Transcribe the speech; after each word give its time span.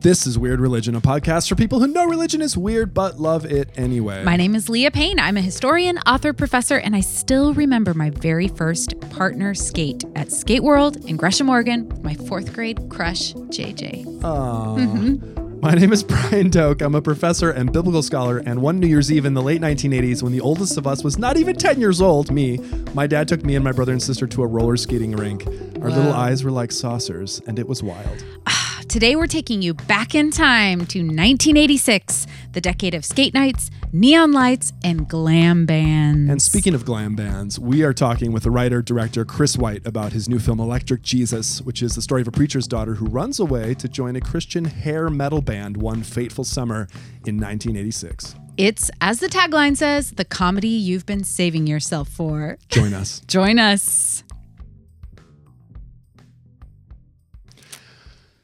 This 0.00 0.26
is 0.26 0.38
Weird 0.38 0.60
Religion, 0.60 0.94
a 0.94 1.00
podcast 1.00 1.48
for 1.48 1.56
people 1.56 1.80
who 1.80 1.88
know 1.88 2.04
religion 2.04 2.42
is 2.42 2.56
weird 2.56 2.94
but 2.94 3.18
love 3.18 3.46
it 3.46 3.70
anyway. 3.76 4.22
My 4.22 4.36
name 4.36 4.54
is 4.54 4.68
Leah 4.68 4.90
Payne. 4.90 5.18
I'm 5.18 5.38
a 5.38 5.40
historian, 5.40 5.98
author, 6.00 6.32
professor, 6.32 6.76
and 6.76 6.94
I 6.94 7.00
still 7.00 7.54
remember 7.54 7.94
my 7.94 8.10
very 8.10 8.48
first 8.48 9.00
partner 9.10 9.54
skate 9.54 10.04
at 10.14 10.30
Skate 10.30 10.62
World 10.62 10.96
in 11.08 11.16
Gresham, 11.16 11.48
Oregon, 11.48 11.90
my 12.02 12.14
fourth 12.14 12.52
grade 12.52 12.90
crush, 12.90 13.32
JJ. 13.34 15.43
My 15.64 15.72
name 15.72 15.94
is 15.94 16.02
Brian 16.04 16.50
Doak. 16.50 16.82
I'm 16.82 16.94
a 16.94 17.00
professor 17.00 17.50
and 17.50 17.72
biblical 17.72 18.02
scholar. 18.02 18.36
And 18.36 18.60
one 18.60 18.78
New 18.78 18.86
Year's 18.86 19.10
Eve 19.10 19.24
in 19.24 19.32
the 19.32 19.40
late 19.40 19.62
1980s, 19.62 20.22
when 20.22 20.30
the 20.30 20.42
oldest 20.42 20.76
of 20.76 20.86
us 20.86 21.02
was 21.02 21.16
not 21.16 21.38
even 21.38 21.56
10 21.56 21.80
years 21.80 22.02
old, 22.02 22.30
me, 22.30 22.58
my 22.92 23.06
dad 23.06 23.28
took 23.28 23.42
me 23.46 23.54
and 23.54 23.64
my 23.64 23.72
brother 23.72 23.92
and 23.92 24.02
sister 24.02 24.26
to 24.26 24.42
a 24.42 24.46
roller 24.46 24.76
skating 24.76 25.12
rink. 25.12 25.46
Our 25.80 25.88
little 25.88 26.12
eyes 26.12 26.44
were 26.44 26.50
like 26.50 26.70
saucers, 26.70 27.40
and 27.46 27.58
it 27.58 27.66
was 27.66 27.82
wild. 27.82 28.22
Today, 28.88 29.16
we're 29.16 29.26
taking 29.26 29.62
you 29.62 29.72
back 29.72 30.14
in 30.14 30.30
time 30.30 30.80
to 30.80 30.98
1986, 30.98 32.26
the 32.52 32.60
decade 32.60 32.92
of 32.92 33.02
skate 33.02 33.32
nights, 33.32 33.70
neon 33.94 34.32
lights, 34.32 34.72
and 34.82 35.08
glam 35.08 35.64
bands. 35.64 36.28
And 36.28 36.42
speaking 36.42 36.74
of 36.74 36.84
glam 36.84 37.14
bands, 37.14 37.58
we 37.60 37.84
are 37.84 37.94
talking 37.94 38.32
with 38.32 38.42
the 38.42 38.50
writer 38.50 38.82
director 38.82 39.24
Chris 39.24 39.56
White 39.56 39.86
about 39.86 40.12
his 40.12 40.28
new 40.28 40.40
film 40.40 40.58
Electric 40.58 41.02
Jesus, 41.02 41.62
which 41.62 41.80
is 41.80 41.94
the 41.94 42.02
story 42.02 42.20
of 42.20 42.28
a 42.28 42.32
preacher's 42.32 42.66
daughter 42.66 42.94
who 42.94 43.06
runs 43.06 43.38
away 43.38 43.72
to 43.74 43.88
join 43.88 44.16
a 44.16 44.20
Christian 44.20 44.64
hair 44.64 45.08
metal 45.08 45.40
band 45.40 45.76
one 45.76 46.02
fateful 46.02 46.44
summer 46.44 46.88
in 47.24 47.40
1986. 47.40 48.34
It's, 48.56 48.90
as 49.00 49.20
the 49.20 49.28
tagline 49.28 49.76
says, 49.76 50.12
the 50.12 50.24
comedy 50.24 50.68
you've 50.68 51.06
been 51.06 51.24
saving 51.24 51.66
yourself 51.68 52.08
for. 52.08 52.58
Join 52.68 52.94
us. 52.94 53.20
Join 53.28 53.58
us. 53.58 54.24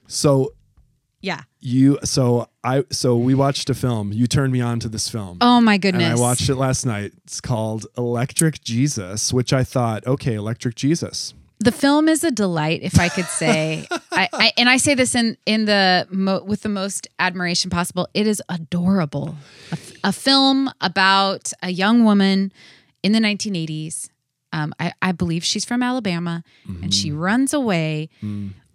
So 0.07 0.55
Yeah. 1.21 1.43
You 1.61 1.99
so 2.05 2.49
I 2.65 2.85
so 2.91 3.17
we 3.17 3.35
watched 3.35 3.69
a 3.71 3.75
film. 3.75 4.13
You 4.13 4.27
turned 4.27 4.53
me 4.53 4.61
on 4.61 4.81
to 4.81 4.89
this 4.89 5.09
film. 5.09 5.39
Oh 5.41 5.61
my 5.61 5.75
and 5.75 5.83
goodness. 5.83 6.19
I 6.19 6.23
watched 6.23 6.49
it 6.49 6.57
last 6.57 6.87
night. 6.87 7.13
It's 7.25 7.41
called 7.41 7.87
Electric 7.99 8.63
Jesus, 8.63 9.33
which 9.33 9.53
I 9.53 9.65
thought, 9.65 10.07
okay, 10.07 10.35
Electric 10.35 10.75
Jesus. 10.75 11.35
the 11.63 11.73
film 11.73 12.09
is 12.09 12.25
a 12.25 12.31
delight 12.31 12.81
if 12.83 12.99
i 12.99 13.11
could 13.11 13.27
say 13.27 13.87
I, 14.13 14.29
I 14.33 14.53
and 14.57 14.67
i 14.71 14.79
say 14.79 14.95
this 14.95 15.15
in 15.15 15.37
in 15.45 15.67
the 15.67 16.07
mo- 16.11 16.43
with 16.43 16.63
the 16.63 16.71
most 16.71 17.07
admiration 17.19 17.69
possible 17.71 18.09
it 18.15 18.27
is 18.27 18.41
adorable 18.49 19.35
a 20.03 20.11
film 20.11 20.71
about 20.81 21.53
a 21.63 21.69
young 21.69 22.03
woman 22.05 22.51
in 23.03 23.13
the 23.13 23.19
1980s 23.21 24.09
um, 24.55 24.73
I, 24.81 24.95
I 25.03 25.13
believe 25.13 25.45
she's 25.45 25.67
from 25.67 25.83
alabama 25.83 26.43
and 26.83 26.95
she 26.95 27.13
runs 27.13 27.53
away 27.53 28.09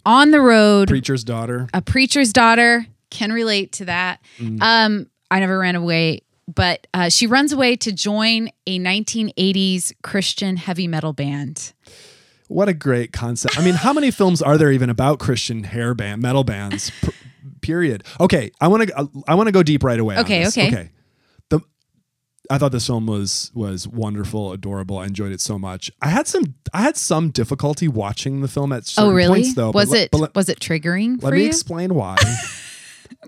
on 0.06 0.30
the 0.30 0.40
road 0.40 0.88
Preacher's 0.88 1.24
daughter. 1.24 1.68
a 1.74 1.82
preacher's 1.82 2.32
daughter 2.32 2.86
can 3.10 3.32
relate 3.32 3.72
to 3.72 3.84
that. 3.86 4.20
Mm. 4.38 4.62
Um, 4.62 5.06
I 5.30 5.40
never 5.40 5.58
ran 5.58 5.76
away, 5.76 6.22
but 6.52 6.86
uh, 6.94 7.08
she 7.08 7.26
runs 7.26 7.52
away 7.52 7.76
to 7.76 7.92
join 7.92 8.50
a 8.66 8.78
1980s 8.78 9.92
Christian 10.02 10.56
heavy 10.56 10.86
metal 10.88 11.12
band. 11.12 11.72
What 12.48 12.68
a 12.68 12.74
great 12.74 13.12
concept. 13.12 13.58
I 13.58 13.64
mean, 13.64 13.74
how 13.74 13.92
many 13.92 14.10
films 14.10 14.40
are 14.40 14.56
there 14.56 14.70
even 14.70 14.88
about 14.88 15.18
Christian 15.18 15.64
hair 15.64 15.94
band 15.94 16.22
metal 16.22 16.44
bands? 16.44 16.90
Per- 17.02 17.12
period. 17.60 18.04
Okay, 18.20 18.52
I 18.60 18.68
want 18.68 18.88
to 18.88 19.10
I 19.26 19.34
want 19.34 19.48
to 19.48 19.52
go 19.52 19.64
deep 19.64 19.82
right 19.82 19.98
away. 19.98 20.18
Okay, 20.18 20.46
okay. 20.46 20.68
Okay. 20.68 20.90
I 22.50 22.58
thought 22.58 22.72
this 22.72 22.86
film 22.86 23.06
was 23.06 23.50
was 23.54 23.88
wonderful, 23.88 24.52
adorable. 24.52 24.98
I 24.98 25.06
enjoyed 25.06 25.32
it 25.32 25.40
so 25.40 25.58
much. 25.58 25.90
I 26.00 26.08
had 26.08 26.26
some 26.28 26.54
I 26.72 26.80
had 26.82 26.96
some 26.96 27.30
difficulty 27.30 27.88
watching 27.88 28.40
the 28.40 28.48
film 28.48 28.72
at 28.72 28.86
certain 28.86 29.10
Oh, 29.10 29.14
really? 29.14 29.40
points 29.42 29.54
though. 29.54 29.70
was 29.70 29.92
it 29.92 30.12
le- 30.12 30.30
was 30.34 30.48
it 30.48 30.60
triggering 30.60 31.22
Let 31.22 31.32
me 31.32 31.42
you? 31.42 31.46
explain 31.48 31.94
why. 31.94 32.16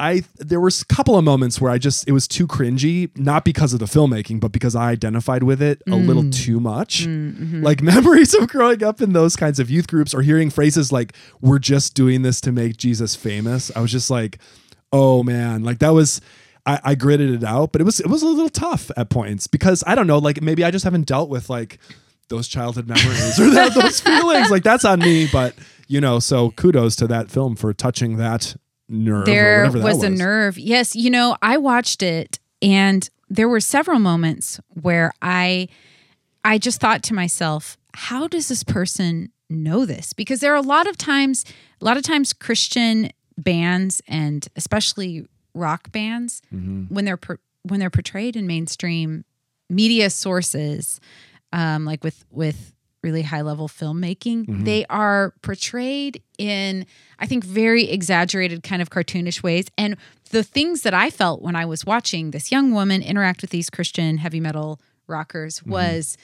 I 0.00 0.22
there 0.36 0.60
was 0.60 0.82
a 0.82 0.86
couple 0.86 1.16
of 1.18 1.24
moments 1.24 1.60
where 1.60 1.70
I 1.72 1.78
just 1.78 2.06
it 2.08 2.12
was 2.12 2.28
too 2.28 2.46
cringy, 2.46 3.16
not 3.18 3.44
because 3.44 3.72
of 3.72 3.80
the 3.80 3.86
filmmaking, 3.86 4.38
but 4.40 4.52
because 4.52 4.76
I 4.76 4.90
identified 4.90 5.42
with 5.42 5.60
it 5.60 5.82
a 5.86 5.90
Mm. 5.90 6.06
little 6.06 6.30
too 6.30 6.60
much. 6.60 7.04
mm-hmm. 7.06 7.62
Like 7.62 7.82
memories 7.94 8.34
of 8.34 8.48
growing 8.48 8.84
up 8.84 9.00
in 9.00 9.12
those 9.12 9.34
kinds 9.34 9.58
of 9.58 9.70
youth 9.70 9.88
groups 9.88 10.14
or 10.14 10.22
hearing 10.22 10.50
phrases 10.50 10.92
like 10.92 11.14
"We're 11.40 11.58
just 11.58 11.94
doing 11.94 12.22
this 12.22 12.40
to 12.42 12.52
make 12.52 12.76
Jesus 12.76 13.16
famous." 13.16 13.72
I 13.74 13.80
was 13.80 13.90
just 13.90 14.10
like, 14.10 14.38
"Oh 14.92 15.22
man!" 15.24 15.64
Like 15.64 15.78
that 15.80 15.90
was. 15.94 16.20
I, 16.68 16.80
I 16.84 16.94
gritted 16.96 17.30
it 17.30 17.44
out, 17.44 17.72
but 17.72 17.80
it 17.80 17.84
was 17.84 17.98
it 17.98 18.08
was 18.08 18.22
a 18.22 18.26
little 18.26 18.50
tough 18.50 18.90
at 18.96 19.08
points 19.08 19.46
because 19.46 19.82
I 19.86 19.94
don't 19.94 20.06
know, 20.06 20.18
like 20.18 20.42
maybe 20.42 20.64
I 20.64 20.70
just 20.70 20.84
haven't 20.84 21.06
dealt 21.06 21.30
with 21.30 21.48
like 21.48 21.78
those 22.28 22.46
childhood 22.46 22.86
memories 22.86 23.40
or 23.40 23.48
that, 23.50 23.72
those 23.74 24.00
feelings. 24.02 24.50
Like 24.50 24.64
that's 24.64 24.84
on 24.84 24.98
me, 25.00 25.28
but 25.32 25.54
you 25.86 25.98
know, 25.98 26.18
so 26.18 26.50
kudos 26.50 26.94
to 26.96 27.06
that 27.06 27.30
film 27.30 27.56
for 27.56 27.72
touching 27.72 28.18
that 28.18 28.54
nerve. 28.86 29.22
or 29.22 29.24
there 29.24 29.70
that 29.70 29.82
was 29.82 30.02
a 30.02 30.10
nerve. 30.10 30.58
Yes, 30.58 30.94
you 30.94 31.08
know, 31.08 31.38
I 31.40 31.56
watched 31.56 32.02
it 32.02 32.38
and 32.60 33.08
there 33.30 33.48
were 33.48 33.60
several 33.60 33.98
moments 33.98 34.60
where 34.68 35.12
I 35.22 35.68
I 36.44 36.58
just 36.58 36.80
thought 36.82 37.02
to 37.04 37.14
myself, 37.14 37.78
how 37.94 38.28
does 38.28 38.48
this 38.48 38.62
person 38.62 39.32
know 39.48 39.86
this? 39.86 40.12
Because 40.12 40.40
there 40.40 40.52
are 40.52 40.56
a 40.56 40.60
lot 40.60 40.86
of 40.86 40.98
times 40.98 41.46
a 41.80 41.84
lot 41.86 41.96
of 41.96 42.02
times 42.02 42.34
Christian 42.34 43.10
bands 43.38 44.02
and 44.06 44.46
especially 44.54 45.26
rock 45.58 45.92
bands 45.92 46.40
Mm-hmm. 46.54 46.94
when 46.94 47.04
they're 47.04 47.16
per, 47.18 47.38
when 47.62 47.80
they're 47.80 47.90
portrayed 47.90 48.36
in 48.36 48.46
mainstream 48.46 49.24
media 49.68 50.08
sources 50.10 51.00
um, 51.52 51.84
like 51.84 52.02
with 52.04 52.24
with 52.30 52.72
really 53.02 53.22
high 53.22 53.42
level 53.42 53.68
filmmaking 53.68 54.46
Mm-hmm. 54.46 54.64
they 54.64 54.84
are 54.86 55.32
portrayed 55.42 56.22
in 56.38 56.86
i 57.18 57.26
think 57.26 57.44
very 57.44 57.84
exaggerated 57.90 58.62
kind 58.62 58.80
of 58.82 58.90
cartoonish 58.90 59.42
ways 59.42 59.66
and 59.76 59.96
the 60.30 60.42
things 60.42 60.82
that 60.82 60.94
i 60.94 61.08
felt 61.10 61.40
when 61.42 61.54
i 61.56 61.64
was 61.64 61.84
watching 61.86 62.30
this 62.32 62.50
young 62.50 62.72
woman 62.72 63.02
interact 63.02 63.40
with 63.42 63.50
these 63.50 63.70
christian 63.70 64.18
heavy 64.18 64.40
metal 64.40 64.80
rockers 65.06 65.60
Mm-hmm. 65.60 65.70
was 65.72 66.16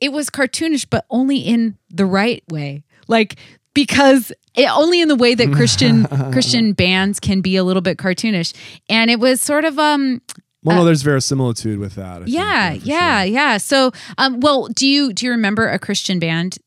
it 0.00 0.10
was 0.12 0.28
cartoonish 0.30 0.86
but 0.90 1.04
only 1.10 1.38
in 1.38 1.78
the 1.90 2.04
right 2.06 2.42
way 2.50 2.82
like 3.08 3.36
because 3.76 4.32
it, 4.56 4.68
only 4.70 5.00
in 5.00 5.06
the 5.06 5.14
way 5.14 5.34
that 5.36 5.52
christian 5.52 6.04
christian 6.32 6.72
bands 6.72 7.20
can 7.20 7.40
be 7.40 7.54
a 7.56 7.62
little 7.62 7.82
bit 7.82 7.96
cartoonish 7.98 8.52
and 8.88 9.08
it 9.10 9.20
was 9.20 9.40
sort 9.40 9.64
of 9.64 9.78
um 9.78 10.20
Well, 10.64 10.78
no, 10.78 10.84
there's 10.84 11.02
verisimilitude 11.02 11.78
with 11.78 11.94
that. 11.94 12.22
I 12.22 12.24
think, 12.24 12.28
yeah 12.34 12.74
for 12.74 12.78
yeah 12.84 13.22
sure. 13.22 13.32
yeah 13.32 13.56
so 13.58 13.92
um 14.18 14.40
well 14.40 14.66
do 14.74 14.86
you 14.88 15.12
do 15.12 15.26
you 15.26 15.30
remember 15.32 15.68
a 15.68 15.78
christian 15.78 16.18
band 16.18 16.58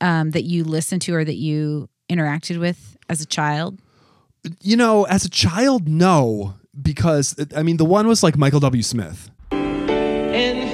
um 0.00 0.30
that 0.30 0.44
you 0.44 0.64
listened 0.64 1.02
to 1.02 1.14
or 1.14 1.24
that 1.24 1.36
you 1.36 1.88
interacted 2.10 2.58
with 2.58 2.96
as 3.10 3.20
a 3.20 3.26
child 3.26 3.78
You 4.62 4.76
know, 4.76 5.04
as 5.04 5.24
a 5.26 5.28
child, 5.30 5.88
no, 5.88 6.54
because 6.80 7.34
I 7.54 7.62
mean, 7.64 7.76
the 7.76 7.84
one 7.84 8.06
was 8.06 8.22
like 8.22 8.38
Michael 8.38 8.60
W. 8.60 8.82
Smith. 8.82 9.28
And 9.50 10.67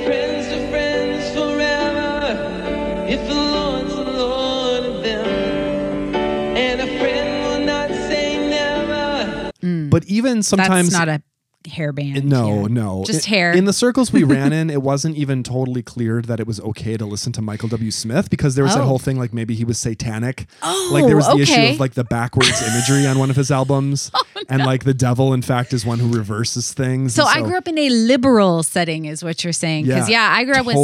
But 9.95 10.05
even 10.07 10.43
sometimes 10.43 10.91
that's 10.91 11.07
not 11.07 11.09
a 11.09 11.23
hair 11.69 11.93
band 11.93 12.25
No, 12.25 12.63
yeah. 12.63 12.67
no. 12.69 13.05
just 13.07 13.27
In- 13.27 13.31
hair 13.33 13.53
In 13.53 13.65
the 13.65 13.73
circles 13.73 14.13
we 14.13 14.23
ran 14.25 14.53
in, 14.61 14.69
it 14.71 14.83
wasn't 14.83 15.17
even 15.17 15.43
totally 15.45 15.83
clear 15.83 16.21
that 16.21 16.41
it 16.41 16.47
was 16.49 16.61
okay 16.61 16.97
to 16.97 17.07
listen 17.07 17.33
to 17.33 17.41
Michael 17.43 17.69
W. 17.71 17.91
Smith 17.93 18.29
because 18.29 18.55
there 18.57 18.65
was 18.65 18.75
that 18.75 18.83
Oh. 18.83 18.87
whole 18.87 18.99
thing 18.99 19.19
like 19.19 19.33
maybe 19.33 19.55
he 19.55 19.65
was 19.65 19.79
satanic. 19.79 20.47
Oh, 20.65 20.91
like 20.93 21.07
there 21.07 21.17
was 21.17 21.27
the 21.29 21.37
issue 21.39 21.53
okay. 21.53 21.71
Oh, 21.71 21.75
of 21.75 21.81
like 21.81 21.95
the 21.95 22.05
backwards 22.05 22.61
imagery 22.61 23.07
on 23.07 23.19
one 23.21 23.31
of 23.31 23.37
his 23.37 23.51
albums, 23.53 24.11
and 24.51 24.63
like 24.67 24.83
the 24.85 24.93
devil, 24.93 25.33
in 25.33 25.41
fact, 25.43 25.73
is 25.73 25.87
one 25.87 26.01
who 26.01 26.13
reverses 26.13 26.75
things. 26.75 27.15
so, 27.15 27.27
and 27.27 27.45
I 27.45 27.47
grew 27.49 27.57
up 27.57 27.69
in 27.69 27.79
a 27.79 27.89
liberal 27.89 28.63
setting, 28.65 29.05
is 29.07 29.23
what 29.25 29.43
you're 29.45 29.53
saying. 29.55 29.87
Because 29.87 30.11
yeah, 30.11 30.29
I 30.37 30.45
grew 30.45 30.55
up 30.57 30.67
with 30.67 30.77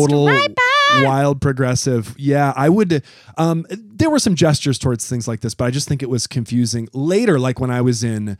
wild 1.02 1.40
progressive. 1.42 2.14
Yeah, 2.16 2.52
I 2.56 2.68
would. 2.68 3.02
Um, 3.36 3.66
there 3.70 4.08
were 4.08 4.18
some 4.18 4.34
gestures 4.34 4.78
towards 4.78 5.08
things 5.08 5.28
like 5.28 5.40
this, 5.40 5.54
but 5.54 5.66
I 5.66 5.70
just 5.70 5.88
think 5.88 6.02
it 6.02 6.08
was 6.10 6.26
confusing. 6.26 6.88
Later, 6.92 7.38
like 7.38 7.60
when 7.60 7.70
I 7.70 7.80
was 7.82 8.02
in 8.02 8.38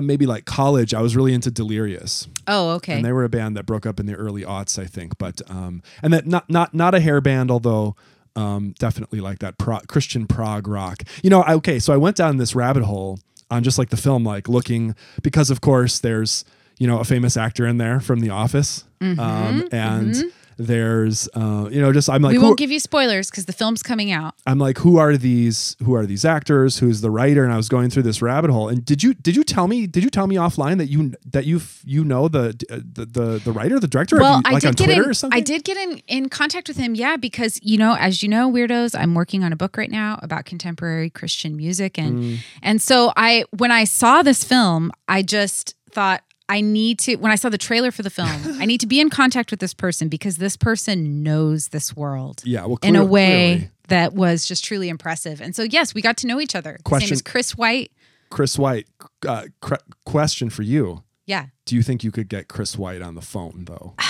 maybe 0.00 0.26
like 0.26 0.44
college, 0.44 0.94
I 0.94 1.00
was 1.02 1.14
really 1.16 1.32
into 1.34 1.50
Delirious. 1.50 2.28
Oh, 2.46 2.70
okay. 2.70 2.94
and 2.96 3.04
they 3.04 3.12
were 3.12 3.24
a 3.24 3.28
band 3.28 3.56
that 3.56 3.66
broke 3.66 3.86
up 3.86 3.98
in 4.00 4.06
the 4.06 4.14
early 4.14 4.42
aughts, 4.42 4.78
I 4.78 4.86
think. 4.86 5.18
But 5.18 5.40
um, 5.50 5.82
and 6.02 6.12
that 6.12 6.26
not 6.26 6.48
not 6.50 6.74
not 6.74 6.94
a 6.94 7.00
hair 7.00 7.20
band, 7.20 7.50
although 7.50 7.96
um, 8.36 8.74
definitely 8.78 9.20
like 9.20 9.40
that 9.40 9.58
pro- 9.58 9.80
Christian 9.88 10.26
prog 10.26 10.66
rock. 10.66 11.02
You 11.22 11.30
know, 11.30 11.42
I- 11.42 11.54
okay, 11.54 11.78
so 11.78 11.92
I 11.92 11.96
went 11.96 12.16
down 12.16 12.36
this 12.38 12.54
rabbit 12.54 12.82
hole 12.84 13.18
on 13.50 13.62
just 13.62 13.78
like 13.78 13.90
the 13.90 13.96
film, 13.96 14.24
like 14.24 14.48
looking 14.48 14.94
because 15.22 15.50
of 15.50 15.60
course 15.60 15.98
there's 15.98 16.44
you 16.78 16.86
know 16.86 16.98
a 16.98 17.04
famous 17.04 17.36
actor 17.36 17.66
in 17.66 17.78
there 17.78 18.00
from 18.00 18.20
The 18.20 18.30
Office, 18.30 18.84
um, 19.00 19.68
and 19.72 20.24
There's, 20.66 21.28
uh, 21.34 21.68
you 21.70 21.80
know, 21.80 21.92
just 21.92 22.08
I'm 22.08 22.22
like, 22.22 22.32
we 22.32 22.38
won't 22.38 22.58
give 22.58 22.70
you 22.70 22.78
spoilers 22.80 23.30
because 23.30 23.46
the 23.46 23.52
film's 23.52 23.82
coming 23.82 24.10
out. 24.12 24.34
I'm 24.46 24.58
like, 24.58 24.78
who 24.78 24.98
are 24.98 25.16
these? 25.16 25.76
Who 25.84 25.94
are 25.94 26.06
these 26.06 26.24
actors? 26.24 26.78
Who's 26.78 27.00
the 27.00 27.10
writer? 27.10 27.44
And 27.44 27.52
I 27.52 27.56
was 27.56 27.68
going 27.68 27.90
through 27.90 28.04
this 28.04 28.22
rabbit 28.22 28.50
hole. 28.50 28.68
And 28.68 28.84
did 28.84 29.02
you 29.02 29.14
did 29.14 29.36
you 29.36 29.44
tell 29.44 29.68
me 29.68 29.86
did 29.86 30.04
you 30.04 30.10
tell 30.10 30.26
me 30.26 30.36
offline 30.36 30.78
that 30.78 30.86
you 30.86 31.12
that 31.30 31.44
you 31.46 31.60
you 31.84 32.04
know 32.04 32.28
the 32.28 32.48
uh, 32.70 32.76
the, 32.76 33.04
the 33.06 33.40
the 33.44 33.52
writer 33.52 33.78
the 33.80 33.88
director 33.88 34.16
Well, 34.18 34.36
you, 34.36 34.42
I 34.46 34.52
like 34.52 34.60
did 34.62 34.68
on 34.68 34.74
get 34.74 34.84
Twitter 34.84 35.02
in, 35.04 35.10
or 35.10 35.14
something? 35.14 35.36
I 35.36 35.40
did 35.40 35.64
get 35.64 35.76
in 35.76 36.02
in 36.06 36.28
contact 36.28 36.68
with 36.68 36.76
him, 36.76 36.94
yeah, 36.94 37.16
because 37.16 37.58
you 37.62 37.78
know, 37.78 37.96
as 37.98 38.22
you 38.22 38.28
know, 38.28 38.50
weirdos, 38.50 38.98
I'm 38.98 39.14
working 39.14 39.42
on 39.44 39.52
a 39.52 39.56
book 39.56 39.76
right 39.76 39.90
now 39.90 40.18
about 40.22 40.44
contemporary 40.44 41.10
Christian 41.10 41.56
music, 41.56 41.98
and 41.98 42.12
Mm. 42.12 42.38
and 42.62 42.82
so 42.82 43.12
I 43.16 43.44
when 43.56 43.70
I 43.70 43.84
saw 43.84 44.22
this 44.22 44.44
film, 44.44 44.92
I 45.08 45.22
just 45.22 45.74
thought 45.90 46.22
I 46.56 46.60
need 46.60 46.98
to 47.00 47.16
when 47.16 47.32
I 47.32 47.36
saw 47.36 47.48
the 47.48 47.58
trailer 47.58 47.90
for 47.90 48.02
the 48.02 48.10
film, 48.10 48.28
I 48.60 48.64
need 48.66 48.80
to 48.80 48.86
be 48.86 49.00
in 49.00 49.10
contact 49.10 49.50
with 49.50 49.60
this 49.60 49.74
person 49.74 50.08
because 50.08 50.36
this 50.36 50.56
person 50.56 51.22
knows 51.22 51.68
this 51.68 51.96
world 51.96 52.42
Yeah, 52.44 52.66
well, 52.66 52.78
in 52.82 52.96
a 52.96 53.04
way 53.04 53.36
clearly. 53.56 53.70
that 53.88 54.12
was 54.12 54.46
just 54.46 54.64
truly 54.64 54.88
impressive. 54.88 55.40
And 55.40 55.56
so 55.56 55.62
yes, 55.62 55.94
we 55.94 56.02
got 56.02 56.16
to 56.18 56.26
know 56.26 56.40
each 56.40 56.54
other. 56.54 56.72
His 56.72 56.78
name 56.78 56.84
Question- 56.84 57.12
is 57.14 57.22
Chris 57.22 57.56
White. 57.56 57.90
Chris 58.30 58.58
White. 58.58 58.86
Uh, 59.26 59.44
cre- 59.60 59.74
question 60.06 60.48
for 60.50 60.62
you: 60.62 61.02
Yeah. 61.26 61.46
Do 61.66 61.74
you 61.76 61.82
think 61.82 62.02
you 62.04 62.10
could 62.10 62.28
get 62.28 62.48
Chris 62.48 62.76
White 62.78 63.02
on 63.02 63.14
the 63.14 63.20
phone 63.22 63.64
though? 63.66 63.94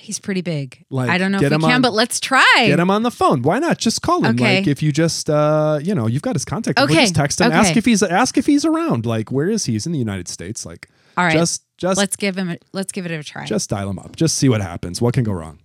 He's 0.00 0.18
pretty 0.18 0.40
big. 0.40 0.86
Like, 0.88 1.10
I 1.10 1.18
don't 1.18 1.32
know 1.32 1.38
if 1.38 1.50
we 1.50 1.58
can, 1.58 1.64
on- 1.64 1.82
but 1.82 1.92
let's 1.92 2.18
try. 2.18 2.42
Get 2.56 2.80
him 2.80 2.90
on 2.90 3.02
the 3.02 3.10
phone. 3.10 3.42
Why 3.42 3.58
not? 3.58 3.76
Just 3.76 4.00
call 4.00 4.24
him. 4.24 4.36
Okay. 4.36 4.58
Like 4.60 4.66
if 4.66 4.82
you 4.82 4.90
just 4.90 5.28
uh, 5.28 5.80
you 5.82 5.94
know, 5.94 6.06
you've 6.06 6.22
got 6.22 6.34
his 6.34 6.44
contact. 6.46 6.78
Okay, 6.78 6.94
Just 7.02 7.14
text 7.14 7.40
him. 7.40 7.48
okay. 7.48 7.56
Ask 7.56 7.76
if 7.76 7.84
he's 7.84 8.02
ask 8.02 8.38
if 8.38 8.46
he's 8.46 8.64
around. 8.64 9.04
Like 9.04 9.30
where 9.30 9.50
is 9.50 9.66
he? 9.66 9.72
He's 9.74 9.84
in 9.86 9.92
the 9.92 9.98
United 9.98 10.26
States. 10.28 10.64
Like 10.64 10.88
All 11.18 11.24
right. 11.24 11.32
just 11.34 11.62
just 11.78 11.96
let's 11.96 12.16
give 12.16 12.36
him 12.36 12.50
a, 12.50 12.58
let's 12.72 12.92
give 12.92 13.06
it 13.06 13.12
a 13.12 13.22
try. 13.22 13.44
just 13.46 13.70
dial 13.70 13.88
him 13.88 13.98
up. 13.98 14.16
Just 14.16 14.36
see 14.36 14.48
what 14.48 14.60
happens. 14.60 15.00
What 15.00 15.14
can 15.14 15.24
go 15.24 15.32
wrong? 15.32 15.60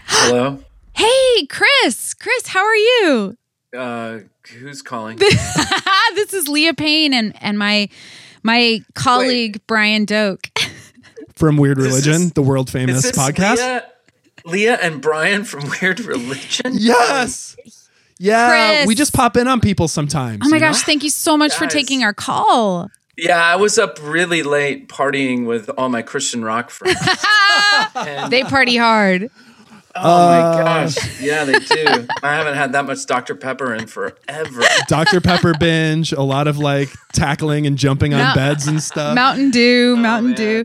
Hello. 0.00 0.58
Hey, 0.94 1.46
Chris. 1.46 2.14
Chris, 2.14 2.46
how 2.46 2.64
are 2.64 2.76
you? 2.76 3.36
Uh, 3.76 4.18
who's 4.58 4.82
calling? 4.82 5.18
this 6.14 6.32
is 6.32 6.48
Leah 6.48 6.74
Payne 6.74 7.12
and 7.12 7.34
and 7.42 7.58
my 7.58 7.88
my 8.42 8.80
colleague 8.94 9.60
Brian 9.66 10.04
Doak. 10.04 10.48
From 11.34 11.56
Weird 11.56 11.78
Religion, 11.78 12.14
is- 12.14 12.32
the 12.32 12.42
world 12.42 12.68
Is 12.68 12.72
famous 12.72 13.02
this 13.02 13.12
podcast. 13.16 13.56
Leah, 13.58 13.84
Leah 14.44 14.78
and 14.80 15.00
Brian 15.00 15.44
from 15.44 15.64
Weird 15.82 16.00
Religion? 16.00 16.72
Yes. 16.74 17.56
Yeah, 18.18 18.48
Chris. 18.78 18.86
we 18.88 18.94
just 18.96 19.14
pop 19.14 19.36
in 19.36 19.46
on 19.46 19.60
people 19.60 19.86
sometimes. 19.86 20.40
Oh 20.44 20.48
my 20.48 20.56
you 20.56 20.60
know? 20.60 20.68
gosh, 20.72 20.82
thank 20.82 21.04
you 21.04 21.10
so 21.10 21.36
much 21.36 21.54
for 21.54 21.66
taking 21.68 22.02
our 22.02 22.12
call. 22.12 22.90
Yeah, 23.16 23.40
I 23.44 23.56
was 23.56 23.78
up 23.78 23.98
really 24.02 24.42
late 24.42 24.88
partying 24.88 25.44
with 25.46 25.68
all 25.70 25.88
my 25.88 26.02
Christian 26.02 26.44
rock 26.44 26.70
friends. 26.70 26.96
And- 27.94 28.32
They 28.32 28.42
party 28.42 28.76
hard. 28.76 29.30
Oh 30.02 30.28
my 30.28 30.38
Uh. 30.40 30.64
gosh. 30.64 31.20
Yeah, 31.20 31.44
they 31.44 31.58
do. 31.58 32.06
I 32.22 32.34
haven't 32.34 32.54
had 32.56 32.72
that 32.72 32.86
much 32.86 33.04
Dr. 33.06 33.34
Pepper 33.34 33.74
in 33.74 33.86
forever. 33.86 34.62
Dr. 34.88 35.20
Pepper 35.20 35.54
binge, 35.58 36.12
a 36.12 36.22
lot 36.22 36.46
of 36.48 36.58
like 36.58 36.88
tackling 37.12 37.66
and 37.66 37.76
jumping 37.76 38.14
on 38.14 38.20
Mount- 38.20 38.36
beds 38.36 38.66
and 38.66 38.82
stuff. 38.82 39.14
Mountain 39.14 39.50
Dew, 39.50 39.96
Mountain 39.96 40.32
man. 40.32 40.64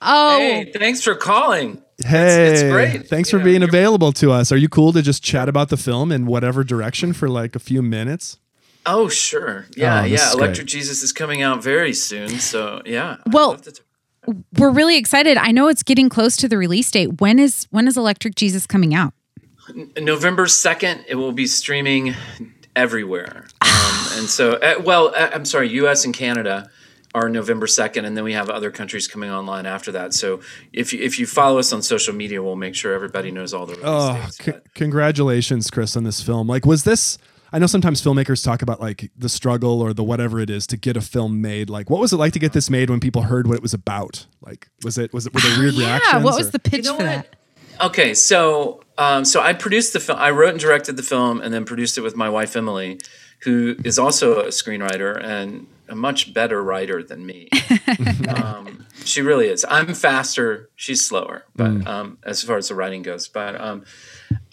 Oh, 0.00 0.38
Hey, 0.38 0.72
thanks 0.74 1.00
for 1.02 1.14
calling. 1.14 1.82
hey, 2.04 2.52
it's 2.52 2.62
great. 2.62 3.08
Thanks 3.08 3.30
for 3.30 3.38
Yeah, 3.38 3.44
being 3.44 3.60
you're- 3.62 3.68
available 3.68 4.12
to 4.14 4.32
us. 4.32 4.50
Are 4.52 4.56
you 4.56 4.68
cool 4.68 4.92
to 4.92 5.02
just 5.02 5.22
chat 5.22 5.48
about 5.48 5.68
the 5.68 5.76
film 5.76 6.10
in 6.10 6.26
whatever 6.26 6.64
direction 6.64 7.12
for 7.12 7.28
like 7.28 7.54
a 7.54 7.60
few 7.60 7.82
minutes? 7.82 8.38
Oh, 8.84 9.08
sure. 9.08 9.66
Yeah, 9.76 10.00
Oh, 10.00 10.02
this 10.02 10.10
yeah. 10.10 10.28
is 10.28 10.34
great. 10.34 10.44
Electric 10.44 10.66
Jesus 10.66 11.02
is 11.04 11.12
coming 11.12 11.40
out 11.42 11.62
very 11.62 11.92
soon. 11.92 12.40
So, 12.40 12.82
yeah. 12.84 13.18
I'd 13.24 13.32
Well- 13.32 13.50
love 13.50 13.62
to 13.62 13.72
talk. 13.72 13.86
We're 14.58 14.70
really 14.70 14.96
excited. 14.96 15.36
I 15.36 15.50
know 15.50 15.68
it's 15.68 15.82
getting 15.82 16.08
close 16.08 16.36
to 16.38 16.48
the 16.48 16.56
release 16.58 16.90
date. 16.90 17.20
When 17.20 17.38
is 17.38 17.66
when 17.70 17.88
is 17.88 17.96
Electric 17.96 18.34
Jesus 18.34 18.66
coming 18.66 18.94
out? 18.94 19.12
November 19.98 20.46
2nd, 20.46 21.04
it 21.08 21.14
will 21.14 21.32
be 21.32 21.46
streaming 21.46 22.14
everywhere. 22.74 23.46
Um, 23.60 24.06
and 24.18 24.28
so, 24.28 24.54
uh, 24.54 24.74
well, 24.84 25.12
uh, 25.16 25.30
I'm 25.32 25.44
sorry, 25.44 25.68
US 25.70 26.04
and 26.04 26.12
Canada 26.14 26.68
are 27.14 27.28
November 27.28 27.66
2nd, 27.66 28.04
and 28.04 28.16
then 28.16 28.24
we 28.24 28.32
have 28.32 28.50
other 28.50 28.70
countries 28.70 29.06
coming 29.06 29.30
online 29.30 29.66
after 29.66 29.92
that. 29.92 30.14
So 30.14 30.40
if 30.72 30.92
you, 30.92 31.00
if 31.00 31.18
you 31.18 31.26
follow 31.26 31.58
us 31.58 31.72
on 31.72 31.82
social 31.82 32.14
media, 32.14 32.42
we'll 32.42 32.56
make 32.56 32.74
sure 32.74 32.92
everybody 32.94 33.30
knows 33.30 33.52
all 33.54 33.66
the 33.66 33.74
release 33.74 33.86
Oh, 33.86 34.14
dates. 34.14 34.38
c- 34.44 34.52
congratulations, 34.74 35.70
Chris, 35.70 35.96
on 35.96 36.04
this 36.04 36.22
film. 36.22 36.46
Like, 36.48 36.64
was 36.66 36.84
this? 36.84 37.18
I 37.52 37.58
know 37.58 37.66
sometimes 37.66 38.00
filmmakers 38.02 38.42
talk 38.42 38.62
about 38.62 38.80
like 38.80 39.10
the 39.16 39.28
struggle 39.28 39.82
or 39.82 39.92
the 39.92 40.02
whatever 40.02 40.40
it 40.40 40.48
is 40.48 40.66
to 40.68 40.76
get 40.76 40.96
a 40.96 41.02
film 41.02 41.42
made. 41.42 41.68
Like, 41.68 41.90
what 41.90 42.00
was 42.00 42.12
it 42.12 42.16
like 42.16 42.32
to 42.32 42.38
get 42.38 42.52
this 42.54 42.70
made 42.70 42.88
when 42.88 42.98
people 42.98 43.22
heard 43.22 43.46
what 43.46 43.56
it 43.56 43.62
was 43.62 43.74
about? 43.74 44.26
Like, 44.40 44.68
was 44.82 44.96
it 44.96 45.12
was 45.12 45.26
it 45.26 45.34
were 45.34 45.40
there 45.40 45.58
weird 45.58 45.74
reactions? 45.74 45.82
yeah, 45.84 45.88
reactions? 45.88 46.24
what 46.24 46.36
was 46.36 46.48
or- 46.48 46.50
the 46.52 46.58
pitch 46.58 46.84
know 46.84 46.96
for 46.96 47.04
what? 47.04 47.04
that? 47.04 47.36
Okay, 47.80 48.14
so 48.14 48.82
um, 48.98 49.24
so 49.24 49.40
I 49.40 49.52
produced 49.52 49.92
the 49.92 50.00
film. 50.00 50.18
I 50.18 50.30
wrote 50.30 50.50
and 50.50 50.60
directed 50.60 50.96
the 50.96 51.02
film, 51.02 51.40
and 51.40 51.52
then 51.52 51.64
produced 51.64 51.98
it 51.98 52.02
with 52.02 52.16
my 52.16 52.28
wife 52.28 52.56
Emily, 52.56 53.00
who 53.42 53.76
is 53.84 53.98
also 53.98 54.40
a 54.40 54.48
screenwriter 54.48 55.22
and 55.22 55.66
a 55.88 55.94
much 55.94 56.32
better 56.32 56.62
writer 56.62 57.02
than 57.02 57.26
me. 57.26 57.48
um, 58.28 58.86
she 59.04 59.20
really 59.20 59.48
is. 59.48 59.64
I'm 59.68 59.94
faster. 59.94 60.70
She's 60.76 61.04
slower, 61.04 61.44
but 61.56 61.86
um, 61.86 62.18
as 62.24 62.42
far 62.42 62.56
as 62.56 62.68
the 62.68 62.74
writing 62.74 63.02
goes, 63.02 63.28
but 63.28 63.60
um, 63.60 63.84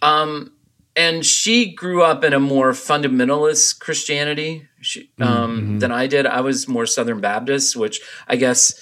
um, 0.01 0.51
and 0.99 1.25
she 1.25 1.55
grew 1.81 2.01
up 2.11 2.23
in 2.23 2.33
a 2.33 2.39
more 2.39 2.71
fundamentalist 2.73 3.79
Christianity 3.79 4.67
she, 4.81 5.09
um, 5.19 5.79
than 5.79 5.91
I 5.91 6.07
did. 6.07 6.25
I 6.25 6.41
was 6.41 6.67
more 6.67 6.85
Southern 6.85 7.19
Baptist, 7.21 7.75
which 7.75 8.01
I 8.27 8.35
guess 8.35 8.73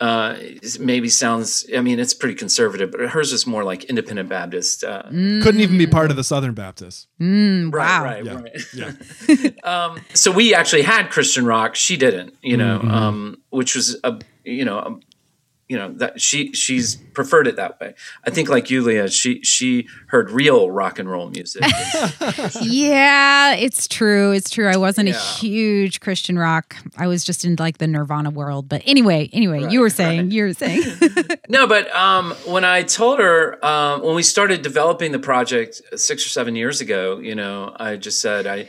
uh, 0.00 0.36
maybe 0.80 1.08
sounds. 1.08 1.64
I 1.76 1.80
mean, 1.80 1.98
it's 2.00 2.14
pretty 2.14 2.34
conservative, 2.34 2.90
but 2.90 3.00
hers 3.14 3.32
is 3.32 3.46
more 3.46 3.62
like 3.64 3.84
independent 3.84 4.28
Baptist. 4.28 4.82
Uh, 4.84 5.02
couldn't 5.44 5.60
even 5.60 5.78
be 5.78 5.86
part 5.86 6.10
of 6.10 6.16
the 6.16 6.24
Southern 6.24 6.54
Baptists. 6.54 7.06
wow. 7.20 7.70
Right, 8.04 8.24
Yeah. 8.24 8.40
right. 8.40 8.56
Yeah. 8.74 9.50
um, 9.72 10.00
so 10.14 10.32
we 10.32 10.54
actually 10.54 10.82
had 10.82 11.10
Christian 11.10 11.46
rock. 11.46 11.74
She 11.76 11.96
didn't, 11.96 12.34
you 12.42 12.56
know, 12.56 12.78
Mm-hmm. 12.80 12.90
um, 12.90 13.36
which 13.50 13.76
was 13.76 13.96
a, 14.02 14.18
you 14.44 14.64
know, 14.64 14.78
a, 14.78 14.90
you 15.72 15.78
know 15.78 15.90
that 15.94 16.20
she 16.20 16.52
she's 16.52 16.96
preferred 17.14 17.46
it 17.46 17.56
that 17.56 17.80
way. 17.80 17.94
I 18.26 18.30
think 18.30 18.50
like 18.50 18.68
you, 18.68 18.82
Leah, 18.82 19.08
she 19.08 19.40
she 19.42 19.88
heard 20.08 20.30
real 20.30 20.70
rock 20.70 20.98
and 20.98 21.10
roll 21.10 21.30
music. 21.30 21.62
Yeah, 22.60 23.54
it's 23.54 23.88
true. 23.88 24.32
It's 24.32 24.50
true. 24.50 24.68
I 24.68 24.76
wasn't 24.76 25.08
a 25.08 25.12
huge 25.12 26.00
Christian 26.00 26.38
rock. 26.38 26.76
I 26.98 27.06
was 27.06 27.24
just 27.24 27.44
in 27.44 27.56
like 27.58 27.78
the 27.78 27.86
Nirvana 27.86 28.28
world. 28.30 28.68
But 28.68 28.82
anyway, 28.84 29.30
anyway, 29.32 29.70
you 29.70 29.80
were 29.80 29.88
saying, 29.88 30.30
you 30.30 30.44
were 30.44 30.52
saying. 30.52 30.82
no, 31.48 31.66
but 31.66 31.90
um, 31.94 32.32
when 32.46 32.64
I 32.64 32.82
told 32.82 33.18
her 33.18 33.64
um, 33.64 34.02
when 34.02 34.14
we 34.14 34.22
started 34.22 34.60
developing 34.60 35.12
the 35.12 35.18
project 35.18 35.80
six 35.96 36.26
or 36.26 36.28
seven 36.28 36.54
years 36.54 36.82
ago, 36.82 37.18
you 37.18 37.34
know, 37.34 37.74
I 37.78 37.96
just 37.96 38.20
said 38.20 38.46
I 38.46 38.68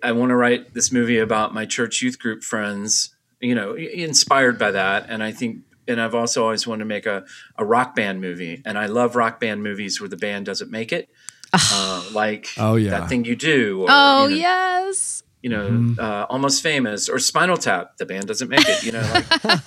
I 0.00 0.12
want 0.12 0.30
to 0.30 0.36
write 0.36 0.74
this 0.74 0.92
movie 0.92 1.18
about 1.18 1.52
my 1.52 1.66
church 1.66 2.02
youth 2.02 2.20
group 2.20 2.44
friends. 2.44 3.14
You 3.40 3.54
know, 3.56 3.74
inspired 3.74 4.58
by 4.58 4.70
that, 4.72 5.06
and 5.08 5.22
I 5.24 5.32
think. 5.32 5.64
And 5.90 6.00
I've 6.00 6.14
also 6.14 6.44
always 6.44 6.66
wanted 6.66 6.80
to 6.80 6.84
make 6.86 7.04
a, 7.06 7.24
a 7.56 7.64
rock 7.64 7.94
band 7.94 8.20
movie, 8.20 8.62
and 8.64 8.78
I 8.78 8.86
love 8.86 9.16
rock 9.16 9.40
band 9.40 9.62
movies 9.62 10.00
where 10.00 10.08
the 10.08 10.16
band 10.16 10.46
doesn't 10.46 10.70
make 10.70 10.92
it, 10.92 11.08
uh, 11.52 12.08
like 12.12 12.48
Oh, 12.56 12.76
yeah. 12.76 12.90
that 12.90 13.08
thing 13.08 13.24
you 13.24 13.36
do. 13.36 13.82
Or, 13.82 13.86
oh, 13.90 14.24
you 14.28 14.30
know, 14.30 14.36
yes. 14.36 15.22
you 15.42 15.50
know, 15.50 15.68
Mm-hmm. 15.70 16.00
uh, 16.00 16.26
almost 16.30 16.62
famous 16.62 17.08
or 17.08 17.18
Spinal 17.18 17.56
Tap. 17.56 17.96
The 17.98 18.06
band 18.06 18.26
doesn't 18.26 18.48
make 18.48 18.66
it. 18.68 18.84
You 18.84 18.92
know, 18.92 19.00
like, 19.12 19.24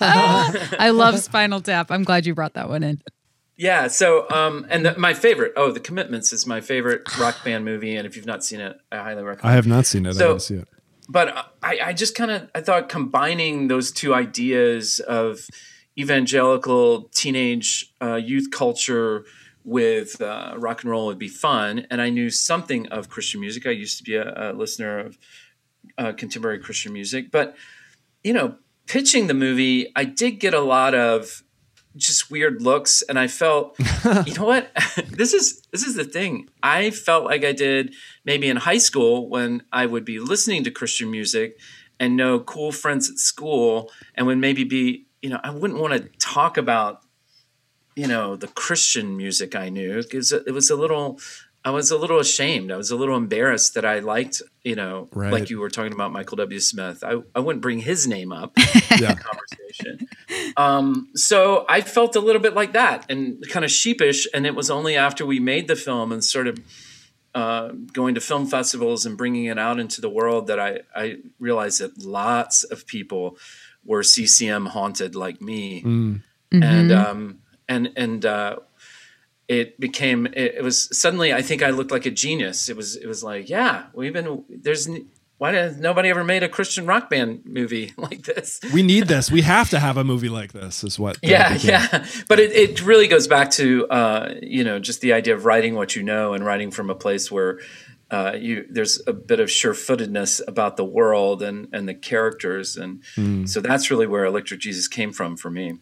I 0.80 0.90
love 0.90 1.18
Spinal 1.20 1.60
Tap. 1.60 1.90
I'm 1.90 2.02
glad 2.04 2.26
you 2.26 2.34
brought 2.34 2.54
that 2.54 2.68
one 2.68 2.82
in. 2.82 3.00
Yeah. 3.56 3.86
So, 3.88 4.28
um, 4.30 4.66
and 4.68 4.84
the, 4.86 4.98
my 4.98 5.14
favorite, 5.14 5.52
oh, 5.56 5.70
The 5.70 5.78
Commitments 5.80 6.32
is 6.32 6.44
my 6.46 6.60
favorite 6.60 7.02
rock 7.18 7.44
band 7.44 7.64
movie, 7.64 7.94
and 7.96 8.06
if 8.06 8.16
you've 8.16 8.26
not 8.26 8.42
seen 8.44 8.60
it, 8.60 8.76
I 8.90 8.96
highly 8.96 9.22
recommend. 9.22 9.52
I 9.52 9.54
have 9.54 9.66
not 9.66 9.86
seen 9.86 10.06
it. 10.06 10.10
I 10.10 10.12
So- 10.18 10.28
want 10.30 10.40
to 10.40 10.46
see 10.46 10.54
it. 10.56 10.68
But 11.06 11.52
I, 11.62 11.78
I 11.84 11.92
just 11.92 12.14
kind 12.14 12.30
of, 12.30 12.48
I 12.54 12.62
thought 12.62 12.88
combining 12.88 13.68
those 13.68 13.92
two 13.92 14.14
ideas 14.14 15.00
of 15.00 15.46
evangelical 15.98 17.04
teenage 17.14 17.92
uh, 18.02 18.16
youth 18.16 18.50
culture 18.50 19.24
with 19.64 20.20
uh, 20.20 20.54
rock 20.58 20.82
and 20.82 20.90
roll 20.90 21.06
would 21.06 21.18
be 21.18 21.28
fun. 21.28 21.86
And 21.90 22.00
I 22.00 22.10
knew 22.10 22.30
something 22.30 22.86
of 22.88 23.08
Christian 23.08 23.40
music. 23.40 23.66
I 23.66 23.70
used 23.70 23.96
to 23.98 24.04
be 24.04 24.16
a, 24.16 24.50
a 24.50 24.52
listener 24.52 24.98
of 24.98 25.18
uh, 25.96 26.12
contemporary 26.12 26.58
Christian 26.58 26.92
music, 26.92 27.30
but 27.30 27.56
you 28.22 28.32
know, 28.32 28.56
pitching 28.86 29.26
the 29.26 29.34
movie, 29.34 29.92
I 29.94 30.04
did 30.04 30.40
get 30.40 30.54
a 30.54 30.60
lot 30.60 30.94
of 30.94 31.42
just 31.96 32.30
weird 32.30 32.60
looks 32.60 33.02
and 33.02 33.18
I 33.18 33.28
felt 33.28 33.76
you 34.26 34.34
know 34.34 34.46
what 34.46 34.70
this 35.10 35.32
is 35.32 35.62
this 35.70 35.84
is 35.84 35.94
the 35.94 36.04
thing 36.04 36.48
I 36.60 36.90
felt 36.90 37.24
like 37.24 37.44
I 37.44 37.52
did 37.52 37.94
maybe 38.24 38.48
in 38.48 38.56
high 38.56 38.78
school 38.78 39.28
when 39.28 39.62
I 39.72 39.86
would 39.86 40.04
be 40.04 40.18
listening 40.18 40.64
to 40.64 40.72
Christian 40.72 41.10
music 41.10 41.56
and 42.00 42.16
know 42.16 42.40
cool 42.40 42.72
friends 42.72 43.08
at 43.08 43.18
school 43.18 43.92
and 44.16 44.26
would 44.26 44.38
maybe 44.38 44.64
be 44.64 45.03
you 45.24 45.30
know 45.30 45.40
I 45.42 45.50
wouldn't 45.50 45.80
want 45.80 45.92
to 45.94 46.00
talk 46.34 46.54
about 46.64 46.92
you 47.96 48.06
know 48.12 48.36
the 48.36 48.48
Christian 48.48 49.16
music 49.16 49.50
I 49.56 49.68
knew 49.76 50.02
because 50.02 50.32
it 50.32 50.52
was 50.58 50.68
a 50.70 50.76
little 50.76 51.18
I 51.66 51.70
was 51.70 51.90
a 51.90 51.96
little 51.96 52.18
ashamed. 52.20 52.70
I 52.70 52.76
was 52.76 52.90
a 52.90 52.96
little 52.96 53.16
embarrassed 53.16 53.72
that 53.74 53.86
I 53.86 54.00
liked, 54.00 54.42
you 54.64 54.76
know, 54.76 55.08
Right. 55.12 55.32
like 55.32 55.48
you 55.48 55.58
were 55.60 55.70
talking 55.70 55.94
about 55.94 56.12
Michael 56.12 56.36
W. 56.36 56.60
Smith. 56.60 57.02
I, 57.02 57.12
I 57.34 57.40
wouldn't 57.40 57.62
bring 57.62 57.78
his 57.78 58.06
name 58.06 58.32
up 58.32 58.52
Yeah. 59.00 59.12
in 59.12 59.16
conversation. 59.30 60.08
Um, 60.58 61.08
so 61.14 61.64
I 61.66 61.80
felt 61.80 62.16
a 62.16 62.20
little 62.20 62.42
bit 62.42 62.52
like 62.52 62.74
that 62.74 63.06
and 63.08 63.42
kind 63.48 63.64
of 63.64 63.70
sheepish. 63.70 64.28
And 64.34 64.44
it 64.44 64.54
was 64.54 64.68
only 64.70 64.94
after 64.94 65.24
we 65.24 65.40
made 65.40 65.66
the 65.66 65.74
film 65.76 66.12
and 66.12 66.22
started 66.22 66.62
uh, 67.34 67.68
going 67.94 68.14
to 68.16 68.20
film 68.20 68.46
festivals 68.46 69.06
and 69.06 69.16
bringing 69.16 69.46
it 69.46 69.58
out 69.58 69.80
into 69.80 70.02
the 70.02 70.10
world 70.10 70.48
that 70.48 70.60
I, 70.60 70.80
I 70.94 71.16
realized 71.40 71.80
that 71.80 71.96
lots 72.04 72.62
of 72.64 72.86
people 72.86 73.38
were 73.84 74.02
CCM 74.02 74.66
haunted 74.66 75.14
like 75.14 75.40
me 75.40 75.82
Mm. 75.82 76.22
and 76.52 76.92
um, 76.92 77.38
and 77.68 77.90
and 77.96 78.24
uh, 78.24 78.56
it 79.48 79.78
became 79.80 80.26
it, 80.26 80.56
it 80.56 80.62
was 80.62 80.88
suddenly 80.98 81.32
I 81.32 81.42
think 81.42 81.62
I 81.62 81.70
looked 81.70 81.90
like 81.90 82.06
a 82.06 82.10
genius. 82.10 82.68
It 82.68 82.76
was 82.76 82.96
it 82.96 83.06
was 83.06 83.22
like 83.24 83.48
yeah 83.48 83.86
we've 83.94 84.12
been 84.12 84.44
there's 84.48 84.88
why 85.36 85.50
did 85.50 85.80
nobody 85.80 86.08
ever 86.10 86.22
made 86.22 86.44
a 86.44 86.48
Christian 86.48 86.86
rock 86.86 87.10
band 87.10 87.42
movie 87.44 87.92
like 87.98 88.22
this? 88.22 88.60
We 88.72 88.82
need 88.82 89.08
this. 89.08 89.30
We 89.32 89.42
have 89.42 89.68
to 89.70 89.80
have 89.80 89.96
a 89.96 90.04
movie 90.04 90.28
like 90.28 90.52
this. 90.52 90.84
Is 90.84 90.96
what? 90.98 91.18
Yeah, 91.22 91.54
became- 91.54 91.70
yeah, 91.70 92.06
but 92.28 92.38
it, 92.38 92.52
it 92.52 92.82
really 92.86 93.08
goes 93.08 93.26
back 93.26 93.50
to 93.52 93.86
uh, 93.88 94.34
you 94.40 94.62
know 94.64 94.78
just 94.78 95.00
the 95.00 95.12
idea 95.12 95.34
of 95.34 95.44
writing 95.44 95.74
what 95.74 95.96
you 95.96 96.02
know 96.04 96.34
and 96.34 96.44
writing 96.44 96.70
from 96.70 96.88
a 96.88 96.94
place 96.94 97.30
where 97.32 97.58
uh, 98.10 98.32
you 98.38 98.64
there's 98.70 99.00
a 99.06 99.12
bit 99.12 99.40
of 99.40 99.50
sure-footedness 99.50 100.40
about 100.46 100.76
the 100.76 100.84
world 100.84 101.42
and 101.42 101.68
and 101.72 101.88
the 101.88 101.94
characters 101.94 102.76
and 102.76 103.02
so 103.48 103.60
that's 103.60 103.90
really 103.90 104.06
where 104.06 104.24
Electric 104.24 104.60
Jesus 104.60 104.88
came 104.88 105.12
from 105.12 105.36
for 105.36 105.50
me. 105.50 105.74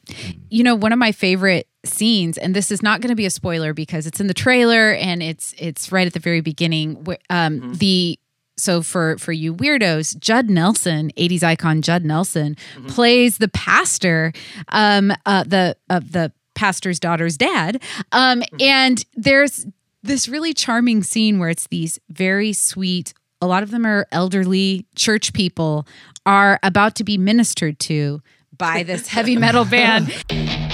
you 0.50 0.62
know 0.62 0.74
one 0.74 0.92
of 0.92 0.98
my 0.98 1.12
favorite 1.12 1.66
scenes 1.84 2.38
and 2.38 2.54
this 2.54 2.70
is 2.70 2.82
not 2.82 3.00
going 3.00 3.08
to 3.10 3.16
be 3.16 3.26
a 3.26 3.30
spoiler 3.30 3.74
because 3.74 4.06
it's 4.06 4.20
in 4.20 4.28
the 4.28 4.34
trailer 4.34 4.92
and 4.92 5.22
it's 5.22 5.52
it's 5.58 5.90
right 5.90 6.06
at 6.06 6.12
the 6.12 6.20
very 6.20 6.40
beginning 6.40 7.02
where 7.04 7.18
um 7.28 7.74
the 7.74 8.18
so 8.56 8.82
for 8.82 9.18
for 9.18 9.32
you 9.32 9.52
weirdos 9.52 10.16
judd 10.18 10.48
nelson 10.48 11.10
80s 11.16 11.42
icon 11.42 11.82
judd 11.82 12.04
nelson 12.04 12.56
plays 12.86 13.38
the 13.38 13.48
pastor 13.48 14.32
um 14.68 15.12
uh 15.26 15.42
the 15.42 15.76
of 15.90 16.12
the 16.12 16.30
pastor's 16.54 17.00
daughter's 17.00 17.36
dad 17.36 17.82
um 18.12 18.42
and 18.60 19.04
there's 19.16 19.66
this 20.02 20.28
really 20.28 20.52
charming 20.52 21.02
scene 21.02 21.38
where 21.38 21.50
it's 21.50 21.66
these 21.68 21.98
very 22.08 22.52
sweet 22.52 23.14
a 23.40 23.46
lot 23.46 23.64
of 23.64 23.72
them 23.72 23.84
are 23.84 24.06
elderly 24.12 24.86
church 24.94 25.32
people 25.32 25.86
are 26.24 26.60
about 26.62 26.94
to 26.94 27.04
be 27.04 27.18
ministered 27.18 27.78
to 27.80 28.22
by 28.56 28.84
this 28.84 29.08
heavy 29.08 29.36
metal 29.36 29.64
band. 29.70 30.06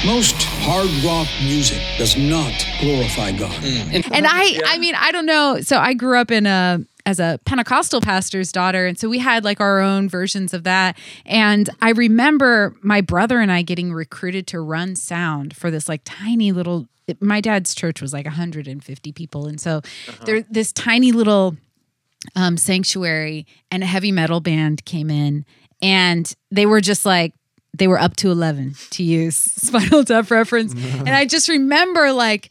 Most 0.05 0.35
hard 0.37 0.91
rock 1.03 1.27
music 1.43 1.81
does 1.97 2.17
not 2.17 2.53
glorify 2.81 3.33
God. 3.33 3.51
Mm. 3.63 4.11
and 4.13 4.27
I 4.29 4.61
I 4.67 4.79
mean 4.79 4.95
I 4.95 5.11
don't 5.11 5.27
know. 5.27 5.61
So 5.63 5.79
I 5.79 5.95
grew 5.95 6.19
up 6.19 6.31
in 6.31 6.47
a 6.47 6.81
as 7.07 7.19
a 7.19 7.41
Pentecostal 7.47 8.03
pastor's 8.03 8.53
daughter 8.53 8.87
and 8.87 8.99
so 8.99 9.09
we 9.09 9.19
had 9.19 9.43
like 9.43 9.61
our 9.61 9.81
own 9.81 10.09
versions 10.09 10.53
of 10.53 10.65
that. 10.65 10.99
And 11.25 11.71
I 11.81 11.91
remember 11.91 12.75
my 12.83 13.01
brother 13.01 13.41
and 13.41 13.51
I 13.51 13.63
getting 13.63 13.95
recruited 13.95 14.47
to 14.49 14.61
run 14.61 14.95
sound 14.95 15.57
for 15.57 15.71
this 15.71 15.89
like 15.89 16.03
tiny 16.05 16.53
little 16.53 16.87
my 17.21 17.41
dad's 17.41 17.75
church 17.75 18.01
was 18.01 18.13
like 18.13 18.27
150 18.27 19.13
people. 19.13 19.47
And 19.47 19.61
so 19.61 19.81
there 20.25 20.43
this 20.43 20.73
tiny 20.73 21.13
little 21.13 21.57
um, 22.37 22.57
sanctuary 22.57 23.47
and 23.71 23.83
a 23.83 23.87
heavy 23.87 24.13
metal 24.13 24.41
band 24.41 24.85
came 24.85 25.11
in 25.11 25.45
and 25.81 26.33
they 26.51 26.67
were 26.67 26.81
just 26.81 27.07
like 27.07 27.35
they 27.77 27.87
were 27.87 27.99
up 27.99 28.17
to 28.17 28.31
11 28.31 28.75
to 28.91 29.03
use 29.03 29.37
spinal 29.57 30.05
tap 30.05 30.31
reference. 30.31 30.75
And 30.99 31.11
i 31.11 31.25
just 31.25 31.49
remember 31.49 32.13
like 32.13 32.51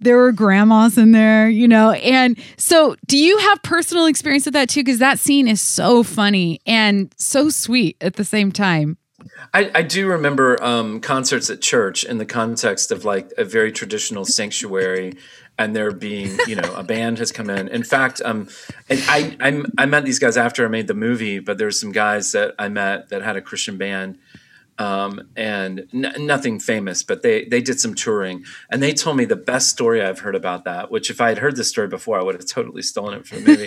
there 0.00 0.16
were 0.16 0.30
grandmas 0.30 0.96
in 0.96 1.10
there 1.12 1.48
you 1.48 1.66
know? 1.66 1.90
And 1.90 2.38
so 2.56 2.94
do 3.06 3.18
you 3.18 3.38
have 3.38 3.62
personal 3.62 4.06
experience 4.06 4.44
with 4.44 4.54
that 4.54 4.68
too? 4.68 4.80
Because 4.80 5.00
that 5.00 5.18
scene 5.18 5.48
is 5.48 5.60
so 5.60 6.02
funny 6.02 6.60
and 6.66 7.12
so 7.18 7.48
sweet 7.48 7.96
at 8.00 8.14
the 8.14 8.24
same 8.24 8.52
time 8.52 8.96
I, 9.52 9.70
I 9.74 9.82
do 9.82 10.08
remember 10.08 10.62
um, 10.62 11.00
concerts 11.00 11.50
at 11.50 11.60
church 11.60 12.04
in 12.04 12.18
the 12.18 12.26
context 12.26 12.92
of 12.92 13.04
like 13.04 13.32
a 13.36 13.44
very 13.44 13.72
traditional 13.72 14.24
sanctuary, 14.24 15.14
and 15.58 15.74
there 15.74 15.90
being 15.90 16.38
you 16.46 16.54
know 16.54 16.74
a 16.74 16.84
band 16.84 17.18
has 17.18 17.32
come 17.32 17.50
in. 17.50 17.68
In 17.68 17.82
fact, 17.82 18.22
um, 18.24 18.48
I 18.88 19.36
I'm, 19.40 19.72
I 19.76 19.86
met 19.86 20.04
these 20.04 20.18
guys 20.18 20.36
after 20.36 20.64
I 20.64 20.68
made 20.68 20.86
the 20.86 20.94
movie, 20.94 21.40
but 21.40 21.58
there's 21.58 21.80
some 21.80 21.92
guys 21.92 22.32
that 22.32 22.54
I 22.58 22.68
met 22.68 23.08
that 23.08 23.22
had 23.22 23.36
a 23.36 23.42
Christian 23.42 23.76
band, 23.76 24.18
um, 24.78 25.28
and 25.36 25.86
n- 25.92 26.14
nothing 26.18 26.60
famous, 26.60 27.02
but 27.02 27.22
they 27.22 27.44
they 27.44 27.60
did 27.60 27.80
some 27.80 27.94
touring, 27.94 28.44
and 28.70 28.82
they 28.82 28.92
told 28.92 29.16
me 29.16 29.24
the 29.24 29.36
best 29.36 29.68
story 29.68 30.02
I've 30.02 30.20
heard 30.20 30.36
about 30.36 30.64
that. 30.64 30.90
Which 30.90 31.10
if 31.10 31.20
I 31.20 31.28
had 31.28 31.38
heard 31.38 31.56
this 31.56 31.68
story 31.68 31.88
before, 31.88 32.18
I 32.18 32.22
would 32.22 32.34
have 32.34 32.46
totally 32.46 32.82
stolen 32.82 33.14
it 33.14 33.26
from 33.26 33.44
the 33.44 33.50
movie. 33.50 33.66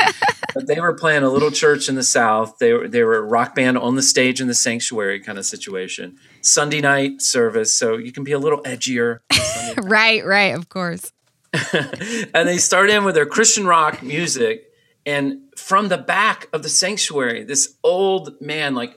but 0.54 0.68
they 0.68 0.80
were 0.80 0.94
playing 0.94 1.24
a 1.24 1.30
little 1.30 1.52
church 1.52 1.90
in 1.90 1.96
the 1.96 2.04
south. 2.04 2.58
They 2.60 2.74
were 2.74 2.88
they 2.88 3.04
were 3.04 3.18
a 3.18 3.22
rock 3.22 3.56
band 3.56 3.78
on 3.78 3.96
the 3.96 4.02
stage 4.02 4.42
in 4.42 4.48
the 4.48 4.54
sanctuary 4.54 5.20
kind 5.20 5.38
of 5.38 5.46
situation. 5.46 6.18
Sunday 6.42 6.82
night 6.82 7.22
service, 7.22 7.78
so 7.78 7.98
you 7.98 8.12
can 8.12 8.24
be 8.24 8.32
a 8.32 8.40
little 8.40 8.62
edgier. 8.64 9.20
right 9.84 10.26
right 10.26 10.56
of 10.56 10.70
course 10.70 11.12
and 11.74 12.48
they 12.48 12.58
start 12.58 12.90
in 12.90 13.04
with 13.04 13.16
their 13.16 13.26
Christian 13.26 13.66
rock 13.66 14.02
music. 14.02 14.68
And 15.06 15.42
from 15.58 15.88
the 15.88 15.98
back 15.98 16.48
of 16.54 16.64
the 16.64 16.70
sanctuary, 16.70 17.44
this 17.44 17.76
old 17.84 18.40
man, 18.40 18.76
like 18.76 18.96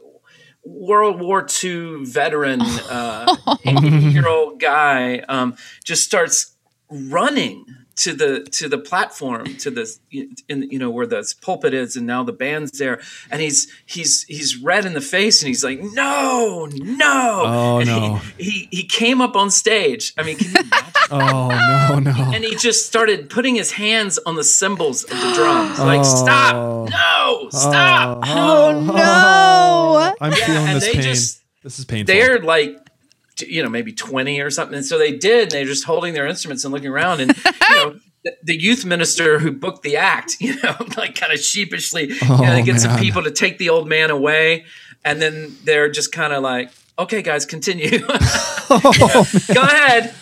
World 0.64 1.20
War 1.20 1.46
II 1.62 2.04
veteran, 2.04 2.60
uh, 2.62 3.36
80 3.64 3.88
year 3.88 4.28
old 4.28 4.60
guy, 4.60 5.18
um, 5.20 5.56
just 5.84 6.04
starts 6.04 6.54
running 6.90 7.64
to 7.96 8.12
the 8.12 8.40
to 8.52 8.68
the 8.68 8.78
platform 8.78 9.56
to 9.56 9.70
this 9.70 10.00
in 10.10 10.68
you 10.70 10.78
know 10.78 10.90
where 10.90 11.06
the 11.06 11.22
pulpit 11.42 11.72
is 11.74 11.96
and 11.96 12.06
now 12.06 12.24
the 12.24 12.32
band's 12.32 12.76
there 12.78 13.00
and 13.30 13.40
he's 13.40 13.70
he's 13.86 14.24
he's 14.24 14.56
red 14.60 14.84
in 14.84 14.94
the 14.94 15.00
face 15.00 15.40
and 15.42 15.48
he's 15.48 15.62
like 15.62 15.80
no 15.80 16.68
no 16.72 17.42
Oh, 17.46 17.78
and 17.78 17.88
no. 17.88 18.20
he, 18.36 18.44
he 18.50 18.68
he 18.70 18.84
came 18.84 19.20
up 19.20 19.36
on 19.36 19.50
stage 19.50 20.12
i 20.18 20.22
mean 20.22 20.36
can 20.38 20.48
you 20.50 20.60
imagine 20.60 20.90
Oh 21.10 21.48
no 21.92 21.98
no. 22.00 22.32
and 22.34 22.42
he 22.42 22.56
just 22.56 22.86
started 22.86 23.30
putting 23.30 23.54
his 23.54 23.72
hands 23.72 24.18
on 24.26 24.34
the 24.36 24.44
cymbals 24.44 25.04
of 25.04 25.10
the 25.10 25.32
drums, 25.34 25.78
like 25.78 26.00
Oh. 26.00 26.02
"Stop! 26.24 26.54
No! 26.90 26.94
Oh. 26.96 27.48
Stop!" 27.50 28.18
Oh, 28.26 28.80
no. 28.80 30.14
I'm 30.20 30.32
Yeah, 30.32 30.46
feeling 30.46 30.66
and 30.68 30.76
this 30.76 30.84
they 30.86 30.92
pain. 30.94 31.02
just- 31.02 31.40
this 31.62 31.78
is 31.78 31.84
painful. 31.86 32.12
They're 32.14 32.40
like, 32.40 32.76
t- 32.76 32.83
you 33.40 33.62
know, 33.62 33.68
maybe 33.68 33.92
twenty 33.92 34.40
or 34.40 34.50
something. 34.50 34.76
And 34.76 34.86
so 34.86 34.98
they 34.98 35.16
did. 35.16 35.44
And 35.44 35.50
they're 35.52 35.64
just 35.64 35.84
holding 35.84 36.14
their 36.14 36.26
instruments 36.26 36.64
and 36.64 36.72
looking 36.72 36.88
around. 36.90 37.20
And 37.20 37.36
you 37.68 37.76
know, 37.76 38.00
the, 38.24 38.36
the 38.42 38.56
youth 38.56 38.84
minister 38.84 39.38
who 39.38 39.52
booked 39.52 39.82
the 39.82 39.96
act, 39.96 40.36
you 40.40 40.60
know, 40.62 40.76
like 40.96 41.14
kind 41.14 41.32
of 41.32 41.38
sheepishly, 41.40 42.08
you 42.12 42.28
know, 42.28 42.36
they 42.38 42.62
Oh, 42.62 42.64
get 42.64 42.80
some 42.80 42.98
people 42.98 43.22
to 43.24 43.30
take 43.30 43.58
the 43.58 43.68
old 43.70 43.88
man 43.88 44.10
away, 44.10 44.64
and 45.04 45.20
then 45.20 45.56
they're 45.64 45.90
just 45.90 46.12
kind 46.12 46.32
of 46.32 46.42
like, 46.42 46.70
"Okay, 46.98 47.22
guys, 47.22 47.46
continue. 47.46 48.00
Oh, 48.70 49.26
Go 49.52 49.60
ahead." 49.62 50.14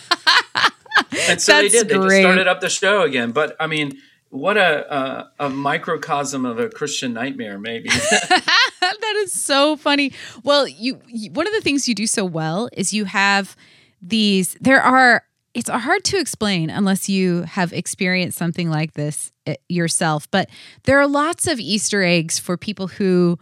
And 1.29 1.41
so 1.41 1.53
they 1.53 1.69
That's 1.69 1.73
did. 1.73 1.87
They 1.89 1.95
just 1.95 2.17
started 2.19 2.47
up 2.47 2.59
the 2.59 2.69
show 2.69 3.03
again. 3.03 3.31
But 3.31 3.55
I 3.59 3.67
mean, 3.67 3.97
what 4.33 4.57
a 4.57 4.91
a, 4.91 5.31
a 5.45 5.49
microcosm 5.49 6.43
of 6.43 6.57
a 6.57 6.67
Christian 6.67 7.13
nightmare, 7.13 7.59
maybe. 7.59 7.89
that 8.29 9.15
is 9.17 9.31
so 9.31 9.77
funny. 9.77 10.11
Well, 10.43 10.67
you, 10.67 10.99
you 11.07 11.31
one 11.31 11.45
of 11.45 11.53
the 11.53 11.61
things 11.61 11.87
you 11.87 11.93
do 11.93 12.07
so 12.07 12.25
well 12.25 12.67
is 12.73 12.93
you 12.93 13.05
have 13.05 13.55
these 14.01 14.57
there 14.59 14.81
are 14.81 15.23
it's 15.53 15.69
hard 15.69 16.03
to 16.05 16.17
explain 16.17 16.71
unless 16.71 17.07
you 17.07 17.43
have 17.43 17.71
experienced 17.73 18.35
something 18.35 18.71
like 18.71 18.93
this 18.93 19.31
eh, 19.45 19.55
yourself, 19.69 20.29
but 20.31 20.49
there 20.85 20.99
are 20.99 21.07
lots 21.07 21.45
of 21.45 21.59
easter 21.59 22.01
eggs 22.01 22.39
for 22.39 22.57
people 22.57 22.87
who 22.87 23.37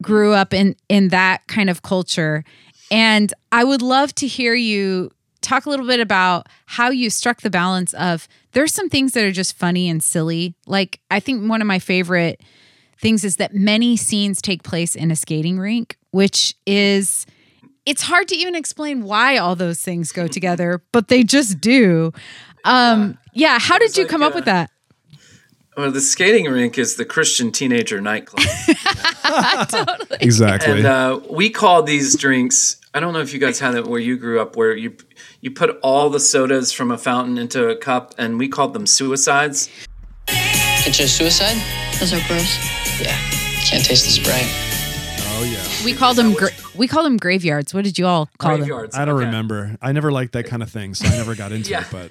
grew 0.00 0.32
up 0.32 0.54
in 0.54 0.74
in 0.88 1.08
that 1.08 1.46
kind 1.46 1.68
of 1.68 1.82
culture. 1.82 2.42
And 2.90 3.34
I 3.52 3.64
would 3.64 3.82
love 3.82 4.14
to 4.16 4.26
hear 4.26 4.54
you 4.54 5.10
talk 5.42 5.66
a 5.66 5.70
little 5.70 5.86
bit 5.86 6.00
about 6.00 6.46
how 6.64 6.88
you 6.88 7.10
struck 7.10 7.42
the 7.42 7.50
balance 7.50 7.92
of 7.94 8.28
there's 8.52 8.72
some 8.72 8.88
things 8.88 9.12
that 9.12 9.24
are 9.24 9.32
just 9.32 9.56
funny 9.56 9.88
and 9.88 10.02
silly. 10.02 10.54
Like 10.66 11.00
I 11.10 11.20
think 11.20 11.48
one 11.48 11.60
of 11.60 11.66
my 11.66 11.78
favorite 11.78 12.40
things 12.98 13.24
is 13.24 13.36
that 13.36 13.54
many 13.54 13.96
scenes 13.96 14.40
take 14.40 14.62
place 14.62 14.94
in 14.94 15.10
a 15.10 15.16
skating 15.16 15.58
rink, 15.58 15.96
which 16.10 16.54
is 16.66 17.26
it's 17.84 18.02
hard 18.02 18.28
to 18.28 18.36
even 18.36 18.54
explain 18.54 19.02
why 19.02 19.38
all 19.38 19.56
those 19.56 19.80
things 19.80 20.12
go 20.12 20.28
together, 20.28 20.82
but 20.92 21.08
they 21.08 21.24
just 21.24 21.60
do. 21.60 22.12
Um, 22.64 23.18
yeah, 23.34 23.58
how 23.58 23.78
did 23.78 23.86
It's 23.86 23.98
you 23.98 24.04
like, 24.04 24.10
come 24.10 24.22
up 24.22 24.34
uh, 24.34 24.36
with 24.36 24.44
that? 24.44 24.70
well, 25.76 25.90
the 25.90 26.00
skating 26.00 26.46
rink 26.46 26.78
is 26.78 26.96
the 26.96 27.04
Christian 27.04 27.50
teenager 27.50 28.00
nightclub. 28.00 28.46
exactly. 30.20 30.78
And 30.78 30.86
uh, 30.86 31.20
we 31.30 31.50
call 31.50 31.82
these 31.82 32.16
drinks. 32.16 32.76
I 32.94 33.00
don't 33.00 33.12
know 33.14 33.20
if 33.20 33.32
you 33.32 33.40
guys 33.40 33.58
had 33.58 33.74
it 33.74 33.86
where 33.86 34.00
you 34.00 34.16
grew 34.16 34.40
up, 34.40 34.54
where 34.54 34.76
you 34.76 34.96
you 35.42 35.50
put 35.50 35.78
all 35.82 36.08
the 36.08 36.20
sodas 36.20 36.72
from 36.72 36.90
a 36.90 36.96
fountain 36.96 37.36
into 37.36 37.68
a 37.68 37.76
cup, 37.76 38.14
and 38.16 38.38
we 38.38 38.48
called 38.48 38.72
them 38.72 38.86
suicides. 38.86 39.68
It's 40.28 40.96
just 40.96 41.16
suicide? 41.18 41.56
Those 42.00 42.12
are 42.14 42.26
gross. 42.26 42.56
Yeah. 43.00 43.16
Can't 43.64 43.84
taste 43.84 44.04
the 44.06 44.10
spray. 44.12 44.42
oh 45.34 45.44
yeah. 45.44 45.84
We 45.84 45.92
called 45.94 46.16
them 46.16 46.32
gra- 46.34 46.50
we 46.76 46.86
called 46.88 47.04
them 47.06 47.16
graveyards. 47.16 47.74
What 47.74 47.84
did 47.84 47.98
you 47.98 48.06
all 48.06 48.28
call 48.38 48.52
them? 48.52 48.60
Graveyards. 48.60 48.96
I 48.96 49.04
don't 49.04 49.16
Okay. 49.16 49.26
remember. 49.26 49.76
I 49.82 49.92
never 49.92 50.10
liked 50.12 50.32
that 50.32 50.46
kind 50.46 50.62
of 50.62 50.70
thing, 50.70 50.94
so 50.94 51.06
I 51.06 51.16
never 51.16 51.34
got 51.34 51.52
into 51.52 51.70
Yeah. 51.72 51.80
it. 51.82 51.86
But 51.90 52.10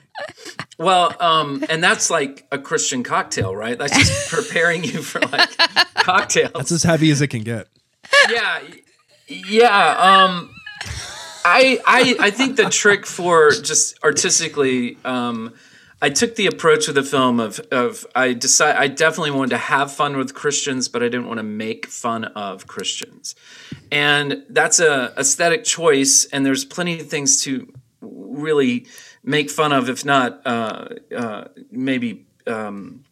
Well, 0.78 1.16
um, 1.22 1.64
and 1.70 1.84
that's 1.84 2.10
like 2.10 2.46
a 2.52 2.60
Christian 2.60 3.04
cocktail, 3.04 3.56
right? 3.56 3.78
That's 3.78 3.98
just 3.98 4.30
preparing 4.32 4.84
you 4.84 5.02
for 5.02 5.20
like 5.22 5.56
cocktails. 5.96 6.52
That's 6.54 6.72
as 6.72 6.84
heavy 6.84 7.12
as 7.12 7.22
it 7.22 7.28
can 7.28 7.44
get. 7.44 7.68
yeah, 8.30 8.60
yeah. 9.28 9.96
Um, 9.98 10.50
I, 11.44 11.80
I, 11.86 12.16
I 12.28 12.32
think 12.32 12.58
the 12.58 12.70
trick 12.70 13.06
for 13.06 13.52
just 13.52 14.02
artistically, 14.04 14.98
um, 15.04 15.54
I 16.02 16.10
took 16.10 16.36
the 16.36 16.48
approach 16.48 16.88
with 16.88 16.96
the 16.96 17.04
film 17.04 17.40
of, 17.40 17.60
of 17.72 18.06
I 18.16 18.34
decide 18.34 18.76
I 18.76 18.88
definitely 18.88 19.32
wanted 19.32 19.52
to 19.52 19.58
have 19.58 19.94
fun 19.94 20.18
with 20.18 20.34
Christians, 20.34 20.88
but 20.88 21.04
I 21.04 21.06
didn't 21.06 21.28
want 21.28 21.38
to 21.38 21.44
make 21.44 21.86
fun 21.86 22.26
of 22.26 22.66
Christians, 22.66 23.36
and 23.92 24.44
that's 24.50 24.80
a 24.80 25.14
aesthetic 25.16 25.64
choice. 25.64 26.26
And 26.26 26.44
there's 26.44 26.66
plenty 26.66 27.00
of 27.00 27.08
things 27.08 27.44
to 27.44 27.72
really 28.02 28.88
make 29.24 29.52
fun 29.52 29.72
of, 29.72 29.90
if 29.90 30.04
not 30.04 30.42
uh, 30.46 30.88
uh, 31.16 31.44
maybe 31.70 32.26
um, 32.48 33.04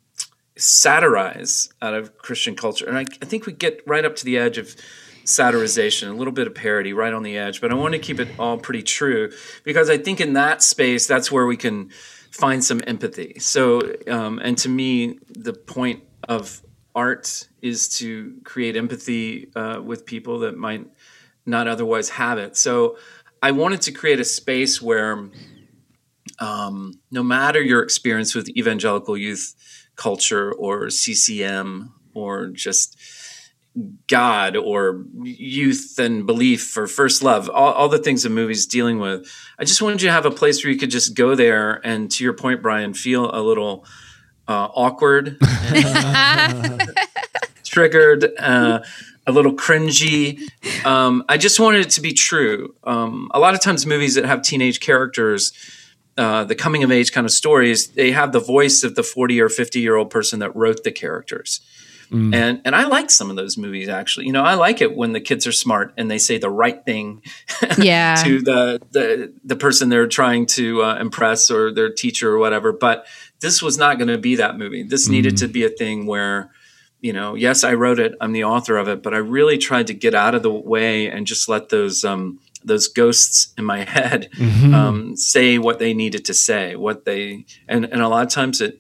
satirize 0.56 1.70
out 1.82 1.94
of 1.94 2.18
Christian 2.18 2.56
culture. 2.56 2.88
And 2.88 2.98
I, 2.98 3.02
I 3.22 3.26
think 3.26 3.46
we 3.46 3.54
get 3.54 3.82
right 3.86 4.04
up 4.04 4.16
to 4.18 4.26
the 4.26 4.38
edge 4.38 4.58
of 4.58 4.76
satirization, 5.30 6.10
a 6.10 6.14
little 6.14 6.34
bit 6.34 6.48
of 6.48 6.56
parody 6.56 6.94
right 6.94 7.14
on 7.14 7.24
the 7.24 7.38
edge. 7.38 7.62
But 7.62 7.72
I 7.72 7.76
want 7.76 7.94
to 7.94 8.00
keep 8.00 8.20
it 8.20 8.28
all 8.38 8.58
pretty 8.58 8.84
true 8.84 9.32
because 9.64 9.90
I 9.90 9.98
think 9.98 10.20
in 10.20 10.34
that 10.34 10.62
space, 10.62 11.08
that's 11.08 11.32
where 11.32 11.46
we 11.46 11.58
can 11.58 11.90
find 12.32 12.64
some 12.64 12.82
empathy. 12.86 13.38
So, 13.40 13.82
um, 14.08 14.40
and 14.44 14.58
to 14.60 14.70
me, 14.70 15.20
the 15.30 15.54
point 15.54 16.04
of 16.28 16.62
art 16.96 17.48
is 17.62 17.90
to 18.00 18.36
create 18.44 18.76
empathy 18.76 19.52
uh, 19.56 19.82
with 19.82 20.06
people 20.06 20.40
that 20.40 20.58
might 20.58 20.86
not 21.46 21.68
otherwise 21.68 22.10
have 22.10 22.38
it. 22.38 22.58
So, 22.58 22.98
I 23.42 23.52
wanted 23.52 23.82
to 23.84 23.94
create 23.94 24.20
a 24.20 24.26
space 24.26 24.82
where 24.82 25.30
um, 26.40 27.00
no 27.10 27.24
matter 27.24 27.62
your 27.62 27.82
experience 27.82 28.36
with 28.36 28.50
evangelical 28.50 29.16
youth 29.16 29.56
culture 29.96 30.52
or 30.52 30.90
CCM 30.90 31.94
or 32.14 32.48
just 32.48 32.98
God 34.08 34.56
or 34.56 35.06
youth 35.22 36.00
and 36.00 36.26
belief 36.26 36.76
or 36.76 36.88
first 36.88 37.24
love, 37.24 37.50
all, 37.50 37.74
all 37.74 37.90
the 37.90 38.00
things 38.00 38.24
the 38.24 38.30
movie's 38.30 38.66
dealing 38.66 39.00
with. 39.00 39.32
I 39.58 39.64
just 39.64 39.82
wanted 39.82 40.02
you 40.02 40.08
to 40.08 40.12
have 40.12 40.26
a 40.26 40.32
place 40.32 40.64
where 40.64 40.72
you 40.72 40.80
could 40.80 40.92
just 40.92 41.16
go 41.16 41.36
there 41.36 41.86
and, 41.86 42.10
to 42.12 42.24
your 42.24 42.34
point, 42.34 42.62
Brian, 42.62 42.94
feel 42.94 43.30
a 43.34 43.42
little 43.42 43.86
uh, 44.48 44.68
awkward, 44.74 45.38
triggered, 47.64 48.32
uh, 48.38 48.80
a 49.28 49.32
little 49.32 49.54
cringy. 49.54 50.42
Um, 50.86 51.24
I 51.30 51.38
just 51.38 51.60
wanted 51.60 51.82
it 51.82 51.90
to 51.92 52.02
be 52.02 52.14
true. 52.14 52.76
Um, 52.84 53.30
a 53.34 53.40
lot 53.40 53.54
of 53.54 53.62
times, 53.62 53.86
movies 53.86 54.16
that 54.16 54.26
have 54.26 54.42
teenage 54.42 54.80
characters 54.80 55.54
uh, 56.20 56.44
the 56.44 56.56
coming 56.56 56.84
of 56.84 56.92
age 56.92 57.14
kind 57.14 57.24
of 57.24 57.32
stories, 57.32 57.92
they 57.92 58.12
have 58.12 58.34
the 58.34 58.42
voice 58.42 58.84
of 58.84 58.96
the 58.96 59.04
40 59.04 59.40
or 59.40 59.48
50 59.48 59.80
year 59.80 59.96
old 59.96 60.10
person 60.10 60.40
that 60.40 60.54
wrote 60.54 60.84
the 60.84 60.92
characters. 60.92 61.62
Mm. 62.12 62.34
And 62.34 62.62
and 62.66 62.76
I 62.76 62.86
like 62.86 63.12
some 63.12 63.30
of 63.30 63.36
those 63.36 63.58
movies 63.58 63.88
actually. 63.88 64.26
You 64.26 64.32
know, 64.32 64.44
I 64.44 64.56
like 64.56 64.82
it 64.82 64.96
when 64.96 65.14
the 65.14 65.22
kids 65.22 65.46
are 65.46 65.52
smart 65.52 65.94
and 65.98 66.10
they 66.10 66.18
say 66.18 66.38
the 66.38 66.50
right 66.50 66.84
thing 66.84 67.22
yeah. 67.78 68.16
to 68.24 68.42
the, 68.42 68.82
the 68.92 69.34
the 69.44 69.56
person 69.56 69.90
they're 69.90 70.08
trying 70.08 70.46
to 70.48 70.84
uh, 70.84 70.96
impress 71.00 71.52
or 71.52 71.72
their 71.72 71.92
teacher 71.92 72.32
or 72.32 72.40
whatever. 72.40 72.72
But 72.72 73.06
this 73.42 73.62
was 73.62 73.78
not 73.78 73.98
going 73.98 74.08
to 74.08 74.18
be 74.18 74.36
that 74.38 74.58
movie. 74.58 74.84
This 74.84 75.08
mm. 75.08 75.12
needed 75.12 75.38
to 75.38 75.48
be 75.48 75.64
a 75.64 75.70
thing 75.70 76.06
where 76.06 76.52
you 77.02 77.14
know, 77.14 77.36
yes, 77.36 77.64
I 77.64 77.76
wrote 77.76 78.00
it. 78.00 78.14
I'm 78.20 78.34
the 78.34 78.44
author 78.44 78.78
of 78.78 78.90
it, 78.90 79.02
but 79.02 79.14
I 79.14 79.18
really 79.18 79.58
tried 79.58 79.88
to 79.88 79.94
get 79.94 80.14
out 80.14 80.36
of 80.36 80.44
the 80.44 80.52
way 80.52 81.10
and 81.10 81.26
just 81.26 81.48
let 81.48 81.70
those 81.70 82.04
um, 82.04 82.40
those 82.64 82.88
ghosts 82.88 83.54
in 83.58 83.66
my 83.66 83.80
head 83.86 84.30
mm-hmm. 84.36 84.74
um, 84.74 85.16
say 85.16 85.58
what 85.58 85.80
they 85.80 85.94
needed 85.94 86.26
to 86.26 86.34
say, 86.34 86.76
what 86.76 87.06
they 87.06 87.46
and 87.68 87.86
and 87.86 88.02
a 88.02 88.08
lot 88.08 88.26
of 88.26 88.32
times 88.32 88.62
it. 88.62 88.80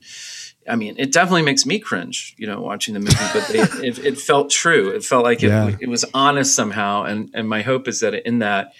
I 0.69 0.75
mean, 0.75 0.95
it 0.97 1.11
definitely 1.11 1.41
makes 1.41 1.65
me 1.65 1.79
cringe, 1.79 2.35
you 2.37 2.47
know, 2.47 2.61
watching 2.61 2.93
the 2.93 2.99
movie. 2.99 3.15
But 3.33 3.47
they, 3.47 3.87
it, 3.87 3.99
it, 3.99 4.19
felt 4.19 4.49
true. 4.49 4.89
It 4.89 5.03
felt 5.03 5.23
like 5.23 5.41
yeah. 5.41 5.69
it, 5.69 5.77
it 5.81 5.89
was 5.89 6.05
honest 6.13 6.55
somehow. 6.55 7.03
And 7.03 7.31
and 7.33 7.49
my 7.49 7.61
hope 7.61 7.87
is 7.87 8.01
that 8.01 8.13
in 8.27 8.39
that, 8.39 8.73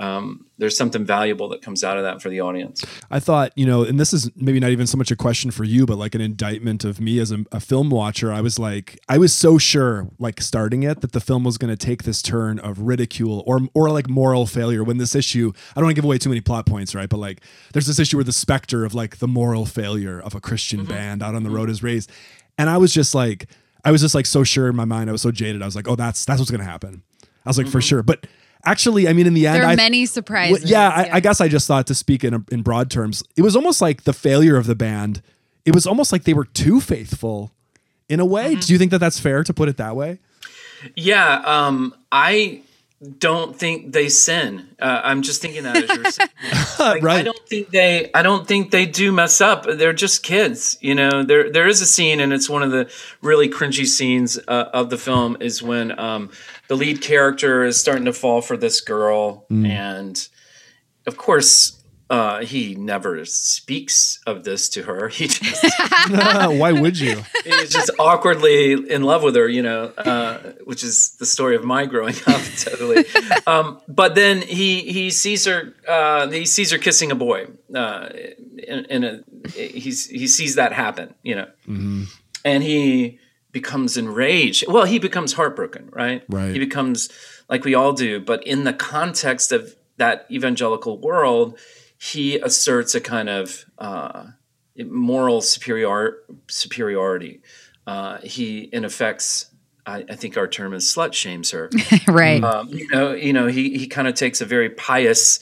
um, 0.00 0.46
there's 0.56 0.78
something 0.78 1.04
valuable 1.04 1.50
that 1.50 1.60
comes 1.60 1.84
out 1.84 1.98
of 1.98 2.04
that 2.04 2.22
for 2.22 2.30
the 2.30 2.40
audience. 2.40 2.82
I 3.10 3.20
thought, 3.20 3.52
you 3.54 3.66
know, 3.66 3.84
and 3.84 4.00
this 4.00 4.14
is 4.14 4.30
maybe 4.34 4.58
not 4.58 4.70
even 4.70 4.86
so 4.86 4.96
much 4.96 5.10
a 5.10 5.16
question 5.16 5.50
for 5.50 5.62
you, 5.62 5.84
but 5.84 5.98
like 5.98 6.14
an 6.14 6.22
indictment 6.22 6.84
of 6.84 7.00
me 7.00 7.18
as 7.18 7.30
a, 7.30 7.44
a 7.52 7.60
film 7.60 7.90
watcher. 7.90 8.32
I 8.32 8.40
was 8.40 8.58
like, 8.58 8.98
I 9.10 9.18
was 9.18 9.34
so 9.34 9.58
sure, 9.58 10.08
like 10.18 10.40
starting 10.40 10.84
it, 10.84 11.02
that 11.02 11.12
the 11.12 11.20
film 11.20 11.44
was 11.44 11.58
going 11.58 11.68
to 11.68 11.76
take 11.76 12.04
this 12.04 12.22
turn 12.22 12.58
of 12.58 12.80
ridicule 12.80 13.44
or 13.46 13.60
or 13.74 13.90
like 13.90 14.08
moral 14.08 14.46
failure. 14.46 14.82
When 14.82 14.96
this 14.96 15.14
issue, 15.14 15.52
I 15.76 15.80
don't 15.80 15.84
want 15.84 15.96
to 15.96 16.00
give 16.00 16.06
away 16.06 16.16
too 16.16 16.30
many 16.30 16.40
plot 16.40 16.64
points, 16.64 16.94
right? 16.94 17.08
But 17.08 17.18
like, 17.18 17.42
there's 17.74 17.86
this 17.86 17.98
issue 17.98 18.16
where 18.16 18.24
the 18.24 18.32
specter 18.32 18.86
of 18.86 18.94
like 18.94 19.18
the 19.18 19.28
moral 19.28 19.66
failure 19.66 20.18
of 20.18 20.34
a 20.34 20.40
Christian 20.40 20.80
mm-hmm. 20.80 20.92
band 20.92 21.22
out 21.22 21.34
on 21.34 21.42
the 21.42 21.50
road 21.50 21.68
is 21.68 21.82
raised, 21.82 22.10
and 22.56 22.70
I 22.70 22.78
was 22.78 22.94
just 22.94 23.14
like, 23.14 23.48
I 23.84 23.90
was 23.90 24.00
just 24.00 24.14
like 24.14 24.24
so 24.24 24.44
sure 24.44 24.68
in 24.70 24.76
my 24.76 24.86
mind. 24.86 25.10
I 25.10 25.12
was 25.12 25.20
so 25.20 25.30
jaded. 25.30 25.60
I 25.60 25.66
was 25.66 25.76
like, 25.76 25.88
oh, 25.88 25.96
that's 25.96 26.24
that's 26.24 26.38
what's 26.40 26.50
going 26.50 26.64
to 26.64 26.70
happen. 26.70 27.02
I 27.44 27.50
was 27.50 27.58
like, 27.58 27.66
mm-hmm. 27.66 27.72
for 27.72 27.82
sure, 27.82 28.02
but 28.02 28.26
actually, 28.64 29.08
I 29.08 29.12
mean, 29.12 29.26
in 29.26 29.34
the 29.34 29.46
end, 29.46 29.56
there 29.56 29.64
are 29.64 29.72
I, 29.72 29.76
many 29.76 30.06
surprises. 30.06 30.64
Well, 30.64 30.70
yeah, 30.70 30.88
I, 30.88 31.16
I, 31.16 31.20
guess 31.20 31.40
I 31.40 31.48
just 31.48 31.66
thought 31.66 31.86
to 31.88 31.94
speak 31.94 32.24
in 32.24 32.44
in 32.50 32.62
broad 32.62 32.90
terms, 32.90 33.22
it 33.36 33.42
was 33.42 33.56
almost 33.56 33.80
like 33.80 34.04
the 34.04 34.12
failure 34.12 34.56
of 34.56 34.66
the 34.66 34.74
band. 34.74 35.22
It 35.64 35.74
was 35.74 35.86
almost 35.86 36.12
like 36.12 36.24
they 36.24 36.34
were 36.34 36.46
too 36.46 36.80
faithful, 36.80 37.52
in 38.10 38.20
a 38.20 38.26
way. 38.26 38.52
Mm-hmm. 38.52 38.60
Do 38.60 38.72
you 38.72 38.78
think 38.78 38.90
that 38.90 38.98
that's 38.98 39.18
fair 39.18 39.42
to 39.44 39.54
put 39.54 39.68
it 39.68 39.78
that 39.78 39.96
way? 39.96 40.18
Yeah, 40.96 41.42
um, 41.44 41.94
I 42.10 42.62
don't 43.18 43.56
think 43.56 43.92
they 43.92 44.10
sin. 44.10 44.68
Uh, 44.78 45.00
I'm 45.02 45.22
just 45.22 45.40
thinking 45.40 45.62
that 45.62 45.76
as 45.76 45.88
you're 45.88 46.10
saying. 46.10 46.28
Like, 46.78 47.02
right. 47.02 47.18
I 47.18 47.22
don't 47.22 47.46
think 47.46 47.68
they. 47.68 48.10
I 48.14 48.22
don't 48.22 48.48
think 48.48 48.70
they 48.70 48.86
do 48.86 49.12
mess 49.12 49.42
up. 49.42 49.66
They're 49.66 49.92
just 49.92 50.22
kids. 50.22 50.78
You 50.80 50.94
know. 50.94 51.22
There 51.22 51.50
there 51.50 51.68
is 51.68 51.82
a 51.82 51.86
scene, 51.86 52.20
and 52.20 52.32
it's 52.32 52.48
one 52.48 52.62
of 52.62 52.70
the 52.70 52.90
really 53.20 53.50
cringy 53.50 53.86
scenes 53.86 54.38
uh, 54.48 54.70
of 54.72 54.88
the 54.88 54.96
film. 54.96 55.36
Is 55.40 55.62
when 55.62 55.98
um, 55.98 56.30
the 56.70 56.76
lead 56.76 57.02
character 57.02 57.64
is 57.64 57.80
starting 57.80 58.04
to 58.04 58.12
fall 58.12 58.40
for 58.40 58.56
this 58.56 58.80
girl, 58.80 59.44
mm. 59.50 59.68
and 59.68 60.28
of 61.06 61.18
course. 61.18 61.76
Uh, 62.08 62.40
he 62.40 62.74
never 62.74 63.24
speaks 63.24 64.18
of 64.26 64.42
this 64.42 64.68
to 64.68 64.82
her. 64.82 65.08
He 65.14 65.28
just 65.28 65.64
why 66.10 66.72
would 66.72 66.98
you? 66.98 67.22
He's 67.44 67.70
just 67.70 67.88
awkwardly 68.00 68.72
in 68.72 69.04
love 69.04 69.22
with 69.22 69.36
her, 69.36 69.46
you 69.46 69.62
know, 69.62 69.92
uh, 69.96 70.38
which 70.64 70.82
is 70.82 71.12
the 71.20 71.24
story 71.24 71.54
of 71.54 71.62
my 71.62 71.86
growing 71.86 72.16
up, 72.26 72.40
totally. 72.56 73.04
Um, 73.46 73.80
but 73.86 74.16
then 74.16 74.42
he 74.42 74.80
he 74.90 75.10
sees 75.10 75.44
her 75.44 75.72
uh, 75.86 76.28
he 76.28 76.46
sees 76.46 76.72
her 76.72 76.78
kissing 76.78 77.12
a 77.12 77.14
boy, 77.14 77.46
uh, 77.76 78.08
in, 78.58 78.86
in, 78.86 79.04
a 79.04 79.22
he's 79.54 80.08
he 80.08 80.26
sees 80.26 80.56
that 80.56 80.72
happen, 80.72 81.14
you 81.22 81.36
know, 81.36 81.48
mm-hmm. 81.68 82.04
and 82.44 82.64
he 82.64 83.20
becomes 83.52 83.96
enraged. 83.96 84.64
Well, 84.68 84.84
he 84.84 84.98
becomes 84.98 85.32
heartbroken, 85.32 85.90
right? 85.92 86.22
Right. 86.28 86.52
He 86.52 86.58
becomes 86.58 87.08
like 87.48 87.64
we 87.64 87.74
all 87.74 87.92
do, 87.92 88.20
but 88.20 88.46
in 88.46 88.64
the 88.64 88.72
context 88.72 89.52
of 89.52 89.76
that 89.96 90.26
evangelical 90.30 90.98
world, 90.98 91.58
he 91.98 92.38
asserts 92.38 92.94
a 92.94 93.00
kind 93.00 93.28
of 93.28 93.64
uh, 93.78 94.24
moral 94.78 95.40
superior 95.40 96.18
superiority. 96.48 97.42
Uh, 97.86 98.18
he, 98.18 98.60
in 98.60 98.84
effect, 98.84 99.46
I, 99.84 100.04
I, 100.08 100.14
think 100.16 100.36
our 100.36 100.46
term 100.46 100.72
is 100.74 100.84
slut 100.84 101.12
shames 101.12 101.50
her. 101.50 101.70
right. 102.08 102.42
Um, 102.42 102.68
you 102.68 102.88
know, 102.88 103.12
you 103.12 103.32
know, 103.32 103.48
he 103.48 103.76
he 103.76 103.86
kind 103.86 104.06
of 104.06 104.14
takes 104.14 104.40
a 104.40 104.46
very 104.46 104.70
pious 104.70 105.40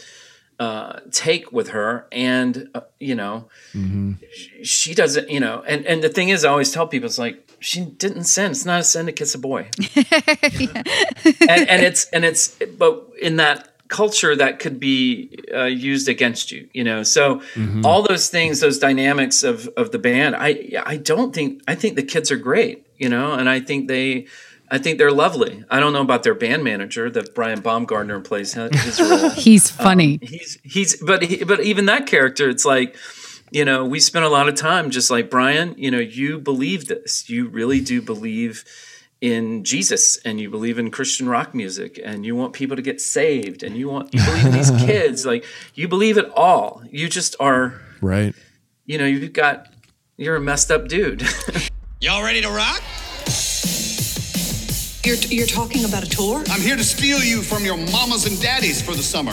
uh, 0.59 1.01
take 1.13 1.53
with 1.53 1.69
her, 1.69 2.07
and 2.11 2.69
uh, 2.75 2.81
you 2.99 3.15
know, 3.15 3.49
mm-hmm. 3.73 4.15
she, 4.33 4.65
she 4.65 4.95
doesn't. 4.95 5.31
You 5.31 5.41
know, 5.41 5.63
and 5.67 5.87
and 5.87 6.03
the 6.03 6.09
thing 6.09 6.31
is, 6.31 6.45
I 6.45 6.51
always 6.51 6.73
tell 6.73 6.87
people, 6.87 7.07
it's 7.07 7.19
like 7.19 7.49
she 7.61 7.85
didn't 7.85 8.25
sin. 8.25 8.51
It's 8.51 8.65
not 8.65 8.81
a 8.81 8.85
sin 8.85 9.07
to 9.07 9.13
kiss 9.13 9.35
a 9.35 9.39
boy. 9.39 9.69
and, 9.97 11.69
and, 11.69 11.83
it's 11.83 12.09
and 12.11 12.25
it's 12.25 12.57
but 12.77 13.09
in 13.21 13.37
that 13.37 13.69
culture 13.89 14.37
that 14.37 14.59
could 14.59 14.79
be 14.79 15.39
uh, 15.53 15.65
used 15.65 16.09
against 16.09 16.53
you, 16.53 16.69
you 16.73 16.85
know. 16.85 17.03
So 17.03 17.37
mm-hmm. 17.55 17.85
all 17.85 18.03
those 18.03 18.29
things, 18.29 18.61
those 18.61 18.79
dynamics 18.79 19.43
of 19.43 19.69
of 19.77 19.91
the 19.91 19.99
band, 19.99 20.37
I 20.37 20.83
I 20.85 20.97
don't 20.97 21.35
think 21.35 21.63
I 21.67 21.75
think 21.75 21.97
the 21.97 22.03
kids 22.03 22.31
are 22.31 22.37
great, 22.37 22.87
you 22.97 23.09
know, 23.09 23.33
and 23.33 23.49
I 23.49 23.61
think 23.61 23.89
they. 23.89 24.27
I 24.71 24.79
think 24.79 24.99
they're 24.99 25.13
lovely. 25.13 25.65
I 25.71 25.81
don't 25.81 25.93
know 25.93 26.03
about 26.03 26.23
their 26.23 26.35
band 26.35 26.65
manager 26.65 27.09
that 27.11 27.35
Brian 27.35 27.61
Baumgartner 27.61 28.21
plays 28.21 28.53
his 28.55 29.01
role. 29.01 29.31
he's 29.37 29.71
funny. 29.71 30.19
Um, 30.23 30.29
he's 30.29 30.59
he's 30.63 30.97
but 31.03 31.23
he, 31.23 31.45
but 31.45 31.61
even 31.61 31.87
that 31.87 32.07
character, 32.07 32.49
it's 32.49 32.65
like 32.65 32.97
you 33.51 33.65
know, 33.65 33.85
we 33.85 33.99
spent 34.01 34.25
a 34.25 34.29
lot 34.29 34.49
of 34.49 34.55
time 34.55 34.91
just 34.91 35.11
like 35.11 35.31
Brian, 35.31 35.75
you 35.79 35.91
know, 35.91 35.99
you 35.99 36.39
believe 36.39 36.89
this. 36.89 37.31
You 37.31 37.49
really 37.49 37.81
do 37.81 38.03
believe 38.03 38.65
in 39.21 39.65
Jesus 39.65 40.19
and 40.19 40.41
you 40.41 40.51
believe 40.51 40.79
in 40.79 40.91
Christian 40.91 41.29
rock 41.29 41.55
music 41.55 41.99
and 42.05 42.25
you 42.25 42.37
want 42.37 42.53
people 42.53 42.77
to 42.77 42.83
get 42.83 43.01
saved 43.01 43.63
and 43.63 43.77
you 43.77 43.89
want 43.89 44.15
you 44.15 44.25
believe 44.25 44.47
in 44.47 44.53
these 44.53 44.71
kids. 44.87 45.27
Like 45.27 45.45
you 45.75 45.89
believe 45.89 46.19
it 46.19 46.31
all. 46.37 46.83
You 46.91 47.09
just 47.09 47.37
are 47.41 47.81
Right. 48.01 48.35
You 48.87 48.99
know, 48.99 49.07
you've 49.07 49.33
got 49.33 49.73
you're 50.17 50.37
a 50.37 50.41
messed 50.41 50.71
up 50.71 50.89
dude. 50.89 51.23
Y'all 52.01 52.23
ready 52.23 52.41
to 52.43 52.51
rock? 52.51 52.83
You're, 55.05 55.17
you're 55.17 55.47
talking 55.47 55.85
about 55.85 56.05
a 56.05 56.09
tour? 56.09 56.43
I'm 56.51 56.61
here 56.61 56.77
to 56.77 56.85
steal 56.85 57.21
you 57.21 57.43
from 57.43 57.65
your 57.65 57.77
mamas 57.77 58.27
and 58.27 58.41
daddies 58.43 58.83
for 58.83 58.93
the 58.93 59.03
summer 59.03 59.33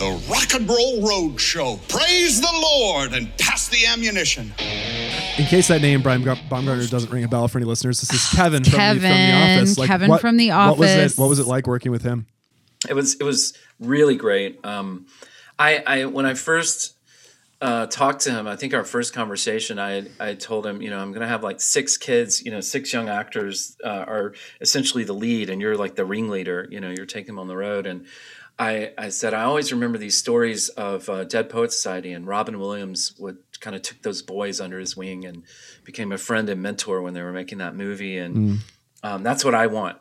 the 0.00 0.18
Rock 0.30 0.54
and 0.54 0.66
Roll 0.66 1.06
Road 1.06 1.38
Show. 1.38 1.78
Praise 1.88 2.40
the 2.40 2.50
Lord 2.50 3.12
and 3.12 3.28
pass 3.36 3.68
the 3.68 3.84
ammunition. 3.84 4.50
In 5.36 5.44
case 5.44 5.68
that 5.68 5.82
name 5.82 6.00
Brian 6.00 6.22
Baumgartner 6.22 6.86
doesn't 6.86 7.12
ring 7.12 7.22
a 7.24 7.28
bell 7.28 7.48
for 7.48 7.58
any 7.58 7.66
listeners, 7.66 8.00
this 8.00 8.10
is 8.14 8.26
Kevin, 8.30 8.64
from, 8.64 8.70
the, 8.72 8.78
from 8.78 8.94
the 8.94 9.08
Kevin, 9.08 9.58
office. 9.60 9.86
Kevin 9.86 10.18
from 10.18 10.36
The 10.38 10.48
What 10.48 10.78
was 10.78 10.90
Office. 10.90 11.12
it? 11.12 11.20
What 11.20 11.28
was 11.28 11.38
it 11.38 11.46
like 11.46 11.66
working 11.66 11.92
with 11.92 12.02
him? 12.02 12.26
it 12.88 12.94
was 12.94 13.14
it 13.16 13.24
was 13.24 13.52
really 13.78 14.16
great. 14.16 14.58
Um, 14.64 15.06
I, 15.58 15.82
I 15.86 16.04
when 16.06 16.24
I 16.24 16.32
first 16.32 16.94
uh, 17.60 17.86
talked 17.86 18.22
to 18.22 18.30
him, 18.30 18.46
I 18.46 18.56
think 18.56 18.72
our 18.72 18.84
first 18.84 19.12
conversation, 19.12 19.78
I 19.78 20.06
I 20.18 20.34
told 20.34 20.66
him, 20.66 20.80
you 20.80 20.88
know, 20.90 20.98
I'm 20.98 21.10
going 21.12 21.20
to 21.20 21.28
have 21.28 21.42
like 21.42 21.60
six 21.60 21.96
kids, 21.96 22.42
you 22.42 22.50
know, 22.50 22.60
six 22.60 22.92
young 22.92 23.08
actors 23.08 23.76
uh, 23.84 24.04
are 24.06 24.34
essentially 24.60 25.04
the 25.04 25.12
lead, 25.12 25.50
and 25.50 25.60
you're 25.60 25.76
like 25.76 25.94
the 25.94 26.04
ringleader. 26.04 26.66
You 26.70 26.80
know, 26.80 26.90
you're 26.90 27.06
taking 27.06 27.26
them 27.26 27.38
on 27.38 27.48
the 27.48 27.56
road, 27.56 27.86
and 27.86 28.06
I 28.58 28.92
I 28.96 29.10
said 29.10 29.34
I 29.34 29.42
always 29.42 29.72
remember 29.72 29.98
these 29.98 30.16
stories 30.16 30.70
of 30.70 31.08
uh, 31.08 31.24
Dead 31.24 31.50
Poet 31.50 31.72
Society, 31.72 32.12
and 32.12 32.26
Robin 32.26 32.58
Williams 32.58 33.14
would 33.18 33.38
kind 33.60 33.76
of 33.76 33.82
took 33.82 34.00
those 34.02 34.22
boys 34.22 34.58
under 34.58 34.78
his 34.78 34.96
wing 34.96 35.26
and 35.26 35.42
became 35.84 36.12
a 36.12 36.18
friend 36.18 36.48
and 36.48 36.62
mentor 36.62 37.02
when 37.02 37.12
they 37.12 37.22
were 37.22 37.32
making 37.32 37.58
that 37.58 37.76
movie, 37.76 38.16
and 38.16 38.60
um, 39.02 39.22
that's 39.22 39.44
what 39.44 39.54
I 39.54 39.66
want. 39.66 39.98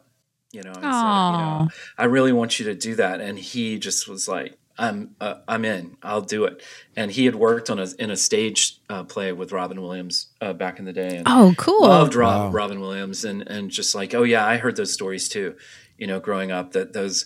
You 0.51 0.63
know, 0.63 0.71
I 0.71 0.81
said, 0.81 0.81
you 0.81 0.85
know, 0.85 1.69
I 1.97 2.05
really 2.05 2.33
want 2.33 2.57
you 2.59 2.65
to 2.65 2.75
do 2.75 2.95
that. 2.95 3.21
And 3.21 3.37
he 3.37 3.77
just 3.77 4.07
was 4.07 4.27
like, 4.27 4.57
I'm, 4.79 5.15
uh, 5.19 5.35
I'm 5.47 5.65
in, 5.65 5.97
I'll 6.01 6.21
do 6.21 6.45
it. 6.45 6.63
And 6.95 7.11
he 7.11 7.25
had 7.25 7.35
worked 7.35 7.69
on 7.69 7.79
a, 7.79 7.87
in 7.99 8.09
a 8.09 8.15
stage 8.15 8.79
uh, 8.89 9.03
play 9.03 9.31
with 9.33 9.51
Robin 9.51 9.81
Williams 9.81 10.27
uh, 10.41 10.53
back 10.53 10.79
in 10.79 10.85
the 10.85 10.93
day. 10.93 11.17
And 11.17 11.27
Oh, 11.27 11.53
cool. 11.57 11.81
Loved 11.81 12.15
Rob, 12.15 12.53
Robin 12.53 12.79
Williams 12.79 13.25
and, 13.25 13.41
and 13.47 13.69
just 13.69 13.93
like, 13.93 14.15
oh 14.15 14.23
yeah, 14.23 14.45
I 14.45 14.57
heard 14.57 14.77
those 14.77 14.93
stories 14.93 15.27
too, 15.29 15.55
you 15.97 16.07
know, 16.07 16.19
growing 16.19 16.51
up 16.51 16.71
that 16.71 16.93
those, 16.93 17.25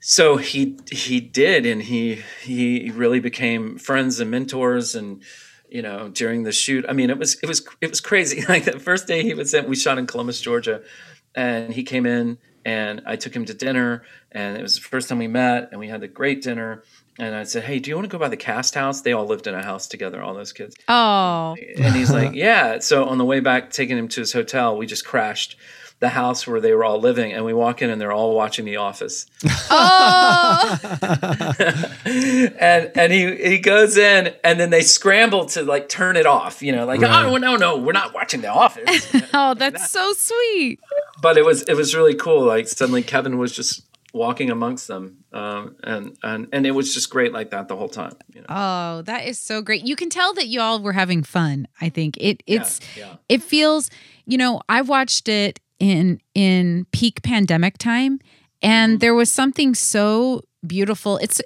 so 0.00 0.36
he, 0.36 0.76
he 0.90 1.20
did. 1.20 1.64
And 1.64 1.82
he, 1.82 2.22
he 2.42 2.90
really 2.90 3.20
became 3.20 3.78
friends 3.78 4.20
and 4.20 4.30
mentors 4.30 4.94
and, 4.94 5.22
you 5.68 5.80
know, 5.80 6.08
during 6.08 6.42
the 6.42 6.52
shoot, 6.52 6.84
I 6.88 6.92
mean, 6.92 7.08
it 7.08 7.18
was, 7.18 7.36
it 7.42 7.46
was, 7.46 7.66
it 7.80 7.88
was 7.90 8.00
crazy. 8.00 8.44
Like 8.48 8.64
the 8.64 8.80
first 8.80 9.06
day 9.06 9.22
he 9.22 9.32
was 9.32 9.54
in, 9.54 9.68
we 9.68 9.76
shot 9.76 9.98
in 9.98 10.06
Columbus, 10.06 10.40
Georgia 10.40 10.82
and 11.34 11.72
he 11.72 11.82
came 11.82 12.06
in 12.06 12.38
and 12.64 13.02
I 13.06 13.16
took 13.16 13.34
him 13.34 13.44
to 13.46 13.54
dinner 13.54 14.02
and 14.32 14.56
it 14.56 14.62
was 14.62 14.74
the 14.76 14.80
first 14.82 15.08
time 15.08 15.18
we 15.18 15.28
met 15.28 15.68
and 15.70 15.78
we 15.80 15.88
had 15.88 16.02
a 16.02 16.08
great 16.08 16.42
dinner 16.42 16.82
and 17.18 17.34
I 17.34 17.44
said, 17.44 17.62
"Hey, 17.64 17.78
do 17.78 17.90
you 17.90 17.96
want 17.96 18.06
to 18.10 18.12
go 18.12 18.18
by 18.18 18.28
the 18.28 18.36
cast 18.36 18.74
house? 18.74 19.00
They 19.02 19.12
all 19.12 19.26
lived 19.26 19.46
in 19.46 19.54
a 19.54 19.62
house 19.62 19.86
together, 19.86 20.20
all 20.22 20.34
those 20.34 20.52
kids." 20.52 20.74
Oh, 20.88 21.54
And 21.78 21.94
he's 21.94 22.10
like, 22.10 22.34
"Yeah." 22.46 22.80
So 22.80 23.04
on 23.04 23.18
the 23.18 23.24
way 23.24 23.38
back 23.40 23.70
taking 23.70 23.96
him 23.96 24.08
to 24.08 24.20
his 24.20 24.32
hotel, 24.32 24.76
we 24.76 24.86
just 24.86 25.04
crashed 25.06 25.56
the 26.00 26.08
house 26.08 26.44
where 26.44 26.60
they 26.60 26.72
were 26.74 26.82
all 26.84 26.98
living 26.98 27.32
and 27.32 27.44
we 27.44 27.54
walk 27.54 27.80
in 27.80 27.88
and 27.88 28.00
they're 28.00 28.12
all 28.12 28.34
watching 28.34 28.64
The 28.64 28.76
Office. 28.76 29.26
oh, 29.70 30.76
and 32.04 32.90
and 32.96 33.12
he 33.12 33.36
he 33.36 33.58
goes 33.58 33.96
in 33.96 34.34
and 34.42 34.58
then 34.58 34.70
they 34.70 34.82
scramble 34.82 35.46
to 35.46 35.62
like 35.62 35.88
turn 35.88 36.16
it 36.16 36.26
off, 36.26 36.62
you 36.62 36.72
know, 36.72 36.84
like, 36.84 37.00
Right. 37.00 37.24
"Oh, 37.24 37.36
no, 37.36 37.56
no, 37.56 37.76
we're 37.78 37.92
not 37.92 38.12
watching 38.14 38.40
The 38.40 38.48
Office." 38.48 39.06
oh, 39.34 39.54
that's 39.54 39.90
so 39.90 40.12
sweet. 40.14 40.80
But 41.24 41.38
it 41.38 41.44
was 41.44 41.62
it 41.62 41.74
was 41.74 41.94
really 41.94 42.14
cool. 42.14 42.44
Like 42.44 42.68
suddenly 42.68 43.02
Kevin 43.02 43.38
was 43.38 43.56
just 43.56 43.88
walking 44.12 44.50
amongst 44.50 44.88
them, 44.88 45.24
um, 45.32 45.74
and 45.82 46.16
and 46.22 46.48
and 46.52 46.66
it 46.66 46.72
was 46.72 46.92
just 46.92 47.08
great 47.08 47.32
like 47.32 47.50
that 47.50 47.68
the 47.68 47.76
whole 47.76 47.88
time. 47.88 48.12
You 48.34 48.42
know? 48.42 48.46
Oh, 48.50 49.02
that 49.02 49.26
is 49.26 49.40
so 49.40 49.62
great. 49.62 49.86
You 49.86 49.96
can 49.96 50.10
tell 50.10 50.34
that 50.34 50.48
y'all 50.48 50.80
were 50.80 50.92
having 50.92 51.22
fun. 51.22 51.66
I 51.80 51.88
think 51.88 52.18
it 52.20 52.42
it's 52.46 52.78
yeah. 52.94 53.16
it 53.30 53.42
feels, 53.42 53.90
you 54.26 54.36
know, 54.36 54.60
I 54.68 54.82
watched 54.82 55.28
it 55.28 55.60
in 55.80 56.20
in 56.34 56.86
peak 56.92 57.22
pandemic 57.22 57.78
time 57.78 58.20
and 58.60 59.00
there 59.00 59.14
was 59.14 59.30
something 59.30 59.74
so 59.74 60.42
beautiful. 60.66 61.18
It's 61.18 61.40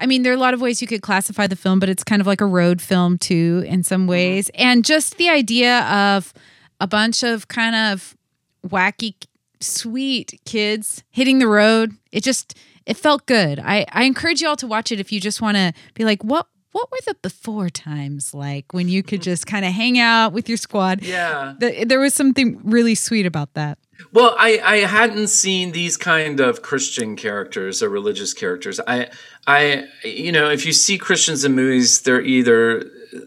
I 0.00 0.06
mean, 0.06 0.22
there 0.22 0.32
are 0.32 0.36
a 0.36 0.40
lot 0.40 0.54
of 0.54 0.60
ways 0.60 0.80
you 0.80 0.88
could 0.88 1.02
classify 1.02 1.46
the 1.46 1.56
film, 1.56 1.80
but 1.80 1.88
it's 1.88 2.04
kind 2.04 2.20
of 2.20 2.26
like 2.26 2.40
a 2.40 2.46
road 2.46 2.80
film 2.80 3.18
too 3.18 3.64
in 3.66 3.82
some 3.82 4.06
ways. 4.06 4.50
And 4.54 4.84
just 4.84 5.16
the 5.18 5.28
idea 5.28 5.80
of 5.80 6.32
a 6.80 6.86
bunch 6.86 7.22
of 7.22 7.48
kind 7.48 7.74
of 7.74 8.16
wacky 8.66 9.14
sweet 9.60 10.40
kids 10.44 11.02
hitting 11.10 11.38
the 11.38 11.48
road, 11.48 11.92
it 12.12 12.22
just 12.22 12.56
it 12.86 12.96
felt 12.96 13.26
good. 13.26 13.58
I 13.58 13.86
I 13.92 14.04
encourage 14.04 14.40
you 14.40 14.48
all 14.48 14.56
to 14.56 14.66
watch 14.66 14.92
it 14.92 15.00
if 15.00 15.12
you 15.12 15.20
just 15.20 15.40
want 15.40 15.56
to 15.56 15.72
be 15.94 16.04
like, 16.04 16.22
what 16.22 16.46
what 16.72 16.90
were 16.90 16.98
the 17.06 17.14
before 17.22 17.70
times 17.70 18.34
like 18.34 18.72
when 18.72 18.88
you 18.88 19.02
could 19.02 19.22
just 19.30 19.46
kind 19.46 19.64
of 19.64 19.72
hang 19.72 19.98
out 19.98 20.32
with 20.32 20.48
your 20.48 20.58
squad? 20.58 21.02
Yeah. 21.02 21.54
Th- 21.60 21.88
there 21.88 22.00
was 22.00 22.14
something 22.14 22.60
really 22.62 22.94
sweet 22.94 23.26
about 23.26 23.54
that. 23.54 23.78
Well, 24.12 24.36
I, 24.38 24.60
I 24.64 24.76
hadn't 24.78 25.26
seen 25.26 25.72
these 25.72 25.96
kind 25.96 26.38
of 26.38 26.62
Christian 26.62 27.16
characters 27.16 27.82
or 27.82 27.88
religious 27.88 28.32
characters. 28.32 28.80
I 28.86 29.08
I 29.46 29.86
you 30.04 30.32
know, 30.32 30.48
if 30.50 30.64
you 30.66 30.72
see 30.72 30.98
Christians 30.98 31.44
in 31.44 31.54
movies, 31.54 32.02
they're 32.02 32.22
either 32.22 32.84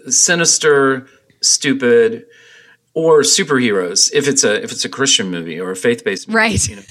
sinister, 0.07 1.07
stupid, 1.41 2.25
or 2.93 3.21
superheroes. 3.21 4.11
If 4.13 4.27
it's 4.27 4.43
a 4.43 4.61
if 4.63 4.71
it's 4.71 4.85
a 4.85 4.89
Christian 4.89 5.31
movie 5.31 5.59
or 5.59 5.71
a 5.71 5.75
faith 5.75 6.03
based 6.03 6.27
movie, 6.27 6.37
Right. 6.37 6.67
You 6.67 6.75
know, 6.77 6.81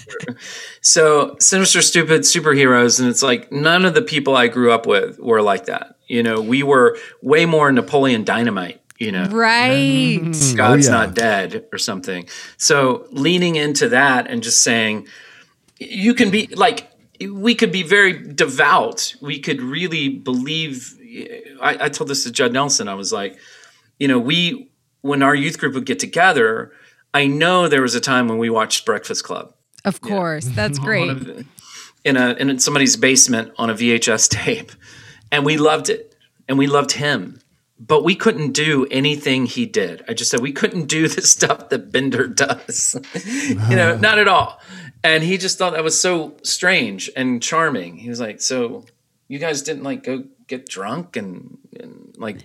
so 0.80 1.36
sinister, 1.38 1.82
stupid 1.82 2.22
superheroes, 2.22 3.00
and 3.00 3.08
it's 3.08 3.22
like 3.22 3.52
none 3.52 3.84
of 3.84 3.94
the 3.94 4.02
people 4.02 4.36
I 4.36 4.48
grew 4.48 4.72
up 4.72 4.86
with 4.86 5.18
were 5.18 5.42
like 5.42 5.66
that. 5.66 5.96
You 6.06 6.22
know, 6.22 6.40
we 6.40 6.62
were 6.62 6.98
way 7.22 7.46
more 7.46 7.70
Napoleon 7.70 8.24
Dynamite. 8.24 8.80
You 8.98 9.12
know, 9.12 9.24
Right. 9.24 10.20
Mm. 10.20 10.56
God's 10.56 10.88
oh, 10.88 10.92
yeah. 10.92 10.98
not 10.98 11.14
dead 11.14 11.64
or 11.72 11.78
something. 11.78 12.28
So 12.58 13.06
leaning 13.10 13.56
into 13.56 13.88
that 13.88 14.26
and 14.26 14.42
just 14.42 14.62
saying, 14.62 15.08
you 15.78 16.12
can 16.12 16.30
be 16.30 16.48
like, 16.48 16.90
we 17.20 17.54
could 17.54 17.72
be 17.72 17.82
very 17.82 18.12
devout. 18.12 19.14
We 19.22 19.38
could 19.38 19.62
really 19.62 20.10
believe. 20.10 20.98
I, 21.62 21.86
I 21.86 21.88
told 21.88 22.08
this 22.10 22.24
to 22.24 22.30
Judd 22.30 22.52
Nelson. 22.52 22.88
I 22.88 22.94
was 22.94 23.10
like, 23.10 23.38
you 23.98 24.06
know, 24.06 24.18
we, 24.18 24.69
when 25.02 25.22
our 25.22 25.34
youth 25.34 25.58
group 25.58 25.74
would 25.74 25.86
get 25.86 25.98
together, 25.98 26.72
I 27.12 27.26
know 27.26 27.68
there 27.68 27.82
was 27.82 27.94
a 27.94 28.00
time 28.00 28.28
when 28.28 28.38
we 28.38 28.50
watched 28.50 28.84
Breakfast 28.86 29.24
Club 29.24 29.54
Of 29.84 30.00
course. 30.00 30.46
That's 30.46 30.78
great. 30.88 31.46
in 32.04 32.16
a 32.16 32.32
in 32.34 32.58
somebody's 32.58 32.96
basement 32.96 33.52
on 33.56 33.70
a 33.70 33.74
VHS 33.74 34.28
tape, 34.44 34.72
and 35.32 35.44
we 35.44 35.56
loved 35.56 35.88
it, 35.88 36.14
and 36.48 36.58
we 36.58 36.66
loved 36.66 36.92
him, 36.92 37.40
but 37.78 38.04
we 38.04 38.14
couldn't 38.14 38.52
do 38.52 38.86
anything 38.90 39.46
he 39.46 39.66
did. 39.66 40.04
I 40.08 40.14
just 40.14 40.30
said 40.30 40.40
we 40.40 40.52
couldn't 40.52 40.86
do 40.86 41.08
the 41.08 41.22
stuff 41.36 41.68
that 41.70 41.90
Bender 41.90 42.26
does, 42.26 42.96
you 43.68 43.76
know, 43.76 43.96
not 43.96 44.18
at 44.18 44.28
all. 44.28 44.60
And 45.02 45.22
he 45.24 45.38
just 45.38 45.56
thought 45.56 45.72
that 45.72 45.82
was 45.82 45.98
so 45.98 46.36
strange 46.42 47.08
and 47.16 47.42
charming. 47.42 47.96
He 47.96 48.10
was 48.10 48.20
like, 48.20 48.42
"So, 48.42 48.84
you 49.28 49.38
guys 49.38 49.62
didn't 49.62 49.82
like 49.82 50.02
go 50.04 50.24
get 50.46 50.68
drunk 50.68 51.16
and, 51.16 51.58
and 51.78 52.14
like." 52.18 52.44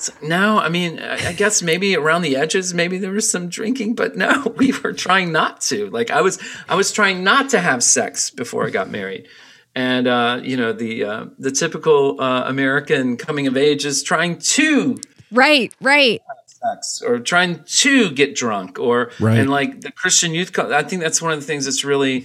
So, 0.00 0.12
no, 0.22 0.58
I 0.58 0.68
mean, 0.70 0.98
I 0.98 1.28
I 1.28 1.32
guess 1.34 1.62
maybe 1.62 1.94
around 1.96 2.22
the 2.22 2.36
edges, 2.36 2.72
maybe 2.72 2.98
there 2.98 3.10
was 3.12 3.30
some 3.30 3.48
drinking, 3.48 3.94
but 3.94 4.16
no, 4.16 4.52
we 4.56 4.72
were 4.72 4.92
trying 4.92 5.30
not 5.32 5.60
to. 5.62 5.90
Like 5.90 6.10
I 6.10 6.22
was, 6.22 6.38
I 6.68 6.74
was 6.74 6.90
trying 6.92 7.22
not 7.22 7.50
to 7.50 7.60
have 7.60 7.82
sex 7.82 8.30
before 8.30 8.66
I 8.66 8.70
got 8.70 8.90
married, 8.90 9.28
and 9.74 10.06
uh, 10.06 10.40
you 10.42 10.56
know 10.56 10.72
the 10.72 11.04
uh, 11.04 11.24
the 11.38 11.50
typical 11.50 12.20
uh, 12.20 12.44
American 12.46 13.16
coming 13.16 13.46
of 13.46 13.56
age 13.56 13.84
is 13.84 14.02
trying 14.02 14.38
to 14.38 14.96
Right, 15.32 15.72
right. 15.80 16.20
sex 16.46 17.02
or 17.06 17.20
trying 17.20 17.62
to 17.64 18.10
get 18.10 18.34
drunk 18.34 18.78
or 18.80 19.12
Right. 19.20 19.38
and 19.38 19.48
like 19.50 19.82
the 19.82 19.92
Christian 19.92 20.34
youth. 20.34 20.52
Co- 20.52 20.72
I 20.72 20.82
think 20.82 21.02
that's 21.02 21.22
one 21.22 21.32
of 21.32 21.38
the 21.40 21.46
things 21.46 21.66
that's 21.66 21.84
really 21.84 22.24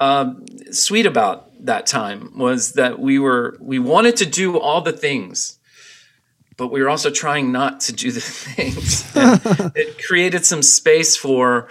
um, 0.00 0.44
sweet 0.70 1.06
about 1.06 1.50
that 1.66 1.86
time 1.86 2.38
was 2.38 2.72
that 2.74 2.98
we 2.98 3.18
were 3.18 3.56
we 3.60 3.78
wanted 3.78 4.16
to 4.18 4.26
do 4.26 4.58
all 4.58 4.82
the 4.82 4.92
things 4.92 5.53
but 6.56 6.68
we 6.68 6.82
were 6.82 6.88
also 6.88 7.10
trying 7.10 7.52
not 7.52 7.80
to 7.80 7.92
do 7.92 8.10
the 8.12 8.20
things. 8.54 9.04
It 9.74 10.04
created 10.04 10.44
some 10.44 10.62
space 10.62 11.16
for 11.16 11.68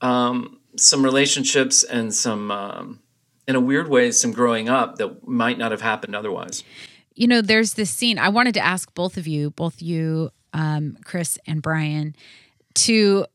um, 0.00 0.60
some 0.76 1.02
relationships 1.04 1.82
and 1.82 2.14
some, 2.14 2.50
um, 2.50 3.00
in 3.48 3.56
a 3.56 3.60
weird 3.60 3.88
way, 3.88 4.10
some 4.10 4.32
growing 4.32 4.68
up 4.68 4.96
that 4.96 5.26
might 5.26 5.58
not 5.58 5.70
have 5.72 5.80
happened 5.80 6.14
otherwise. 6.14 6.64
you 7.16 7.26
know, 7.26 7.40
there's 7.40 7.74
this 7.74 7.90
scene. 7.90 8.18
I 8.18 8.28
wanted 8.28 8.54
to 8.54 8.60
ask 8.60 8.92
both 8.94 9.16
of 9.16 9.26
you, 9.26 9.50
both 9.50 9.80
you, 9.82 10.30
um, 10.52 10.98
Chris 11.04 11.38
and 11.46 11.62
Brian, 11.62 12.14
to. 12.74 13.26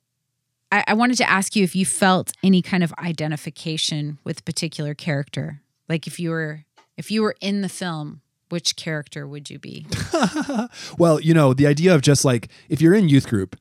I, 0.72 0.84
I 0.88 0.94
wanted 0.94 1.18
to 1.18 1.30
ask 1.30 1.56
you 1.56 1.64
if 1.64 1.76
you 1.76 1.86
felt 1.86 2.32
any 2.44 2.62
kind 2.62 2.84
of 2.84 2.94
identification 2.98 4.20
with 4.24 4.40
a 4.40 4.44
particular 4.44 4.94
character. 4.94 5.62
Like 5.90 6.08
if 6.08 6.20
you 6.20 6.30
were 6.30 6.64
if 6.96 7.12
you 7.12 7.24
were 7.24 7.36
in 7.42 7.62
the 7.62 7.70
film, 7.70 8.22
which 8.52 8.76
character 8.76 9.28
would 9.28 9.50
you 9.50 9.60
be? 9.60 9.86
Well, 10.98 11.20
you 11.20 11.34
know, 11.34 11.54
the 11.54 11.68
idea 11.68 11.94
of 11.96 12.02
just 12.02 12.24
like 12.26 12.50
if 12.70 12.82
you're 12.82 12.94
in 12.94 13.10
youth 13.10 13.28
group 13.28 13.56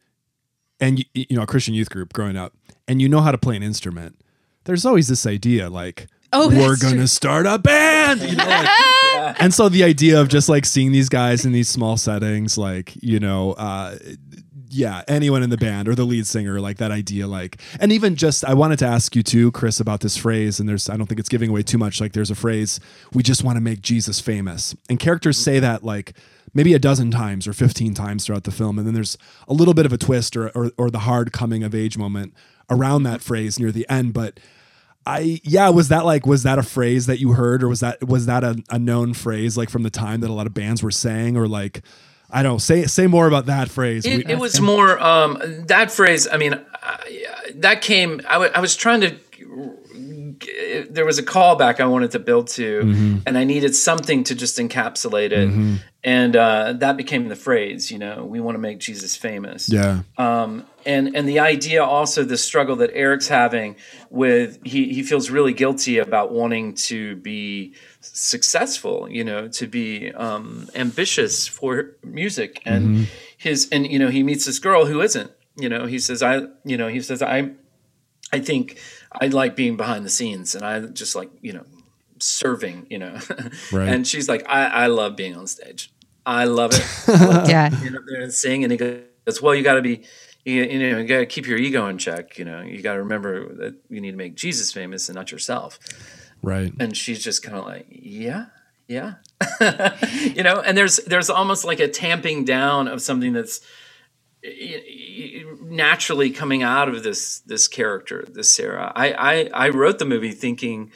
and 0.80 0.98
you, 0.98 1.04
you 1.14 1.36
know, 1.36 1.42
a 1.42 1.46
Christian 1.46 1.74
youth 1.74 1.90
group 1.90 2.12
growing 2.12 2.36
up 2.36 2.54
and 2.88 3.00
you 3.00 3.08
know 3.08 3.20
how 3.20 3.30
to 3.32 3.38
play 3.38 3.56
an 3.56 3.62
instrument, 3.62 4.20
there's 4.64 4.84
always 4.84 5.08
this 5.08 5.26
idea 5.26 5.70
like 5.70 6.06
Oh, 6.32 6.48
we're 6.48 6.76
going 6.76 6.98
to 6.98 7.08
start 7.08 7.46
a 7.46 7.58
band. 7.58 8.20
You 8.20 8.36
know, 8.36 8.44
like- 8.46 8.68
And 9.40 9.52
so 9.52 9.68
the 9.68 9.82
idea 9.84 10.20
of 10.20 10.28
just 10.28 10.48
like 10.48 10.64
seeing 10.64 10.92
these 10.92 11.08
guys 11.08 11.44
in 11.44 11.52
these 11.52 11.68
small 11.68 11.96
settings 11.96 12.56
like, 12.58 12.92
you 13.02 13.18
know, 13.20 13.52
uh 13.52 13.96
yeah, 14.72 15.02
anyone 15.08 15.42
in 15.42 15.50
the 15.50 15.56
band 15.56 15.88
or 15.88 15.94
the 15.94 16.04
lead 16.04 16.26
singer, 16.26 16.60
like 16.60 16.78
that 16.78 16.92
idea, 16.92 17.26
like, 17.26 17.60
and 17.80 17.90
even 17.90 18.14
just, 18.14 18.44
I 18.44 18.54
wanted 18.54 18.78
to 18.80 18.86
ask 18.86 19.16
you 19.16 19.22
too, 19.22 19.50
Chris, 19.50 19.80
about 19.80 20.00
this 20.00 20.16
phrase. 20.16 20.60
And 20.60 20.68
there's, 20.68 20.88
I 20.88 20.96
don't 20.96 21.06
think 21.06 21.18
it's 21.18 21.28
giving 21.28 21.50
away 21.50 21.62
too 21.62 21.78
much. 21.78 22.00
Like, 22.00 22.12
there's 22.12 22.30
a 22.30 22.36
phrase, 22.36 22.78
we 23.12 23.22
just 23.22 23.42
want 23.42 23.56
to 23.56 23.60
make 23.60 23.82
Jesus 23.82 24.20
famous. 24.20 24.76
And 24.88 24.98
characters 24.98 25.38
say 25.38 25.56
mm-hmm. 25.56 25.62
that 25.62 25.84
like 25.84 26.14
maybe 26.54 26.72
a 26.72 26.78
dozen 26.78 27.10
times 27.10 27.48
or 27.48 27.52
15 27.52 27.94
times 27.94 28.24
throughout 28.24 28.44
the 28.44 28.52
film. 28.52 28.78
And 28.78 28.86
then 28.86 28.94
there's 28.94 29.18
a 29.48 29.52
little 29.52 29.74
bit 29.74 29.86
of 29.86 29.92
a 29.92 29.98
twist 29.98 30.36
or, 30.36 30.50
or, 30.50 30.70
or 30.78 30.90
the 30.90 31.00
hard 31.00 31.32
coming 31.32 31.64
of 31.64 31.74
age 31.74 31.98
moment 31.98 32.32
around 32.68 33.02
that 33.02 33.20
phrase 33.20 33.58
near 33.58 33.72
the 33.72 33.88
end. 33.88 34.14
But 34.14 34.38
I, 35.04 35.40
yeah, 35.42 35.68
was 35.70 35.88
that 35.88 36.04
like, 36.04 36.26
was 36.26 36.44
that 36.44 36.58
a 36.58 36.62
phrase 36.62 37.06
that 37.06 37.18
you 37.18 37.32
heard 37.32 37.64
or 37.64 37.68
was 37.68 37.80
that, 37.80 38.06
was 38.06 38.26
that 38.26 38.44
a, 38.44 38.62
a 38.70 38.78
known 38.78 39.14
phrase 39.14 39.56
like 39.56 39.70
from 39.70 39.82
the 39.82 39.90
time 39.90 40.20
that 40.20 40.30
a 40.30 40.32
lot 40.32 40.46
of 40.46 40.54
bands 40.54 40.82
were 40.82 40.92
saying 40.92 41.36
or 41.36 41.48
like, 41.48 41.82
I 42.32 42.42
don't 42.42 42.60
say, 42.60 42.84
say 42.86 43.06
more 43.06 43.26
about 43.26 43.46
that 43.46 43.70
phrase. 43.70 44.04
It, 44.06 44.26
We- 44.26 44.32
it 44.32 44.38
was 44.38 44.60
more 44.60 44.98
um, 45.00 45.64
that 45.66 45.90
phrase. 45.90 46.28
I 46.30 46.36
mean, 46.36 46.54
I, 46.82 47.52
that 47.56 47.82
came. 47.82 48.20
I 48.28 48.36
I 48.36 48.60
was 48.60 48.76
trying 48.76 49.00
to. 49.02 49.16
There 50.90 51.04
was 51.04 51.18
a 51.18 51.22
callback 51.22 51.80
I 51.80 51.86
wanted 51.86 52.10
to 52.12 52.18
build 52.18 52.48
to, 52.48 52.80
Mm-hmm. 52.82 53.18
and 53.26 53.36
I 53.38 53.44
needed 53.44 53.74
something 53.74 54.24
to 54.24 54.34
just 54.34 54.58
encapsulate 54.58 55.32
it, 55.32 55.80
and 56.02 56.34
uh, 56.36 56.72
that 56.78 56.96
became 56.96 57.28
the 57.28 57.36
phrase. 57.36 57.90
You 57.90 57.98
know, 57.98 58.24
we 58.24 58.40
want 58.40 58.54
to 58.54 58.58
make 58.60 58.78
Jesus 58.78 59.16
famous. 59.16 59.68
yeah. 59.68 60.02
um, 60.18 60.64
and 60.86 61.14
and 61.14 61.28
the 61.28 61.40
idea 61.40 61.84
also 61.84 62.24
the 62.24 62.38
struggle 62.38 62.76
that 62.76 62.90
Eric's 62.94 63.28
having 63.28 63.76
with 64.08 64.58
he 64.64 64.94
he 64.94 65.02
feels 65.02 65.28
really 65.30 65.52
guilty 65.52 65.98
about 65.98 66.32
wanting 66.32 66.74
to 66.88 67.16
be 67.16 67.74
successful, 68.00 69.06
you 69.10 69.24
know, 69.24 69.48
to 69.48 69.66
be 69.66 70.10
um, 70.12 70.68
ambitious 70.74 71.46
for 71.46 71.96
music 72.02 72.62
and 72.64 73.08
his 73.36 73.68
and 73.70 73.86
you 73.86 73.98
know 73.98 74.08
he 74.08 74.22
meets 74.22 74.46
this 74.46 74.58
girl 74.58 74.86
who 74.86 75.00
isn't, 75.02 75.30
you 75.56 75.68
know, 75.68 75.84
he 75.86 75.98
says 75.98 76.22
I 76.22 76.46
you 76.64 76.76
know 76.78 76.88
he 76.88 77.00
says 77.02 77.20
I 77.22 77.50
I 78.32 78.38
think 78.40 78.78
I 79.12 79.26
like 79.28 79.56
being 79.56 79.76
behind 79.76 80.04
the 80.04 80.10
scenes 80.10 80.54
and 80.54 80.64
I 80.64 80.80
just 80.86 81.14
like 81.16 81.30
you 81.42 81.52
know 81.52 81.64
serving, 82.18 82.86
you 82.90 82.98
know, 82.98 83.18
Right. 83.72 83.88
and 83.88 84.06
she's 84.06 84.28
like 84.28 84.44
I 84.48 84.66
I 84.66 84.86
love 84.86 85.16
being 85.16 85.36
on 85.36 85.46
stage. 85.46 85.92
I 86.26 86.44
love 86.44 86.72
it. 86.74 86.84
Yeah. 87.48 87.70
get 87.70 87.94
up 87.94 88.02
there 88.06 88.20
and 88.20 88.32
sing. 88.32 88.62
And 88.62 88.70
he 88.70 88.76
goes, 88.78 89.40
"Well, 89.42 89.54
you 89.54 89.62
got 89.64 89.74
to 89.74 89.82
be, 89.82 90.02
you, 90.44 90.62
you 90.62 90.78
know, 90.78 90.98
you 90.98 91.06
got 91.08 91.18
to 91.20 91.26
keep 91.26 91.46
your 91.46 91.56
ego 91.58 91.86
in 91.88 91.96
check. 91.98 92.38
You 92.38 92.44
know, 92.44 92.60
you 92.60 92.82
got 92.82 92.92
to 92.94 93.00
remember 93.00 93.52
that 93.54 93.74
you 93.88 94.00
need 94.02 94.10
to 94.12 94.16
make 94.18 94.34
Jesus 94.36 94.70
famous 94.72 95.08
and 95.08 95.16
not 95.16 95.32
yourself." 95.32 95.78
Right. 96.42 96.72
And 96.78 96.94
she's 96.96 97.24
just 97.24 97.42
kind 97.42 97.56
of 97.56 97.64
like, 97.64 97.86
"Yeah, 97.90 98.46
yeah," 98.86 99.14
you 100.36 100.42
know. 100.42 100.60
And 100.60 100.76
there's 100.76 100.98
there's 101.06 101.30
almost 101.30 101.64
like 101.64 101.80
a 101.80 101.88
tamping 101.88 102.44
down 102.44 102.86
of 102.86 103.00
something 103.02 103.32
that's 103.32 103.60
y- 103.60 103.66
y- 103.66 103.70
naturally 105.62 106.30
coming 106.30 106.62
out 106.62 106.88
of 106.88 107.02
this 107.02 107.40
this 107.40 107.68
character, 107.68 108.24
this 108.28 108.50
Sarah. 108.50 108.92
I 108.94 109.12
I, 109.12 109.66
I 109.66 109.68
wrote 109.68 109.98
the 109.98 110.04
movie 110.04 110.32
thinking, 110.32 110.92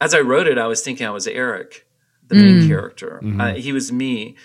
as 0.00 0.14
I 0.14 0.20
wrote 0.20 0.46
it, 0.46 0.58
I 0.58 0.66
was 0.66 0.82
thinking 0.82 1.06
I 1.06 1.10
was 1.10 1.26
Eric, 1.26 1.86
the 2.26 2.34
main 2.34 2.62
mm. 2.62 2.68
character. 2.68 3.20
Mm-hmm. 3.22 3.40
Uh, 3.40 3.54
he 3.54 3.72
was 3.72 3.92
me. 3.92 4.36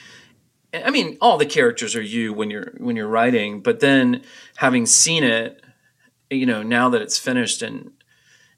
I 0.73 0.89
mean, 0.89 1.17
all 1.21 1.37
the 1.37 1.45
characters 1.45 1.95
are 1.95 2.01
you 2.01 2.33
when 2.33 2.49
you're 2.49 2.73
when 2.77 2.95
you're 2.95 3.07
writing, 3.07 3.61
but 3.61 3.79
then 3.79 4.23
having 4.57 4.85
seen 4.85 5.23
it, 5.23 5.61
you 6.29 6.45
know, 6.45 6.63
now 6.63 6.89
that 6.89 7.01
it's 7.01 7.17
finished 7.17 7.61
and 7.61 7.91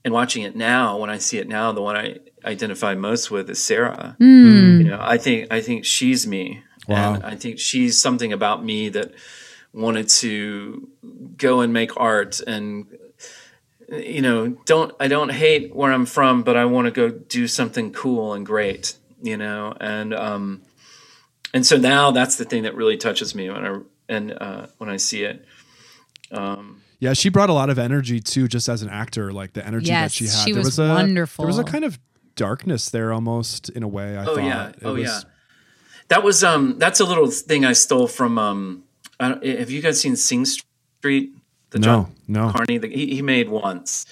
and 0.04 0.14
watching 0.14 0.44
it 0.44 0.56
now, 0.56 0.98
when 0.98 1.10
I 1.10 1.18
see 1.18 1.40
it 1.40 1.48
now, 1.48 1.72
the 1.72 1.82
one 1.82 1.98
I 1.98 2.18
identify 2.46 2.96
most 2.96 3.32
with 3.32 3.50
is 3.50 3.62
Sarah. 3.62 4.16
Mm. 4.20 4.78
You 4.78 4.84
know, 4.86 5.00
I 5.02 5.18
think 5.18 5.52
I 5.52 5.62
think 5.62 5.84
she's 5.84 6.28
me, 6.28 6.64
Wow. 6.88 7.16
and 7.16 7.24
I 7.24 7.36
think 7.36 7.60
she's 7.60 8.00
something 8.00 8.32
about 8.32 8.64
me 8.64 8.90
that 8.90 9.14
wanted 9.76 10.08
to 10.08 10.88
go 11.38 11.60
and 11.60 11.74
make 11.74 11.96
art 11.98 12.40
and 12.48 12.88
you 13.90 14.22
know 14.22 14.48
don't 14.66 14.94
i 15.00 15.08
don't 15.08 15.32
hate 15.32 15.76
where 15.76 15.92
i'm 15.92 16.06
from 16.06 16.42
but 16.44 16.56
i 16.56 16.66
want 16.66 16.86
to 16.86 16.92
go 16.92 17.10
do 17.10 17.48
something 17.48 17.92
cool 17.92 18.34
and 18.34 18.46
great 18.46 18.96
you 19.22 19.36
know 19.38 19.76
and 19.80 20.14
um 20.14 20.62
and 21.54 21.66
so 21.66 21.78
now 21.78 22.10
that's 22.12 22.38
the 22.38 22.46
thing 22.46 22.64
that 22.64 22.74
really 22.74 22.98
touches 22.98 23.36
me 23.36 23.50
when 23.50 23.66
i 23.66 23.80
and 24.08 24.32
uh 24.32 24.66
when 24.78 24.90
i 24.90 24.98
see 24.98 25.24
it 25.24 25.46
um 26.32 26.82
Yeah, 27.00 27.14
she 27.14 27.30
brought 27.30 27.50
a 27.50 27.54
lot 27.54 27.70
of 27.70 27.78
energy 27.78 28.20
too, 28.20 28.48
just 28.48 28.68
as 28.70 28.82
an 28.82 28.90
actor. 28.90 29.32
Like 29.32 29.54
the 29.54 29.66
energy 29.68 29.92
that 29.92 30.12
she 30.12 30.26
had. 30.26 30.46
she 30.46 30.52
there 30.54 30.60
was 30.60 30.78
was 30.78 30.80
a, 30.80 30.90
wonderful. 30.90 31.44
There 31.44 31.48
was 31.48 31.60
a 31.60 31.64
kind 31.64 31.84
of 31.84 32.00
darkness 32.36 32.90
there, 32.90 33.14
almost 33.14 33.70
in 33.70 33.84
a 33.84 33.88
way. 33.88 34.18
I 34.18 34.24
oh 34.24 34.36
thought. 34.36 34.44
yeah 34.44 34.72
oh 34.84 34.94
was- 34.94 35.04
yeah 35.04 35.20
that 36.08 36.24
was 36.24 36.44
um 36.44 36.80
that's 36.80 37.00
a 37.00 37.06
little 37.06 37.28
thing 37.30 37.66
i 37.66 37.74
stole 37.74 38.08
from 38.08 38.38
um 38.38 38.58
I 38.58 38.66
don't, 38.76 38.85
have 39.20 39.70
you 39.70 39.82
guys 39.82 40.00
seen 40.00 40.16
sing 40.16 40.46
street 40.46 41.32
the 41.72 41.80
No, 41.80 41.86
John 41.86 42.16
no. 42.28 42.52
Carney 42.52 42.78
that 42.78 42.92
he, 42.92 43.16
he 43.16 43.22
made 43.22 43.50
once 43.50 44.06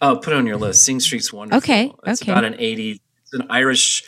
oh 0.00 0.16
put 0.16 0.32
it 0.32 0.36
on 0.36 0.46
your 0.46 0.56
list 0.56 0.84
sing 0.84 1.00
street's 1.00 1.32
wonderful 1.32 1.58
Okay, 1.58 1.92
it's 2.06 2.22
okay. 2.22 2.32
about 2.32 2.44
an 2.44 2.56
80 2.58 3.00
it's 3.22 3.32
an 3.34 3.46
irish 3.50 4.04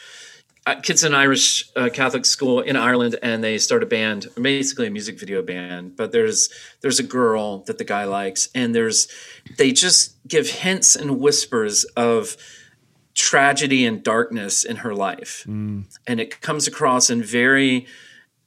uh, 0.67 0.75
kids 0.81 1.03
in 1.05 1.15
Irish 1.15 1.71
uh, 1.75 1.89
Catholic 1.93 2.27
school 2.27 2.61
in 2.61 2.77
Ireland, 2.77 3.17
and 3.23 3.43
they 3.43 3.57
start 3.57 3.83
a 3.83 3.87
band, 3.87 4.27
basically 4.41 4.87
a 4.87 4.91
music 4.91 5.19
video 5.19 5.43
band. 5.43 5.97
But 5.97 6.13
there's 6.13 6.51
there's 6.83 6.99
a 6.99 7.03
girl 7.03 7.65
that 7.65 7.79
the 7.79 7.85
guy 7.85 8.05
likes, 8.05 8.49
and 8.55 8.75
there's 8.75 9.09
they 9.57 9.73
just 9.73 10.17
give 10.29 10.49
hints 10.51 10.95
and 10.95 11.19
whispers 11.19 11.85
of 11.97 12.37
tragedy 13.15 13.87
and 13.87 14.03
darkness 14.03 14.63
in 14.63 14.77
her 14.77 14.95
life, 14.95 15.45
and 16.07 16.21
it 16.21 16.41
comes 16.43 16.69
across 16.69 17.09
in 17.09 17.23
very 17.23 17.87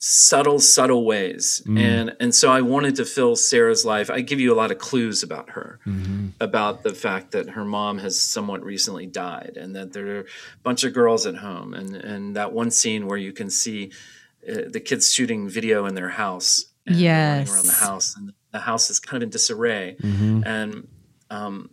subtle, 0.06 0.60
subtle 0.60 1.06
ways. 1.06 1.62
And 1.78 2.16
and 2.20 2.36
so 2.36 2.52
I 2.52 2.62
wanted 2.62 2.96
to 2.98 3.06
fill 3.06 3.38
Sarah's 3.38 3.86
life. 3.86 4.10
I 4.10 4.20
give 4.20 4.39
you 4.42 4.54
a 4.54 4.58
lot 4.62 4.70
of 4.70 4.78
clues 4.78 5.24
about 5.24 5.52
her, 5.52 5.80
about 6.42 6.84
the 6.84 6.94
fact 6.94 7.32
that 7.32 7.52
her 7.52 7.63
mom 7.63 8.00
has 8.00 8.20
somewhat 8.20 8.62
recently 8.66 9.06
died, 9.06 9.54
and 9.56 9.74
that 9.78 9.94
there 9.94 10.08
are 10.18 10.20
a 10.22 10.26
bunch 10.62 10.84
of 10.84 10.94
girls 10.94 11.26
at 11.26 11.36
home, 11.36 11.74
and 11.74 11.96
and 11.96 12.36
that 12.36 12.52
one 12.52 12.70
scene 12.70 13.08
where 13.08 13.18
you 13.18 13.32
can 13.32 13.50
see 13.50 13.92
uh, 14.48 14.63
the 14.70 14.82
kids 14.82 15.12
shooting 15.13 15.48
video 15.48 15.86
in 15.86 15.96
their 15.96 16.10
house, 16.10 16.66
and 16.86 16.96
they're 16.96 17.46
running 17.46 17.54
around 17.54 17.66
the 17.68 17.72
house, 17.88 18.16
and 18.18 18.34
the 18.52 18.60
house 18.60 18.89
is 18.89 19.00
kind 19.00 19.24
of 19.24 19.28
in 19.28 19.30
disarray, 19.30 19.96
and 20.46 20.88
um, 21.30 21.70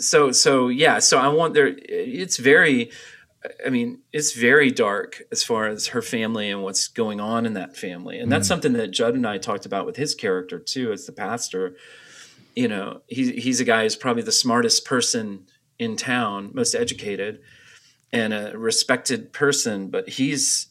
so 0.00 0.32
so 0.32 0.68
yeah, 0.68 0.98
so 0.98 1.16
I 1.18 1.28
want 1.28 1.54
there. 1.54 1.74
It's 1.88 2.36
very. 2.36 2.90
I 3.64 3.70
mean, 3.70 4.00
it's 4.12 4.32
very 4.32 4.70
dark 4.70 5.22
as 5.30 5.44
far 5.44 5.68
as 5.68 5.88
her 5.88 6.02
family 6.02 6.50
and 6.50 6.62
what's 6.62 6.88
going 6.88 7.20
on 7.20 7.46
in 7.46 7.54
that 7.54 7.76
family. 7.76 8.18
And 8.18 8.32
that's 8.32 8.48
something 8.48 8.72
that 8.72 8.90
Judd 8.90 9.14
and 9.14 9.26
I 9.26 9.38
talked 9.38 9.64
about 9.64 9.86
with 9.86 9.96
his 9.96 10.14
character 10.14 10.58
too, 10.58 10.92
as 10.92 11.06
the 11.06 11.12
pastor. 11.12 11.76
You 12.56 12.66
know, 12.66 13.02
he, 13.06 13.32
he's 13.32 13.60
a 13.60 13.64
guy 13.64 13.84
who's 13.84 13.94
probably 13.94 14.24
the 14.24 14.32
smartest 14.32 14.84
person 14.84 15.46
in 15.78 15.96
town, 15.96 16.50
most 16.52 16.74
educated, 16.74 17.40
and 18.12 18.34
a 18.34 18.58
respected 18.58 19.32
person, 19.32 19.88
but 19.88 20.08
he's 20.08 20.66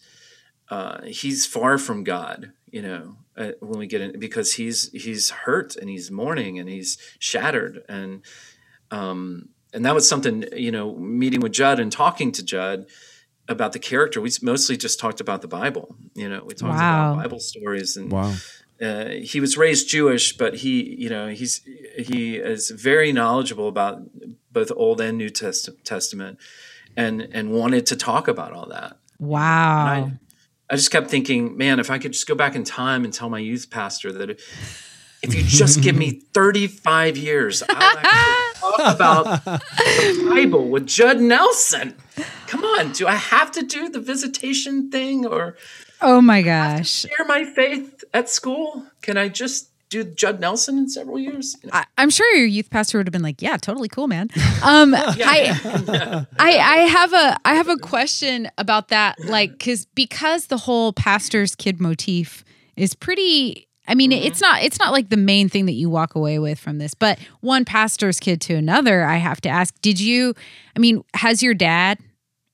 uh, 0.69 1.03
he's 1.03 1.45
far 1.45 1.77
from 1.77 2.03
God. 2.03 2.51
You 2.69 2.81
know, 2.81 3.15
uh, 3.37 3.51
when 3.61 3.79
we 3.79 3.87
get 3.87 4.01
in, 4.01 4.19
because 4.19 4.55
he's 4.55 4.91
he's 4.91 5.29
hurt 5.29 5.77
and 5.77 5.89
he's 5.89 6.11
mourning 6.11 6.59
and 6.59 6.67
he's 6.67 6.97
shattered 7.19 7.83
and 7.87 8.23
um, 8.91 9.49
and 9.73 9.85
that 9.85 9.93
was 9.93 10.07
something 10.07 10.45
you 10.55 10.71
know 10.71 10.95
meeting 10.95 11.39
with 11.41 11.51
judd 11.51 11.79
and 11.79 11.91
talking 11.91 12.31
to 12.31 12.43
judd 12.43 12.85
about 13.49 13.71
the 13.73 13.79
character 13.79 14.19
we 14.21 14.29
mostly 14.41 14.75
just 14.77 14.99
talked 14.99 15.19
about 15.21 15.41
the 15.41 15.47
bible 15.47 15.95
you 16.15 16.27
know 16.29 16.43
we 16.45 16.53
talked 16.53 16.73
Wow. 16.79 17.13
about 17.13 17.23
bible 17.23 17.39
stories 17.39 17.95
and 17.97 18.11
Wow. 18.11 18.33
uh, 18.81 19.05
he 19.09 19.39
was 19.39 19.57
raised 19.57 19.87
jewish 19.89 20.35
but 20.37 20.55
he 20.55 20.95
you 21.03 21.09
know 21.09 21.27
he's 21.29 21.61
he 21.97 22.37
is 22.37 22.69
very 22.71 23.11
knowledgeable 23.11 23.67
about 23.67 24.01
both 24.51 24.71
old 24.75 24.99
and 25.01 25.17
new 25.17 25.29
Test- 25.29 25.69
testament 25.83 26.37
and 26.95 27.21
and 27.31 27.51
wanted 27.51 27.85
to 27.87 27.95
talk 27.95 28.27
about 28.27 28.51
all 28.53 28.67
that 28.69 28.97
Wow. 29.19 29.85
I, 29.87 30.11
I 30.69 30.75
just 30.75 30.91
kept 30.91 31.09
thinking, 31.09 31.57
man, 31.57 31.79
if 31.79 31.89
I 31.89 31.97
could 31.97 32.11
just 32.13 32.27
go 32.27 32.35
back 32.35 32.53
in 32.53 32.63
time 32.63 33.03
and 33.03 33.11
tell 33.11 33.29
my 33.29 33.39
youth 33.39 33.71
pastor 33.71 34.11
that 34.11 34.29
if 34.29 35.33
you 35.33 35.41
just 35.41 35.81
give 35.81 35.95
me 35.95 36.11
35 36.35 37.17
years, 37.17 37.63
I'll 37.67 37.97
actually 37.97 38.46
talk 38.59 38.95
about 38.95 39.45
the 39.45 40.27
Bible 40.29 40.69
with 40.69 40.87
Judd 40.87 41.19
Nelson. 41.19 41.95
Come 42.47 42.63
on, 42.63 42.91
do 42.91 43.07
I 43.07 43.15
have 43.15 43.51
to 43.51 43.61
do 43.61 43.89
the 43.89 43.99
visitation 43.99 44.89
thing 44.89 45.25
or 45.25 45.55
oh 46.01 46.21
my 46.21 46.41
gosh. 46.41 46.89
share 46.89 47.25
my 47.27 47.43
faith 47.43 48.03
at 48.13 48.29
school? 48.29 48.85
Can 49.01 49.17
I 49.17 49.29
just 49.29 49.69
do 49.89 50.03
Judd 50.03 50.39
Nelson 50.39 50.77
in 50.77 50.89
several 50.89 51.19
years? 51.19 51.55
You 51.63 51.69
know? 51.69 51.77
I, 51.77 51.85
I'm 51.97 52.09
sure 52.09 52.35
your 52.35 52.45
youth 52.45 52.69
pastor 52.69 52.97
would 52.97 53.07
have 53.07 53.11
been 53.11 53.21
like, 53.21 53.41
"Yeah, 53.41 53.57
totally 53.57 53.89
cool, 53.89 54.07
man." 54.07 54.29
Um, 54.63 54.93
I, 54.97 56.25
I, 56.39 56.57
I 56.57 56.77
have 56.89 57.13
a, 57.13 57.37
I 57.45 57.55
have 57.55 57.69
a 57.69 57.77
question 57.77 58.49
about 58.57 58.89
that, 58.89 59.19
like, 59.25 59.51
because 59.51 59.85
because 59.85 60.47
the 60.47 60.57
whole 60.57 60.93
pastor's 60.93 61.55
kid 61.55 61.79
motif 61.79 62.43
is 62.75 62.93
pretty. 62.93 63.66
I 63.87 63.95
mean, 63.95 64.11
it's 64.11 64.41
not, 64.41 64.61
it's 64.63 64.79
not 64.79 64.91
like 64.91 65.09
the 65.09 65.17
main 65.17 65.49
thing 65.49 65.65
that 65.67 65.73
you 65.73 65.89
walk 65.89 66.15
away 66.15 66.39
with 66.39 66.59
from 66.59 66.77
this, 66.77 66.93
but 66.93 67.19
one 67.41 67.63
pastor's 67.65 68.19
kid 68.19 68.41
to 68.41 68.55
another. 68.55 69.03
I 69.03 69.15
have 69.17 69.39
to 69.41 69.49
ask, 69.49 69.73
did 69.81 69.99
you? 69.99 70.33
I 70.75 70.79
mean, 70.79 71.03
has 71.13 71.41
your 71.41 71.53
dad 71.53 71.99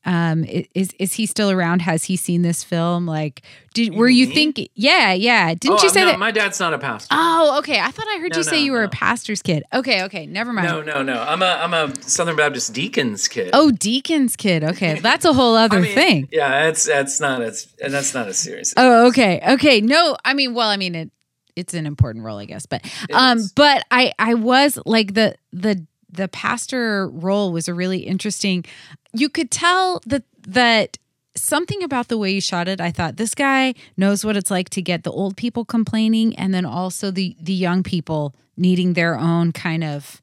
Um, 0.06 0.44
is 0.74 0.90
is 0.98 1.14
he 1.14 1.24
still 1.24 1.50
around? 1.50 1.80
Has 1.80 2.04
he 2.04 2.16
seen 2.16 2.42
this 2.42 2.62
film? 2.62 3.06
Like, 3.06 3.40
did 3.72 3.94
were 3.94 4.06
you 4.06 4.26
me? 4.28 4.34
thinking? 4.34 4.68
Yeah, 4.74 5.14
yeah. 5.14 5.54
Didn't 5.54 5.80
oh, 5.80 5.82
you 5.82 5.88
say 5.88 6.00
no, 6.00 6.06
that? 6.08 6.18
my 6.18 6.30
dad's 6.30 6.60
not 6.60 6.74
a 6.74 6.78
pastor. 6.78 7.08
oh, 7.10 7.56
okay. 7.60 7.80
I 7.80 7.90
thought 7.90 8.06
I 8.08 8.18
heard 8.20 8.32
No, 8.32 8.36
you 8.36 8.42
say 8.44 8.58
no, 8.58 8.64
you 8.64 8.72
were 8.72 8.84
a 8.84 8.90
pastor's 8.90 9.40
kid. 9.40 9.62
Okay, 9.72 10.02
okay. 10.04 10.26
Never 10.26 10.52
mind. 10.52 10.68
No, 10.68 10.82
no, 10.82 11.02
no. 11.02 11.22
I'm 11.22 11.40
a 11.40 11.46
I'm 11.46 11.72
a 11.72 12.02
Southern 12.02 12.36
Baptist 12.36 12.74
deacon's 12.74 13.28
kid. 13.28 13.48
Oh, 13.54 13.70
deacon's 13.70 14.36
kid. 14.36 14.62
Okay, 14.62 15.00
that's 15.00 15.24
a 15.24 15.32
whole 15.32 15.56
other 15.64 15.78
I 15.78 15.80
mean, 15.80 15.94
thing. 15.94 16.28
Yeah, 16.30 16.64
that's 16.64 16.84
that's 16.84 17.18
not 17.18 17.40
as 17.40 17.66
and 17.82 17.90
that's 17.94 18.12
not 18.12 18.28
as 18.28 18.36
serious. 18.36 18.74
Oh, 18.76 19.06
okay. 19.08 19.40
Okay. 19.54 19.80
No, 19.80 20.18
I 20.22 20.34
mean, 20.34 20.52
well, 20.52 20.68
I 20.68 20.76
mean 20.76 20.94
it 20.94 21.10
it's 21.56 21.74
an 21.74 21.86
important 21.86 22.24
role, 22.24 22.38
I 22.38 22.44
guess. 22.44 22.66
But 22.66 22.84
um 23.12 23.40
but 23.54 23.84
I 23.90 24.12
I 24.18 24.34
was 24.34 24.78
like 24.86 25.14
the 25.14 25.36
the 25.52 25.86
the 26.10 26.28
pastor 26.28 27.08
role 27.08 27.52
was 27.52 27.68
a 27.68 27.74
really 27.74 28.00
interesting. 28.00 28.64
You 29.12 29.28
could 29.28 29.50
tell 29.50 30.00
that 30.06 30.24
that 30.46 30.98
something 31.36 31.82
about 31.82 32.08
the 32.08 32.18
way 32.18 32.30
you 32.30 32.40
shot 32.40 32.68
it. 32.68 32.80
I 32.80 32.90
thought 32.90 33.16
this 33.16 33.34
guy 33.34 33.74
knows 33.96 34.24
what 34.24 34.36
it's 34.36 34.50
like 34.50 34.70
to 34.70 34.82
get 34.82 35.02
the 35.02 35.10
old 35.10 35.36
people 35.36 35.64
complaining 35.64 36.36
and 36.36 36.54
then 36.54 36.64
also 36.64 37.10
the 37.10 37.36
the 37.40 37.52
young 37.52 37.82
people 37.82 38.34
needing 38.56 38.92
their 38.92 39.18
own 39.18 39.52
kind 39.52 39.82
of 39.82 40.22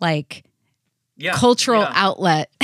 like 0.00 0.44
yeah, 1.16 1.32
cultural 1.34 1.82
yeah. 1.82 1.92
outlet. 1.94 2.50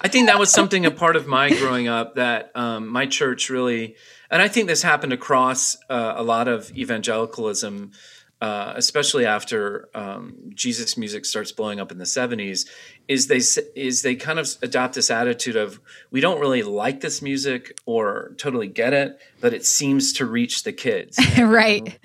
I 0.00 0.08
think 0.08 0.28
that 0.28 0.38
was 0.38 0.52
something 0.52 0.86
a 0.86 0.90
part 0.90 1.16
of 1.16 1.26
my 1.26 1.48
growing 1.48 1.88
up 1.88 2.16
that 2.16 2.52
um, 2.54 2.88
my 2.88 3.06
church 3.06 3.50
really, 3.50 3.96
and 4.30 4.42
I 4.42 4.48
think 4.48 4.68
this 4.68 4.82
happened 4.82 5.12
across 5.12 5.76
uh, 5.88 6.14
a 6.16 6.22
lot 6.22 6.48
of 6.48 6.76
evangelicalism, 6.76 7.92
uh, 8.40 8.74
especially 8.76 9.24
after 9.24 9.88
um, 9.94 10.36
Jesus 10.54 10.96
music 10.96 11.24
starts 11.24 11.50
blowing 11.50 11.80
up 11.80 11.90
in 11.90 11.98
the 11.98 12.04
'70s. 12.04 12.68
Is 13.08 13.26
they 13.26 13.40
is 13.74 14.02
they 14.02 14.14
kind 14.14 14.38
of 14.38 14.48
adopt 14.62 14.94
this 14.94 15.10
attitude 15.10 15.56
of 15.56 15.80
we 16.10 16.20
don't 16.20 16.40
really 16.40 16.62
like 16.62 17.00
this 17.00 17.22
music 17.22 17.78
or 17.86 18.34
totally 18.36 18.68
get 18.68 18.92
it, 18.92 19.18
but 19.40 19.54
it 19.54 19.64
seems 19.64 20.12
to 20.14 20.26
reach 20.26 20.62
the 20.62 20.72
kids. 20.72 21.18
right. 21.38 21.98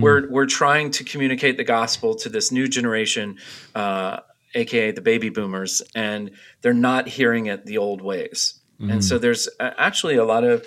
we're 0.00 0.28
we're 0.30 0.46
trying 0.46 0.90
to 0.92 1.04
communicate 1.04 1.58
the 1.58 1.64
gospel 1.64 2.14
to 2.16 2.28
this 2.28 2.50
new 2.50 2.66
generation, 2.66 3.36
uh, 3.74 4.20
aka 4.54 4.90
the 4.90 5.02
baby 5.02 5.28
boomers, 5.28 5.82
and 5.94 6.30
they're 6.62 6.72
not 6.72 7.08
hearing 7.08 7.46
it 7.46 7.66
the 7.66 7.78
old 7.78 8.00
ways. 8.00 8.54
And 8.80 9.04
so 9.04 9.18
there's 9.18 9.48
uh, 9.58 9.70
actually 9.76 10.14
a 10.14 10.24
lot 10.24 10.44
of 10.44 10.64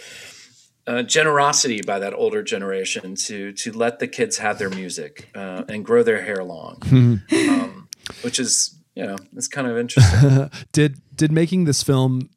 uh, 0.88 1.04
generosity 1.04 1.82
by 1.82 2.00
that 2.00 2.13
older 2.13 2.41
generation 2.41 3.15
to 3.15 3.52
to 3.54 3.72
let 3.72 4.00
the 4.00 4.08
kids 4.08 4.38
have 4.38 4.60
their 4.60 4.70
music 4.70 5.30
uh, 5.36 5.63
and 5.70 5.86
grow 5.86 6.04
their 6.04 6.22
hair 6.24 6.44
long, 6.44 6.78
um, 7.32 7.88
which 8.22 8.39
is 8.39 8.76
you 8.96 9.06
know 9.06 9.15
it's 9.36 9.48
kind 9.48 9.67
of 9.67 9.78
interesting. 9.78 10.50
did 10.72 11.02
did 11.15 11.32
making 11.32 11.65
this 11.65 11.84
film 11.84 12.30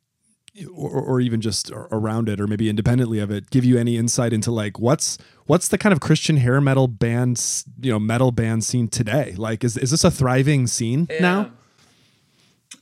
or, 0.77 0.91
or 0.91 1.21
even 1.21 1.41
just 1.41 1.71
around 1.91 2.29
it 2.29 2.41
or 2.41 2.47
maybe 2.47 2.69
independently 2.69 3.19
of 3.19 3.31
it 3.31 3.51
give 3.51 3.65
you 3.65 3.77
any 3.77 3.97
insight 3.97 4.33
into 4.33 4.53
like 4.53 4.79
what's 4.79 5.19
what's 5.47 5.67
the 5.69 5.77
kind 5.77 5.93
of 5.93 5.99
christian 5.99 6.37
hair 6.37 6.61
metal 6.61 6.87
bands 6.87 7.65
you 7.81 7.91
know 7.91 7.99
metal 7.99 8.31
band 8.31 8.65
scene 8.65 8.89
today? 8.89 9.35
Like 9.37 9.65
is, 9.65 9.77
is 9.77 9.91
this 9.91 10.05
a 10.05 10.11
thriving 10.11 10.67
scene 10.67 11.09
now? 11.21 11.51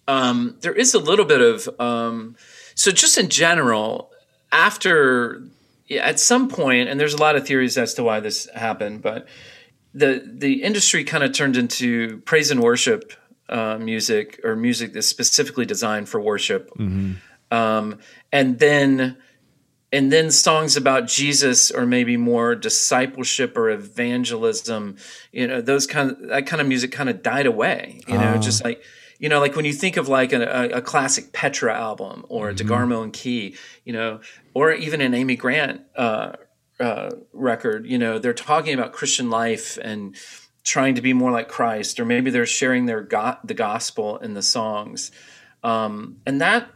Um, 0.09 0.57
there 0.63 0.75
is 0.75 0.95
a 0.95 0.99
little 0.99 1.25
bit 1.25 1.41
of 1.41 1.69
um, 1.81 2.37
so 2.75 2.91
just 2.91 3.17
in 3.17 3.29
general 3.29 4.11
after 4.51 5.43
yeah, 5.43 5.49
at 5.99 6.21
some 6.21 6.49
point, 6.49 6.89
and 6.89 6.99
there's 6.99 7.15
a 7.15 7.19
lot 7.19 7.37
of 7.37 7.47
theories 7.47 7.79
as 7.79 7.95
to 7.95 8.03
why 8.03 8.21
this 8.21 8.49
happened, 8.55 9.03
but 9.03 9.27
the 9.95 10.23
the 10.27 10.63
industry 10.63 11.05
kind 11.05 11.23
of 11.25 11.33
turned 11.33 11.57
into 11.57 12.19
praise 12.25 12.51
and 12.51 12.61
worship 12.63 13.13
uh, 13.49 13.79
music 13.79 14.41
or 14.45 14.57
music 14.57 14.93
that's 14.93 15.07
specifically 15.07 15.67
designed 15.67 16.09
for 16.09 16.21
worship, 16.21 16.71
um, 17.51 17.99
and 18.33 18.59
then 18.59 19.17
and 19.93 20.11
then 20.11 20.31
songs 20.31 20.77
about 20.77 21.07
Jesus 21.07 21.71
or 21.71 21.85
maybe 21.85 22.17
more 22.17 22.55
discipleship 22.55 23.57
or 23.59 23.69
evangelism, 23.69 24.97
you 25.33 25.47
know, 25.47 25.61
those 25.61 25.87
kind 25.87 26.11
of 26.11 26.29
that 26.29 26.47
kind 26.47 26.63
of 26.63 26.67
music 26.67 26.93
kind 26.93 27.11
of 27.11 27.23
died 27.23 27.47
away. 27.47 28.01
You 28.09 28.15
know, 28.17 28.39
just 28.39 28.65
like 28.65 28.83
you 29.23 29.29
know, 29.29 29.39
like 29.39 29.55
when 29.55 29.65
you 29.65 29.73
think 29.73 29.97
of 29.97 30.09
like 30.09 30.33
a, 30.33 30.43
a, 30.43 30.79
a 30.79 30.83
classic 30.83 31.33
Petra 31.33 31.73
album 31.73 32.27
or 32.29 32.51
a 32.51 32.55
DeGarmo 32.55 33.05
and 33.05 33.13
Key, 33.13 33.55
you 33.85 33.93
know, 33.93 34.21
or 34.53 34.73
even 34.73 35.01
an 35.01 35.15
Amy 35.15 35.37
Grant 35.37 35.81
uh, 35.97 36.33
uh, 36.81 37.11
record, 37.33 37.87
you 37.87 37.99
know, 37.99 38.19
they're 38.19 38.35
talking 38.35 38.75
about 38.75 38.93
Christian 38.93 39.31
life 39.31 39.79
and 39.81 40.17
trying 40.65 40.97
to 40.97 41.01
be 41.01 41.13
more 41.13 41.31
like 41.31 41.49
Christ, 41.49 42.01
or 42.01 42.05
maybe 42.05 42.33
they're 42.33 42.47
sharing 42.47 42.87
their 42.87 43.01
go- 43.01 43.37
the 43.45 43.55
gospel 43.55 44.19
in 44.19 44.35
the 44.35 44.43
songs, 44.43 45.13
um, 45.63 46.17
and 46.27 46.41
that 46.41 46.69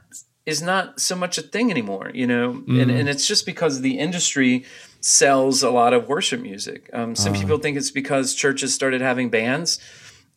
is 0.44 0.62
not 0.62 1.00
so 1.00 1.16
much 1.16 1.38
a 1.38 1.42
thing 1.42 1.72
anymore, 1.72 2.12
you 2.14 2.28
know, 2.28 2.62
and, 2.80 2.90
and 2.92 3.08
it's 3.08 3.26
just 3.26 3.44
because 3.44 3.80
the 3.80 3.98
industry 3.98 4.64
sells 5.00 5.64
a 5.64 5.70
lot 5.70 5.92
of 5.92 6.08
worship 6.08 6.40
music. 6.40 6.88
Um, 6.92 7.16
some 7.16 7.32
people 7.40 7.58
think 7.58 7.76
it's 7.76 7.90
because 7.90 8.34
churches 8.34 8.72
started 8.72 9.00
having 9.00 9.30
bands, 9.30 9.80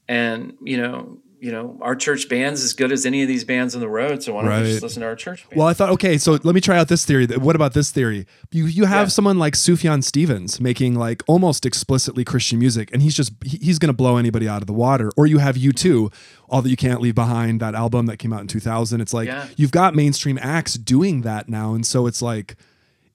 and 0.07 0.57
you 0.63 0.77
know, 0.77 1.19
you 1.41 1.51
know, 1.53 1.77
our 1.81 1.95
church 1.95 2.27
band's 2.27 2.63
as 2.63 2.73
good 2.73 2.91
as 2.91 3.05
any 3.05 3.21
of 3.21 3.27
these 3.29 3.45
bands 3.45 3.73
on 3.73 3.79
the 3.81 3.87
road. 3.87 4.21
So 4.21 4.33
why 4.33 4.41
don't 4.41 4.51
we 4.51 4.57
Right. 4.57 4.65
just 4.65 4.83
listen 4.83 5.01
to 5.01 5.07
our 5.07 5.15
church 5.15 5.47
band? 5.49 5.57
well 5.57 5.67
i 5.67 5.73
thought 5.73 5.89
okay 5.91 6.17
so 6.17 6.37
let 6.43 6.53
me 6.53 6.59
try 6.61 6.77
out 6.77 6.87
this 6.89 7.05
theory 7.05 7.25
what 7.27 7.55
about 7.55 7.73
this 7.73 7.91
theory 7.91 8.25
you 8.51 8.65
you 8.65 8.85
have 8.85 9.05
Yeah. 9.07 9.09
someone 9.17 9.39
like 9.39 9.53
sufjan 9.53 10.03
stevens 10.03 10.59
making 10.59 10.95
like 10.95 11.23
almost 11.27 11.65
explicitly 11.65 12.23
christian 12.25 12.59
music 12.59 12.89
and 12.93 13.01
he's 13.01 13.15
just 13.15 13.31
he's 13.45 13.79
gonna 13.79 13.93
blow 13.93 14.17
anybody 14.17 14.47
out 14.49 14.61
of 14.61 14.67
the 14.67 14.73
water 14.73 15.11
or 15.17 15.25
you 15.27 15.37
have 15.37 15.55
U2 15.55 16.11
all 16.49 16.61
that 16.61 16.69
you 16.69 16.75
can't 16.77 16.99
leave 17.01 17.15
behind 17.15 17.59
that 17.61 17.73
album 17.73 18.05
that 18.07 18.17
came 18.17 18.33
out 18.33 18.41
in 18.41 18.47
2000 18.47 18.99
it's 19.01 19.13
like 19.13 19.27
Yeah. 19.27 19.47
you've 19.55 19.71
got 19.71 19.95
mainstream 19.95 20.37
acts 20.41 20.73
doing 20.73 21.21
that 21.21 21.47
now 21.47 21.73
and 21.73 21.85
so 21.85 22.05
it's 22.05 22.21
like 22.21 22.55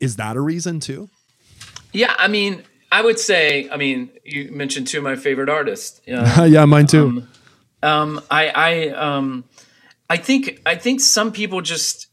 is 0.01 0.17
that 0.17 0.35
a 0.37 0.41
reason 0.41 0.81
too 0.81 1.09
yeah, 1.93 2.15
I 2.19 2.27
mean, 2.27 2.63
I 2.91 3.03
would 3.03 3.21
say, 3.21 3.69
I 3.71 3.77
mean, 3.77 4.11
you 4.25 4.51
mentioned 4.51 4.89
two 4.89 4.99
of 4.99 5.05
my 5.05 5.15
favorite 5.15 5.49
artists. 5.49 6.01
Uh, 6.09 6.45
yeah 6.51 6.65
mine 6.65 6.87
too 6.89 7.07
Um, 7.07 7.29
I, 8.31 8.49
I, 8.49 8.89
um, 8.91 9.45
I 10.09 10.17
think, 10.17 10.61
I 10.65 10.75
think 10.75 11.01
some 11.01 11.33
people 11.33 11.61
just, 11.61 12.07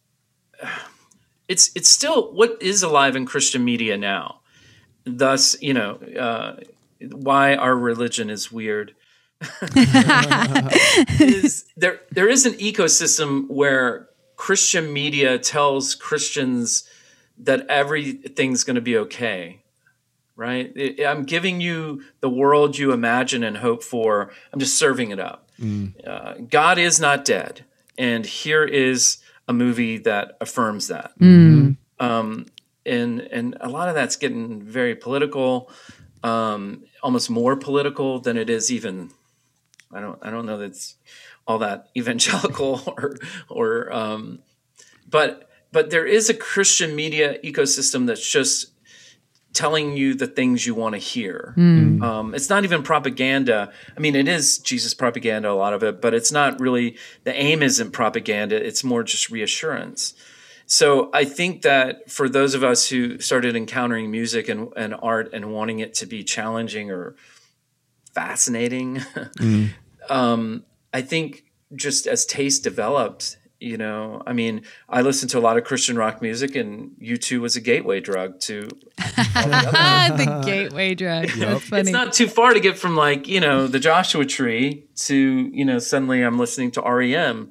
it's, 1.48 1.72
it's 1.76 1.90
still 1.90 2.34
what 2.34 2.62
is 2.62 2.84
alive 2.84 3.16
in 3.16 3.26
Christian 3.26 3.64
media 3.64 3.98
now. 3.98 4.42
Thus, 5.06 5.60
you 5.62 5.74
know, 5.74 5.94
uh, 6.20 6.58
why 7.12 7.56
our 7.56 7.76
religion 7.76 8.30
is 8.30 8.52
weird. 8.52 8.96
is 11.20 11.66
there, 11.76 12.02
there 12.12 12.30
is 12.30 12.46
an 12.46 12.54
ecosystem 12.54 13.50
where 13.50 14.08
Christian 14.36 14.94
media 14.94 15.40
tells 15.40 15.96
Christians 15.96 16.84
that 17.38 17.66
everything's 17.68 18.64
going 18.64 18.76
to 18.76 18.82
be 18.82 18.98
okay 18.98 19.62
right? 20.42 20.76
I'm 21.06 21.24
giving 21.24 21.62
you 21.62 22.04
the 22.20 22.30
world 22.30 22.76
you 22.76 22.92
imagine 22.94 23.44
and 23.44 23.58
hope 23.58 23.84
for. 23.84 24.32
I'm 24.52 24.60
just 24.60 24.76
serving 24.76 25.12
it 25.12 25.20
up. 25.20 25.51
Uh, 26.06 26.34
God 26.50 26.78
is 26.78 27.00
not 27.00 27.26
dead, 27.26 27.65
and 27.97 28.26
here 28.26 28.63
is 28.63 29.17
a 29.47 29.54
movie 29.54 29.97
that 30.00 30.38
affirms 30.41 30.88
that. 30.88 31.12
Um, 32.00 32.47
and 32.86 33.21
and 33.21 33.58
a 33.62 33.69
lot 33.69 33.89
of 33.89 33.95
that's 33.95 34.15
getting 34.15 34.62
very 34.62 34.95
political, 34.95 35.69
um, 36.24 36.84
almost 37.04 37.30
more 37.30 37.56
political 37.56 38.19
than 38.19 38.38
it 38.38 38.50
is 38.50 38.71
even. 38.71 39.12
I 39.93 40.00
don't 40.00 40.19
I 40.21 40.32
don't 40.32 40.45
know 40.45 40.58
that's 40.58 40.95
all 41.47 41.60
that 41.60 41.89
evangelical 41.97 42.82
or 42.88 43.15
or 43.50 43.93
um, 43.93 44.39
but 45.08 45.50
but 45.71 45.89
there 45.89 46.06
is 46.06 46.30
a 46.30 46.34
Christian 46.34 46.95
media 46.95 47.38
ecosystem 47.43 48.08
that's 48.08 48.30
just 48.30 48.71
telling 49.54 49.98
you 49.98 50.14
the 50.14 50.28
things 50.28 50.66
you 50.66 50.74
want 50.74 50.94
to 50.94 51.00
hear. 51.00 51.54
Um, 52.02 52.34
it's 52.34 52.50
not 52.50 52.64
even 52.64 52.84
propaganda. 52.84 53.72
I 53.96 54.00
mean, 54.00 54.16
it 54.16 54.28
is 54.28 54.58
Jesus 54.60 54.94
propaganda, 54.94 55.52
a 55.52 55.54
lot 55.54 55.74
of 55.74 55.84
it, 55.84 56.02
but 56.02 56.14
it's 56.14 56.32
not 56.32 56.60
really, 56.60 56.98
the 57.24 57.34
aim 57.34 57.62
isn't 57.62 57.92
propaganda. 57.92 58.56
It's 58.56 58.84
more 58.84 59.04
just 59.04 59.30
reassurance. 59.30 60.14
So 60.66 61.10
I 61.14 61.26
think 61.26 61.64
that 61.64 62.10
for 62.10 62.30
those 62.30 62.54
of 62.54 62.64
us 62.64 62.88
who 62.88 63.20
started 63.20 63.58
encountering 63.58 64.10
music 64.10 64.48
and, 64.48 64.72
and 64.78 64.96
art 65.02 65.30
and 65.34 65.52
wanting 65.52 65.80
it 65.80 65.94
to 65.96 66.06
be 66.06 66.24
challenging 66.24 66.90
or 66.90 67.16
fascinating, 68.14 69.02
um, 70.10 70.64
I 70.94 71.02
think 71.02 71.44
just 71.76 72.08
as 72.08 72.26
taste 72.26 72.64
developed, 72.64 73.38
you 73.62 73.78
know, 73.78 74.24
I 74.26 74.34
mean, 74.34 74.63
I 74.89 75.02
listened 75.02 75.30
to 75.32 75.38
a 75.38 75.41
lot 75.41 75.58
of 75.58 75.63
Christian 75.63 75.95
rock 75.95 76.21
music, 76.21 76.56
and 76.56 76.95
U2 77.00 77.39
was 77.39 77.56
a 77.56 77.62
gateway 77.62 78.00
drug 78.00 78.39
to. 78.41 78.67
Ah, 79.00 80.13
the 80.17 80.41
gateway 80.43 80.95
drug. 80.95 81.28
That's 81.30 81.65
funny. 81.65 81.82
It's 81.82 81.91
not 81.91 82.13
too 82.13 82.28
far 82.28 82.54
to 82.54 82.60
get 82.60 82.78
from 82.78 82.95
like 82.95 83.28
you 83.28 83.39
know 83.39 83.67
the 83.67 83.80
Joshua 83.80 84.26
Tree 84.26 84.86
to 84.95 85.15
you 85.54 85.63
know 85.63 85.78
suddenly 85.78 86.24
I'm 86.24 86.39
listening 86.39 86.71
to 86.71 86.82
REM, 86.82 87.50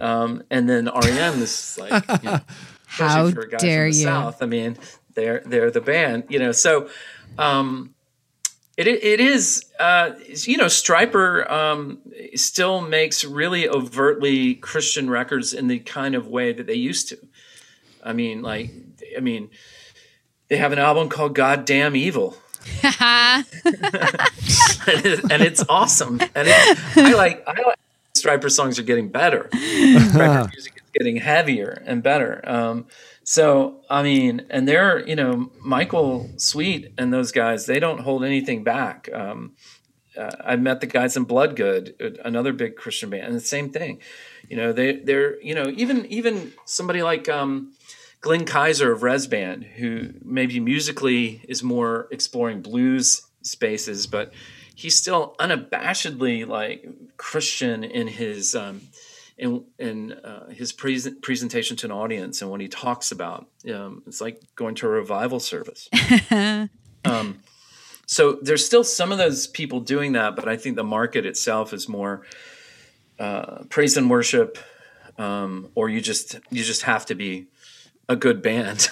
um, 0.00 0.42
and 0.50 0.68
then 0.68 0.86
REM 0.86 1.42
is 1.42 1.78
like 1.80 2.22
you 2.22 2.30
know, 2.30 2.40
How 2.86 3.26
especially 3.26 3.32
for 3.32 3.46
guys 3.46 3.60
dare 3.60 3.84
from 3.86 3.90
the 3.90 3.98
you? 3.98 4.04
South. 4.04 4.42
I 4.42 4.46
mean, 4.46 4.76
they're 5.14 5.42
they're 5.44 5.70
the 5.70 5.80
band, 5.80 6.24
you 6.28 6.38
know. 6.38 6.52
So, 6.52 6.88
um, 7.38 7.93
It 8.76 8.88
it 8.88 9.20
is 9.20 9.64
uh, 9.78 10.12
you 10.26 10.56
know 10.56 10.66
Stryper 10.66 11.48
um, 11.50 11.98
still 12.34 12.80
makes 12.80 13.24
really 13.24 13.68
overtly 13.68 14.54
Christian 14.56 15.08
records 15.08 15.52
in 15.52 15.68
the 15.68 15.78
kind 15.78 16.14
of 16.14 16.26
way 16.26 16.52
that 16.52 16.66
they 16.66 16.74
used 16.74 17.08
to. 17.10 17.18
I 18.02 18.12
mean, 18.12 18.42
like 18.42 18.70
I 19.16 19.20
mean, 19.20 19.50
they 20.48 20.56
have 20.56 20.72
an 20.72 20.78
album 20.80 21.08
called 21.08 21.34
"Goddamn 21.36 21.94
Evil." 21.94 22.36
and, 22.82 23.44
it- 24.86 25.30
and 25.30 25.42
it's 25.42 25.64
awesome. 25.68 26.20
And 26.34 26.48
it, 26.48 26.78
I 26.96 27.12
like 27.14 27.44
I 27.46 27.52
like 27.62 27.78
Stryper 28.16 28.50
songs 28.50 28.78
are 28.78 28.82
getting 28.82 29.08
better. 29.08 29.48
Stryper 29.52 30.50
music 30.52 30.72
is 30.76 30.82
getting 30.92 31.16
heavier 31.16 31.82
and 31.86 32.02
better. 32.02 32.40
Um, 32.44 32.86
so 33.24 33.80
I 33.90 34.02
mean, 34.02 34.46
and 34.50 34.68
they're 34.68 35.06
you 35.06 35.16
know 35.16 35.50
Michael 35.60 36.30
Sweet 36.36 36.92
and 36.96 37.12
those 37.12 37.32
guys. 37.32 37.66
They 37.66 37.80
don't 37.80 38.00
hold 38.00 38.24
anything 38.24 38.62
back. 38.62 39.08
Um, 39.12 39.54
uh, 40.16 40.30
I 40.44 40.56
met 40.56 40.80
the 40.80 40.86
guys 40.86 41.16
in 41.16 41.24
Bloodgood, 41.24 42.18
another 42.24 42.52
big 42.52 42.76
Christian 42.76 43.10
band, 43.10 43.24
and 43.24 43.34
the 43.34 43.40
same 43.40 43.70
thing. 43.70 43.98
You 44.48 44.56
know, 44.56 44.72
they 44.72 44.96
they're 44.96 45.40
you 45.42 45.54
know 45.54 45.72
even 45.74 46.06
even 46.06 46.52
somebody 46.66 47.02
like 47.02 47.28
um, 47.28 47.72
Glenn 48.20 48.44
Kaiser 48.44 48.92
of 48.92 49.02
Rez 49.02 49.26
Band, 49.26 49.64
who 49.64 50.10
maybe 50.22 50.60
musically 50.60 51.42
is 51.48 51.62
more 51.62 52.08
exploring 52.10 52.62
blues 52.62 53.22
spaces, 53.42 54.06
but 54.06 54.32
he's 54.74 54.96
still 54.96 55.34
unabashedly 55.40 56.46
like 56.46 56.86
Christian 57.16 57.84
in 57.84 58.08
his 58.08 58.54
um, 58.54 58.82
in 59.36 59.64
in 59.78 60.12
uh, 60.12 60.48
his 60.48 60.72
present 60.72 61.22
presentation 61.22 61.76
to 61.78 61.86
an 61.86 61.92
audience 61.92 62.40
and 62.42 62.50
when 62.50 62.60
he 62.60 62.68
talks 62.68 63.10
about 63.10 63.48
um, 63.72 64.02
it's 64.06 64.20
like 64.20 64.40
going 64.54 64.74
to 64.76 64.86
a 64.86 64.90
revival 64.90 65.40
service. 65.40 65.88
um, 67.04 67.40
so 68.06 68.38
there's 68.42 68.64
still 68.64 68.84
some 68.84 69.12
of 69.12 69.18
those 69.18 69.46
people 69.46 69.80
doing 69.80 70.12
that, 70.12 70.36
but 70.36 70.48
I 70.48 70.56
think 70.56 70.76
the 70.76 70.84
market 70.84 71.26
itself 71.26 71.72
is 71.72 71.88
more 71.88 72.22
uh, 73.18 73.64
praise 73.70 73.96
and 73.96 74.10
worship, 74.10 74.58
um, 75.18 75.70
or 75.74 75.88
you 75.88 76.00
just 76.00 76.38
you 76.50 76.62
just 76.62 76.82
have 76.82 77.06
to 77.06 77.14
be 77.14 77.46
a 78.08 78.16
good 78.16 78.42
band. 78.42 78.88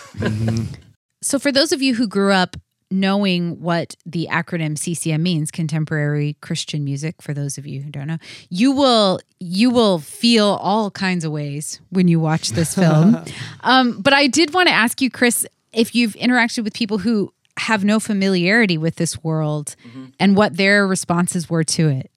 So, 1.23 1.39
for 1.39 1.53
those 1.53 1.71
of 1.71 1.81
you 1.81 1.95
who 1.95 2.09
grew 2.09 2.33
up 2.33 2.57
knowing 2.93 3.61
what 3.61 3.97
the 4.07 4.29
acronym 4.31 4.79
CCM 4.79 5.23
means, 5.23 5.51
contemporary 5.51 6.37
Christian 6.41 6.85
music, 6.85 7.21
for 7.21 7.35
those 7.35 7.59
of 7.59 7.67
you 7.67 7.83
who 7.83 7.91
don't 7.91 8.07
know, 8.07 8.19
you 8.51 8.73
will 8.73 9.21
you 9.41 9.71
will 9.71 9.99
feel 9.99 10.59
all 10.61 10.91
kinds 10.91 11.25
of 11.25 11.33
ways 11.33 11.81
when 11.91 12.07
you 12.07 12.21
watch 12.21 12.51
this 12.51 12.75
film. 12.83 13.25
um, 13.63 14.01
but 14.01 14.13
I 14.13 14.27
did 14.29 14.55
want 14.55 14.69
to 14.69 14.75
ask 14.75 15.01
you, 15.01 15.11
Chris, 15.11 15.47
if 15.73 15.95
you've 15.95 16.15
interacted 16.15 16.65
with 16.65 16.75
people 16.75 16.99
who 16.99 17.33
have 17.59 17.85
no 17.85 18.01
familiarity 18.01 18.79
with 18.79 18.97
this 18.97 19.23
world 19.23 19.77
and 20.19 20.37
what 20.37 20.57
their 20.57 20.87
responses 20.87 21.51
were 21.51 21.65
to 21.65 21.89
it. 21.89 22.11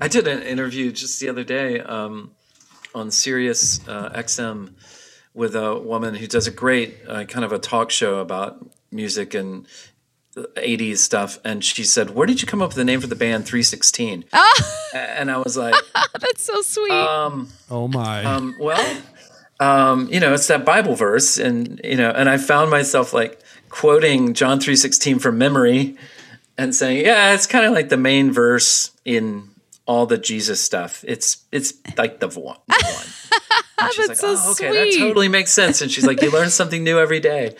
I 0.00 0.08
did 0.08 0.26
an 0.28 0.42
interview 0.42 0.92
just 0.92 1.20
the 1.20 1.28
other 1.28 1.44
day 1.44 1.80
um, 1.80 2.32
on 2.94 3.10
Sirius 3.10 3.86
uh, 3.88 4.10
XM 4.10 4.74
with 5.34 5.56
a 5.56 5.78
woman 5.78 6.14
who 6.14 6.26
does 6.26 6.46
a 6.46 6.50
great 6.50 6.96
uh, 7.08 7.24
kind 7.24 7.44
of 7.44 7.52
a 7.52 7.58
talk 7.58 7.90
show 7.90 8.18
about 8.18 8.66
music 8.92 9.34
and 9.34 9.66
80s 10.36 10.98
stuff. 10.98 11.38
And 11.44 11.64
she 11.64 11.84
said, 11.84 12.10
Where 12.10 12.26
did 12.26 12.40
you 12.42 12.48
come 12.48 12.62
up 12.62 12.68
with 12.70 12.76
the 12.76 12.84
name 12.84 13.00
for 13.00 13.06
the 13.06 13.16
band 13.16 13.46
316? 13.46 14.24
And 14.94 15.30
I 15.30 15.38
was 15.38 15.56
like, 15.56 15.74
That's 16.20 16.44
so 16.44 16.60
sweet. 16.62 16.90
um, 16.90 17.48
Oh 17.70 17.88
my. 17.88 18.24
um, 18.24 18.54
well, 18.60 19.02
um, 19.60 20.08
you 20.12 20.20
know, 20.20 20.34
it's 20.34 20.46
that 20.48 20.64
Bible 20.64 20.94
verse, 20.94 21.38
and 21.38 21.80
you 21.82 21.96
know, 21.96 22.10
and 22.10 22.28
I 22.28 22.36
found 22.36 22.70
myself 22.70 23.12
like 23.14 23.40
quoting 23.70 24.34
John 24.34 24.60
three 24.60 24.76
sixteen 24.76 25.18
from 25.18 25.38
memory, 25.38 25.96
and 26.58 26.74
saying, 26.74 27.04
"Yeah, 27.06 27.32
it's 27.32 27.46
kind 27.46 27.64
of 27.64 27.72
like 27.72 27.88
the 27.88 27.96
main 27.96 28.32
verse 28.32 28.90
in 29.04 29.48
all 29.86 30.04
the 30.04 30.18
Jesus 30.18 30.60
stuff. 30.62 31.04
It's 31.06 31.44
it's 31.52 31.74
like 31.96 32.20
the 32.20 32.28
one." 32.28 32.58
the 32.68 32.84
one. 32.84 33.06
And 33.78 33.92
she's 33.94 34.06
That's 34.08 34.22
like, 34.22 34.36
so 34.36 34.44
"Oh, 34.48 34.50
okay, 34.52 34.72
that 34.92 34.98
totally 34.98 35.28
makes 35.28 35.52
sense." 35.52 35.80
And 35.80 35.90
she's 35.90 36.06
like, 36.06 36.20
"You 36.22 36.30
learn 36.30 36.50
something 36.50 36.84
new 36.84 36.98
every 37.00 37.20
day." 37.20 37.56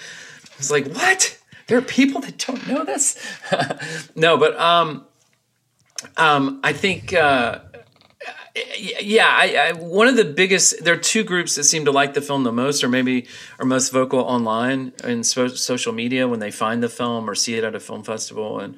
I 0.53 0.59
was 0.59 0.71
like, 0.71 0.87
"What? 0.89 1.39
There 1.67 1.79
are 1.79 1.83
people 1.83 2.21
that 2.23 2.39
don't 2.39 2.67
know 2.67 2.85
this?" 2.85 3.19
no, 4.15 4.37
but 4.37 4.59
um, 4.59 5.07
um, 6.17 6.61
I 6.63 6.73
think. 6.73 7.13
Uh, 7.13 7.61
yeah, 8.77 9.29
I, 9.29 9.69
I, 9.69 9.73
one 9.73 10.09
of 10.09 10.17
the 10.17 10.25
biggest. 10.25 10.85
There 10.85 10.95
are 10.95 10.99
two 10.99 11.25
groups 11.25 11.55
that 11.55 11.65
seem 11.65 11.87
to 11.87 11.91
like 11.91 12.15
the 12.15 12.21
film 12.21 12.45
the 12.45 12.53
most, 12.53 12.85
or 12.85 12.89
maybe 12.89 13.27
are 13.59 13.65
most 13.65 13.91
vocal 13.91 14.21
online 14.21 14.93
in 15.05 15.25
so, 15.25 15.49
social 15.49 15.93
media 15.93 16.29
when 16.29 16.41
they 16.41 16.51
find 16.51 16.83
the 16.83 16.89
film 16.89 17.29
or 17.29 17.35
see 17.35 17.55
it 17.55 17.65
at 17.65 17.75
a 17.75 17.81
film 17.81 18.03
festival. 18.03 18.61
And 18.61 18.77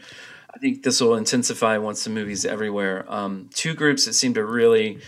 I 0.55 0.59
think 0.59 0.85
this 0.85 1.01
will 1.01 1.17
intensify 1.17 1.79
once 1.79 2.05
the 2.05 2.11
movie's 2.11 2.45
everywhere. 2.45 3.05
Um, 3.09 3.51
two 3.53 3.75
groups 3.75 4.05
that 4.05 4.13
seem 4.13 4.35
to 4.35 4.45
really 4.45 5.01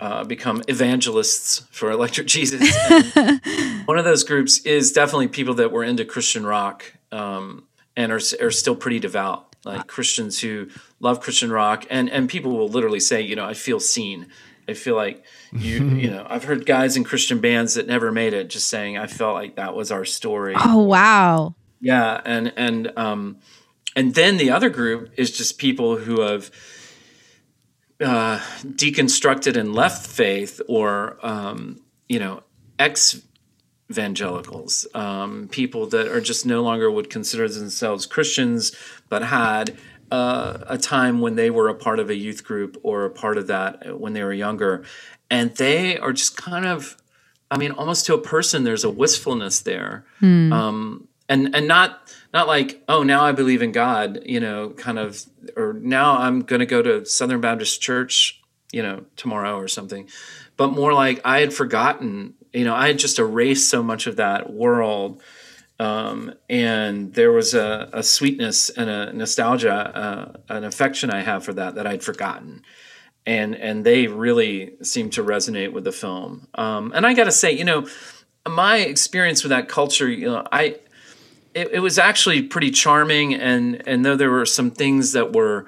uh, 0.00 0.24
become 0.24 0.62
evangelists 0.66 1.66
for 1.70 1.90
Electric 1.90 2.26
Jesus. 2.26 2.74
One 3.84 3.98
of 3.98 4.04
those 4.04 4.24
groups 4.24 4.58
is 4.60 4.92
definitely 4.92 5.28
people 5.28 5.54
that 5.54 5.70
were 5.72 5.84
into 5.84 6.04
Christian 6.04 6.46
rock 6.46 6.94
um, 7.12 7.64
and 7.96 8.10
are, 8.10 8.20
are 8.40 8.50
still 8.50 8.74
pretty 8.74 8.98
devout, 8.98 9.54
like 9.64 9.86
Christians 9.86 10.40
who 10.40 10.68
love 11.00 11.20
Christian 11.20 11.52
rock, 11.52 11.84
and 11.90 12.08
and 12.08 12.28
people 12.28 12.52
will 12.52 12.68
literally 12.68 13.00
say, 13.00 13.20
you 13.20 13.36
know, 13.36 13.44
I 13.44 13.54
feel 13.54 13.80
seen. 13.80 14.28
I 14.68 14.74
feel 14.74 14.94
like 14.94 15.24
you, 15.52 15.88
you 15.96 16.10
know, 16.10 16.26
I've 16.28 16.44
heard 16.44 16.64
guys 16.64 16.96
in 16.96 17.04
Christian 17.04 17.40
bands 17.40 17.74
that 17.74 17.86
never 17.86 18.12
made 18.12 18.32
it 18.32 18.48
just 18.48 18.68
saying, 18.68 18.96
I 18.96 19.06
felt 19.06 19.34
like 19.34 19.56
that 19.56 19.74
was 19.74 19.90
our 19.90 20.04
story. 20.04 20.54
oh, 20.56 20.82
wow. 20.82 21.54
Yeah, 21.80 22.20
and 22.24 22.52
and 22.56 22.92
um, 22.96 23.38
and 23.96 24.14
then 24.14 24.36
the 24.36 24.50
other 24.50 24.70
group 24.70 25.10
is 25.16 25.30
just 25.30 25.58
people 25.58 25.96
who 25.96 26.20
have 26.20 26.50
uh, 28.00 28.38
deconstructed 28.64 29.56
and 29.56 29.74
left 29.74 30.06
faith, 30.06 30.60
or 30.68 31.18
um, 31.22 31.80
you 32.08 32.18
know, 32.18 32.42
ex 32.78 33.22
evangelicals, 33.90 34.86
um, 34.94 35.48
people 35.50 35.86
that 35.86 36.06
are 36.06 36.20
just 36.20 36.46
no 36.46 36.62
longer 36.62 36.90
would 36.90 37.10
consider 37.10 37.48
themselves 37.48 38.06
Christians, 38.06 38.72
but 39.08 39.22
had 39.24 39.76
uh, 40.12 40.58
a 40.66 40.78
time 40.78 41.20
when 41.20 41.34
they 41.34 41.50
were 41.50 41.68
a 41.68 41.74
part 41.74 41.98
of 41.98 42.08
a 42.08 42.14
youth 42.14 42.44
group 42.44 42.78
or 42.82 43.04
a 43.04 43.10
part 43.10 43.36
of 43.36 43.48
that 43.48 43.98
when 43.98 44.12
they 44.12 44.22
were 44.22 44.32
younger, 44.32 44.84
and 45.28 45.54
they 45.56 45.98
are 45.98 46.12
just 46.12 46.36
kind 46.36 46.66
of, 46.66 46.96
I 47.50 47.58
mean, 47.58 47.72
almost 47.72 48.06
to 48.06 48.14
a 48.14 48.20
person, 48.20 48.64
there's 48.64 48.84
a 48.84 48.90
wistfulness 48.90 49.60
there, 49.60 50.04
um, 50.52 51.08
and 51.28 51.54
and 51.54 51.66
not 51.68 51.99
not 52.32 52.46
like 52.46 52.82
oh 52.88 53.02
now 53.02 53.22
I 53.22 53.32
believe 53.32 53.62
in 53.62 53.72
God, 53.72 54.20
you 54.24 54.40
know, 54.40 54.70
kind 54.70 54.98
of, 54.98 55.24
or 55.56 55.72
now 55.72 56.18
I'm 56.18 56.40
going 56.40 56.60
to 56.60 56.66
go 56.66 56.82
to 56.82 57.04
Southern 57.04 57.40
Baptist 57.40 57.80
Church, 57.80 58.40
you 58.72 58.82
know, 58.82 59.04
tomorrow 59.16 59.56
or 59.56 59.68
something, 59.68 60.08
but 60.56 60.68
more 60.68 60.92
like 60.92 61.20
I 61.24 61.40
had 61.40 61.52
forgotten, 61.52 62.34
you 62.52 62.64
know, 62.64 62.74
I 62.74 62.88
had 62.88 62.98
just 62.98 63.18
erased 63.18 63.70
so 63.70 63.82
much 63.82 64.06
of 64.06 64.16
that 64.16 64.52
world. 64.52 65.22
Um, 65.78 66.34
and 66.50 67.14
there 67.14 67.32
was 67.32 67.54
a, 67.54 67.88
a 67.94 68.02
sweetness 68.02 68.68
and 68.68 68.90
a 68.90 69.12
nostalgia, 69.14 69.72
uh, 69.72 70.54
an 70.54 70.64
affection 70.64 71.10
I 71.10 71.22
have 71.22 71.42
for 71.42 71.54
that 71.54 71.76
that 71.76 71.86
I'd 71.86 72.04
forgotten, 72.04 72.62
and 73.24 73.54
and 73.54 73.82
they 73.82 74.06
really 74.06 74.74
seem 74.82 75.08
to 75.10 75.24
resonate 75.24 75.72
with 75.72 75.84
the 75.84 75.92
film. 75.92 76.48
Um, 76.54 76.92
and 76.94 77.06
I 77.06 77.14
got 77.14 77.24
to 77.24 77.32
say, 77.32 77.52
you 77.52 77.64
know, 77.64 77.88
my 78.46 78.76
experience 78.76 79.42
with 79.42 79.50
that 79.50 79.68
culture, 79.68 80.06
you 80.06 80.26
know, 80.26 80.46
I 80.52 80.76
it, 81.54 81.70
it 81.72 81.80
was 81.80 81.98
actually 81.98 82.42
pretty 82.42 82.70
charming, 82.70 83.34
and 83.34 83.82
and 83.86 84.04
though 84.04 84.16
there 84.16 84.30
were 84.30 84.46
some 84.46 84.70
things 84.70 85.12
that 85.12 85.32
were 85.32 85.66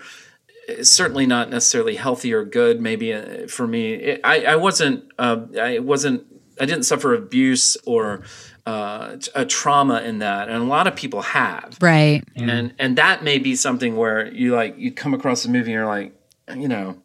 certainly 0.83 1.27
not 1.27 1.51
necessarily 1.51 1.97
healthy 1.97 2.33
or 2.33 2.45
good, 2.45 2.81
maybe 2.81 3.13
uh, 3.13 3.47
for 3.49 3.67
me, 3.67 3.95
it, 3.95 4.21
I 4.25 4.45
I 4.45 4.57
wasn't 4.57 5.05
uh, 5.19 5.41
I 5.61 5.79
wasn't 5.81 6.25
I 6.61 6.67
didn't 6.67 6.85
suffer 6.85 7.15
abuse 7.15 7.77
or 7.85 8.23
uh, 8.65 9.17
a 9.35 9.45
trauma 9.45 10.01
in 10.03 10.19
that, 10.21 10.49
and 10.49 10.63
a 10.63 10.67
lot 10.67 10.87
of 10.87 10.95
people 10.95 11.23
have 11.23 11.77
Right. 11.81 12.23
and 12.37 12.75
and 12.79 12.97
that 12.97 13.25
may 13.25 13.39
be 13.39 13.57
something 13.57 13.97
where 13.97 14.33
you 14.33 14.55
like 14.55 14.79
you 14.79 14.93
come 14.93 15.15
across 15.15 15.45
a 15.45 15.51
movie 15.51 15.73
and 15.73 15.73
you're 15.73 15.87
like 15.87 16.15
you 16.57 16.69
know 16.69 17.02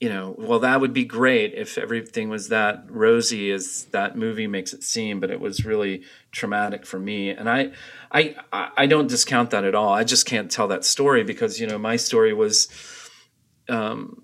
you 0.00 0.08
know 0.08 0.34
well 0.38 0.58
that 0.60 0.80
would 0.80 0.92
be 0.94 1.04
great 1.04 1.52
if 1.54 1.76
everything 1.78 2.28
was 2.30 2.48
that 2.48 2.84
rosy 2.88 3.50
as 3.52 3.84
that 3.92 4.16
movie 4.16 4.46
makes 4.46 4.72
it 4.72 4.82
seem 4.82 5.20
but 5.20 5.30
it 5.30 5.40
was 5.40 5.64
really 5.64 6.02
traumatic 6.32 6.86
for 6.86 6.98
me. 6.98 7.30
And 7.30 7.48
i 7.48 7.70
i 8.10 8.34
I- 8.76 8.86
don't 8.86 9.08
discount 9.08 9.50
that 9.50 9.64
at 9.64 9.74
all. 9.74 9.92
I 9.92 10.04
just 10.04 10.26
can't 10.26 10.50
tell 10.50 10.68
that 10.68 10.84
story 10.84 11.22
because 11.22 11.60
you 11.60 11.66
know 11.66 11.78
my 11.78 11.96
story 11.96 12.32
was 12.32 12.68
um 13.68 14.22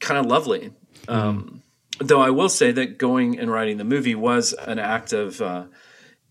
kind 0.00 0.18
of 0.18 0.26
lovely 0.26 0.72
um 1.08 1.62
though 1.98 2.20
i 2.20 2.30
will 2.30 2.48
say 2.48 2.72
that 2.72 2.98
going 2.98 3.38
and 3.38 3.50
writing 3.50 3.76
the 3.78 3.84
movie 3.84 4.14
was 4.14 4.52
an 4.52 4.78
act 4.78 5.12
of 5.12 5.40
uh 5.42 5.64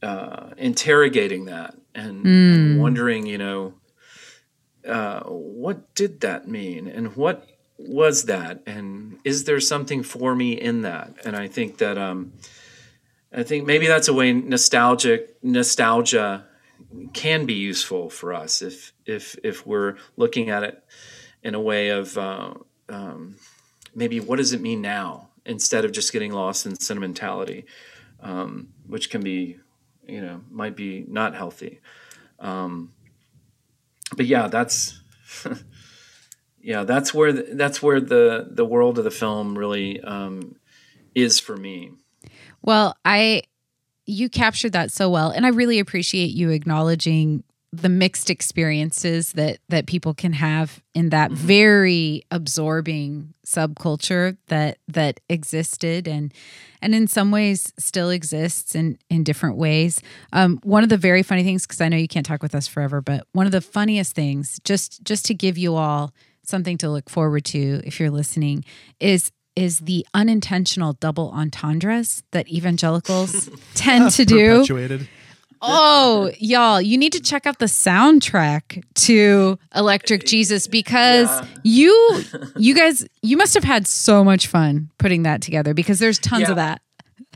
uh, 0.01 0.49
interrogating 0.57 1.45
that 1.45 1.75
and, 1.95 2.25
and 2.25 2.81
wondering, 2.81 3.25
you 3.25 3.37
know, 3.37 3.73
uh, 4.85 5.21
what 5.23 5.95
did 5.95 6.19
that 6.19 6.45
mean? 6.45 6.87
And 6.89 7.15
what 7.15 7.47
was 7.87 8.25
that 8.25 8.61
and 8.65 9.17
is 9.23 9.43
there 9.45 9.59
something 9.59 10.03
for 10.03 10.35
me 10.35 10.53
in 10.53 10.81
that? 10.81 11.15
And 11.25 11.35
I 11.35 11.47
think 11.47 11.77
that 11.77 11.97
um, 11.97 12.33
I 13.35 13.43
think 13.43 13.65
maybe 13.65 13.87
that's 13.87 14.07
a 14.07 14.13
way 14.13 14.31
nostalgic 14.33 15.37
nostalgia 15.43 16.45
can 17.13 17.45
be 17.45 17.53
useful 17.53 18.09
for 18.09 18.33
us 18.33 18.61
if 18.61 18.93
if 19.05 19.35
if 19.43 19.65
we're 19.65 19.95
looking 20.17 20.49
at 20.49 20.63
it 20.63 20.83
in 21.43 21.55
a 21.55 21.61
way 21.61 21.89
of 21.89 22.17
uh, 22.17 22.53
um, 22.89 23.35
maybe 23.95 24.19
what 24.19 24.37
does 24.37 24.53
it 24.53 24.61
mean 24.61 24.81
now 24.81 25.29
instead 25.45 25.83
of 25.83 25.91
just 25.91 26.13
getting 26.13 26.31
lost 26.31 26.65
in 26.65 26.75
sentimentality, 26.75 27.65
um, 28.21 28.69
which 28.87 29.09
can 29.09 29.21
be 29.21 29.57
you 30.07 30.21
know 30.21 30.41
might 30.49 30.75
be 30.75 31.05
not 31.07 31.35
healthy. 31.35 31.79
Um, 32.39 32.93
but 34.15 34.25
yeah, 34.25 34.47
that's 34.47 35.01
yeah, 36.63 36.85
that's 36.85 37.13
where 37.13 37.33
the, 37.33 37.47
that's 37.53 37.83
where 37.83 37.99
the 37.99 38.47
the 38.49 38.65
world 38.65 38.97
of 38.97 39.03
the 39.03 39.11
film 39.11 39.57
really 39.57 40.01
um, 40.01 40.55
is 41.13 41.39
for 41.39 41.57
me. 41.57 41.91
Well, 42.61 42.95
I 43.03 43.43
you 44.05 44.29
captured 44.29 44.71
that 44.71 44.91
so 44.91 45.09
well 45.09 45.29
and 45.29 45.45
I 45.45 45.49
really 45.49 45.79
appreciate 45.79 46.31
you 46.31 46.49
acknowledging 46.49 47.43
the 47.71 47.89
mixed 47.89 48.29
experiences 48.29 49.33
that 49.33 49.57
that 49.69 49.87
people 49.87 50.13
can 50.13 50.33
have 50.33 50.81
in 50.93 51.09
that 51.09 51.31
Mm-hmm. 51.31 51.47
very 51.47 52.23
absorbing 52.31 53.33
subculture 53.45 54.37
that 54.47 54.77
that 54.87 55.19
existed 55.27 56.07
and 56.07 56.33
and 56.81 56.93
in 56.93 57.07
some 57.07 57.31
ways 57.31 57.73
still 57.79 58.09
exists 58.09 58.75
in 58.75 58.97
in 59.09 59.23
different 59.23 59.57
ways. 59.57 60.01
Um, 60.31 60.59
one 60.63 60.83
of 60.83 60.89
the 60.89 60.97
very 60.97 61.23
funny 61.23 61.43
things 61.43 61.65
because 61.65 61.81
I 61.81 61.89
know 61.89 61.97
you 61.97 62.07
can't 62.07 62.25
talk 62.25 62.43
with 62.43 62.55
us 62.55 62.67
forever, 62.67 63.01
but 63.01 63.27
one 63.33 63.45
of 63.47 63.51
the 63.51 63.61
funniest 63.61 64.15
things 64.15 64.59
just 64.63 65.03
just 65.03 65.25
to 65.25 65.33
give 65.33 65.57
you 65.57 65.75
all 65.75 66.13
something 66.43 66.77
to 66.79 66.89
look 66.89 67.09
forward 67.09 67.45
to 67.45 67.81
if 67.85 67.99
you're 67.99 68.11
listening 68.11 68.63
is 68.99 69.31
is 69.55 69.79
the 69.79 70.05
unintentional 70.15 70.93
double 70.93 71.29
entendres 71.31 72.23
that 72.31 72.47
evangelicals 72.49 73.49
tend 73.75 74.09
to 74.11 74.25
do. 74.25 74.55
Perpetuated. 74.61 75.07
Oh, 75.65 76.31
y'all, 76.39 76.81
you 76.81 76.97
need 76.97 77.13
to 77.13 77.21
check 77.21 77.45
out 77.45 77.59
the 77.59 77.67
soundtrack 77.67 78.83
to 78.95 79.57
Electric 79.75 80.25
Jesus 80.25 80.67
because 80.67 81.29
Yeah. 81.29 81.45
you 81.63 82.23
you 82.57 82.75
guys 82.75 83.05
you 83.21 83.37
must 83.37 83.53
have 83.53 83.63
had 83.63 83.87
so 83.87 84.23
much 84.23 84.47
fun 84.47 84.89
putting 84.97 85.23
that 85.23 85.41
together 85.41 85.73
because 85.73 85.99
there's 85.99 86.19
tons 86.19 86.41
Yeah. 86.43 86.49
of 86.49 86.55
that. 86.57 86.81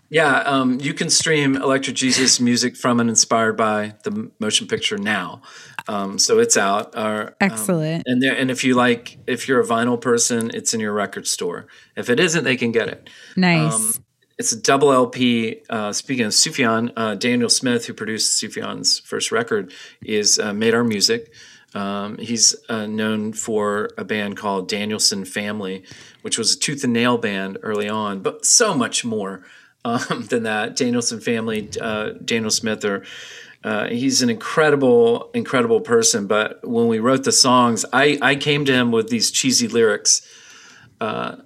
Yeah, 0.10 0.38
um, 0.39 0.80
you 0.80 0.93
can 0.93 1.10
stream 1.10 1.55
Electric 1.55 1.95
Jesus 1.95 2.39
music 2.39 2.78
from 2.78 2.99
and 2.99 3.10
inspired 3.10 3.58
by 3.58 3.95
the 4.03 4.32
motion 4.39 4.68
picture 4.68 4.97
now. 4.97 5.41
Um, 5.88 6.18
so 6.18 6.39
it's 6.39 6.55
out. 6.55 6.95
Our, 6.95 7.28
um, 7.28 7.34
Excellent. 7.41 8.03
and 8.05 8.22
there, 8.22 8.36
and 8.36 8.49
if 8.49 8.64
you 8.64 8.76
like, 8.76 9.18
if 9.28 9.47
you're 9.47 9.60
a 9.60 9.66
vinyl 9.66 9.99
person, 9.99 10.51
it's 10.53 10.74
in 10.74 10.80
your 10.80 10.93
record 10.93 11.28
store. 11.28 11.68
If 11.95 12.10
it 12.10 12.20
isn't, 12.20 12.43
they 12.43 12.55
can 12.55 12.72
get 12.72 12.88
it. 12.88 13.10
Nice. 13.36 13.74
Um, 13.74 14.03
it's 14.38 14.51
a 14.51 14.62
double 14.62 14.93
LP. 14.93 15.64
Uh, 15.70 15.91
speaking 15.91 16.26
of 16.26 16.32
Sufjan, 16.32 16.93
uh, 16.95 17.16
Daniel 17.16 17.49
Smith, 17.49 17.86
who 17.86 17.93
produced 17.93 18.41
Sufjan's 18.41 18.99
first 18.99 19.32
record, 19.32 19.74
is 20.03 20.39
uh, 20.39 20.53
made 20.53 20.74
our 20.74 20.84
music. 20.84 21.34
Um, 21.74 22.18
he's 22.18 22.55
uh, 22.70 22.86
known 22.86 23.34
for 23.34 23.89
a 23.97 24.05
band 24.05 24.38
called 24.38 24.70
Danielson 24.70 25.26
Family, 25.26 25.84
which 26.22 26.38
was 26.38 26.55
a 26.55 26.60
tooth 26.60 26.84
and 26.84 26.93
nail 26.93 27.18
band 27.18 27.58
early 27.62 27.89
on, 27.89 28.22
but 28.22 28.45
so 28.45 28.74
much 28.74 29.03
more 29.03 29.43
um, 29.88 30.26
than 30.30 30.44
that. 30.44 30.76
Danielson 30.76 31.20
Family, 31.20 31.70
uh, 31.80 32.12
Daniel 32.24 32.52
Smith, 32.52 32.84
or 32.84 33.06
uh, 33.64 33.88
he's 33.88 34.22
an 34.22 34.30
incredible, 34.30 35.30
incredible 35.34 35.82
person. 35.82 36.28
But 36.28 36.68
when 36.68 36.88
we 36.88 37.00
wrote 37.00 37.24
the 37.24 37.32
songs, 37.32 37.86
I, 37.94 38.20
I 38.22 38.36
came 38.36 38.66
to 38.66 38.74
him 38.74 38.92
with 38.92 39.10
these 39.10 39.32
cheesy 39.32 39.68
lyrics 39.68 40.22
uh, 41.00 41.38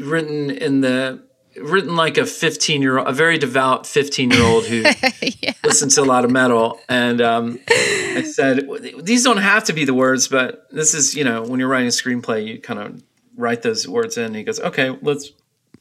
written 0.00 0.50
in 0.50 0.80
the 0.80 1.24
written 1.58 1.96
like 1.96 2.18
a 2.18 2.26
15 2.26 2.82
year 2.82 2.98
old 2.98 3.08
a 3.08 3.12
very 3.12 3.38
devout 3.38 3.86
15 3.86 4.30
year 4.30 4.42
old 4.42 4.66
who 4.66 4.82
listens 5.64 5.94
to 5.94 6.02
a 6.02 6.04
lot 6.04 6.22
of 6.22 6.30
metal 6.30 6.78
and 6.86 7.22
um, 7.22 7.58
i 7.70 8.22
said 8.30 8.68
these 9.00 9.24
don't 9.24 9.38
have 9.38 9.64
to 9.64 9.72
be 9.72 9.86
the 9.86 9.94
words 9.94 10.28
but 10.28 10.66
this 10.70 10.92
is 10.92 11.14
you 11.14 11.24
know 11.24 11.42
when 11.42 11.58
you're 11.58 11.68
writing 11.70 11.86
a 11.86 11.90
screenplay 11.90 12.46
you 12.46 12.60
kind 12.60 12.78
of 12.78 13.02
write 13.38 13.62
those 13.62 13.88
words 13.88 14.18
in 14.18 14.26
and 14.26 14.36
he 14.36 14.42
goes 14.42 14.60
okay 14.60 14.98
let's 15.00 15.30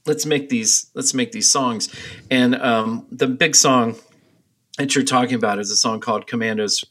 let's 0.06 0.26
make 0.26 0.50
these 0.50 0.90
let's 0.94 1.14
make 1.14 1.32
these 1.32 1.50
songs 1.50 1.90
and 2.30 2.56
um, 2.56 3.06
the 3.12 3.28
big 3.28 3.56
song 3.56 3.96
that 4.78 4.94
you're 4.96 5.04
talking 5.04 5.36
about 5.36 5.60
is 5.60 5.72
a 5.72 5.76
song 5.76 6.00
called 6.00 6.28
commandos 6.28 6.84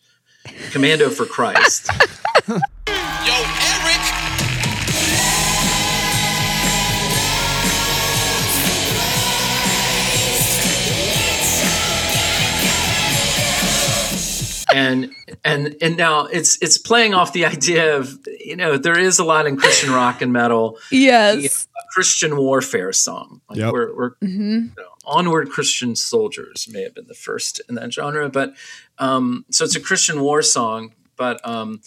commando 0.70 1.08
for 1.08 1.24
christ 1.24 1.88
Yo, 2.48 2.54
Eric! 3.32 4.14
and 14.74 15.14
and 15.44 15.76
and 15.80 15.96
now 15.96 16.26
it's 16.26 16.60
it's 16.60 16.76
playing 16.76 17.14
off 17.14 17.32
the 17.32 17.44
idea 17.46 17.96
of 17.96 18.18
you 18.40 18.56
know 18.56 18.76
there 18.76 18.98
is 18.98 19.18
a 19.18 19.24
lot 19.24 19.46
in 19.46 19.56
Christian 19.56 19.92
rock 19.92 20.20
and 20.20 20.32
metal 20.32 20.78
yes. 20.90 21.68
A 21.94 21.96
Christian 21.96 22.36
warfare 22.36 22.92
song 22.92 23.40
like 23.48 23.58
Yep. 23.58 23.72
we're, 23.72 23.94
we're 23.96 24.10
you 24.20 24.70
know, 24.76 24.84
onward 25.04 25.50
Christian 25.50 25.94
soldiers 25.96 26.68
may 26.70 26.82
have 26.82 26.94
been 26.94 27.06
the 27.06 27.14
first 27.14 27.60
in 27.68 27.74
that 27.76 27.92
genre 27.92 28.28
but 28.28 28.54
um, 28.98 29.44
so 29.50 29.64
it's 29.64 29.76
a 29.76 29.80
Christian 29.80 30.20
war 30.20 30.42
song 30.42 30.94
but 31.16 31.40
um, 31.46 31.80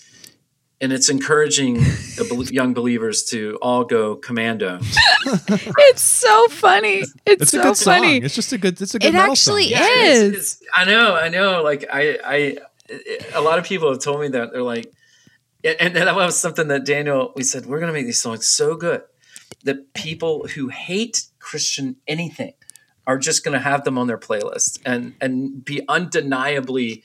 and 0.80 0.94
it's 0.94 1.10
encouraging 1.10 1.76
the 1.76 2.50
young 2.54 2.74
believers 2.74 3.24
to 3.26 3.58
all 3.62 3.84
go 3.84 4.16
commando 4.16 4.80
It's 5.26 6.02
so 6.02 6.48
funny. 6.48 7.00
It's, 7.26 7.42
It's 7.42 7.52
so 7.52 7.60
a 7.60 7.64
good 7.64 7.78
funny. 7.78 8.18
song. 8.18 8.26
It's 8.26 8.36
just 8.36 8.54
a 8.54 8.58
good. 8.58 8.80
It's 8.82 8.96
a 8.96 9.00
good. 9.00 9.08
It 9.10 9.16
actually 9.16 9.70
song. 9.74 9.82
is. 9.84 10.22
it's- 10.22 10.34
it's- 10.34 10.64
I 10.76 10.86
know, 10.86 11.16
I 11.16 11.28
know. 11.30 11.64
Like 11.64 11.86
I, 11.92 12.18
I, 12.24 12.58
a 13.34 13.42
lot 13.42 13.60
of 13.60 13.66
people 13.66 13.90
have 13.92 14.02
told 14.02 14.22
me 14.22 14.30
that 14.30 14.52
they're 14.54 14.62
like, 14.64 14.92
and, 15.64 15.76
and 15.82 15.96
that 15.96 16.16
was 16.16 16.40
something 16.40 16.68
that 16.70 16.86
Daniel. 16.86 17.34
We 17.36 17.44
said 17.44 17.66
we're 17.66 17.80
going 17.80 17.92
to 17.92 17.94
make 17.94 18.06
these 18.06 18.22
songs 18.22 18.48
so 18.48 18.76
good 18.76 19.02
that 19.64 19.94
people 19.94 20.48
who 20.56 20.70
hate 20.70 21.26
Christian 21.40 21.96
anything 22.08 22.54
are 23.06 23.18
just 23.18 23.44
going 23.44 23.54
to 23.54 23.60
have 23.64 23.84
them 23.84 23.98
on 23.98 24.08
their 24.08 24.18
playlist 24.18 24.80
and 24.86 25.14
and 25.22 25.64
be 25.64 25.82
undeniably, 25.88 27.04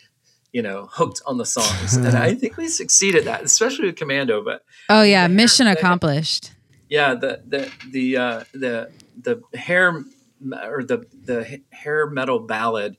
you 0.53 0.63
know, 0.63 0.89
hooked 0.91 1.21
on 1.27 1.39
the 1.39 1.47
songs. 1.47 1.97
and 1.97 2.17
I 2.17 2.35
think 2.35 2.57
we 2.57 2.69
succeeded 2.69 3.25
that, 3.27 3.43
especially 3.45 3.87
with 3.87 3.97
Commando. 3.97 4.43
But 4.45 4.65
Oh 4.89 5.03
yeah, 5.03 5.27
The 5.29 5.35
mission 5.35 5.67
hair- 5.67 5.75
the- 5.75 5.81
accomplished. 5.81 6.53
yeah, 6.89 7.15
the 7.15 7.41
the 7.47 7.71
the 7.91 8.17
uh, 8.17 8.45
the 8.53 8.91
the 9.21 9.43
hair 9.59 10.05
or 10.65 10.83
the 10.83 11.07
the 11.25 11.61
hair 11.71 12.07
metal 12.11 12.41
ballad, 12.41 12.97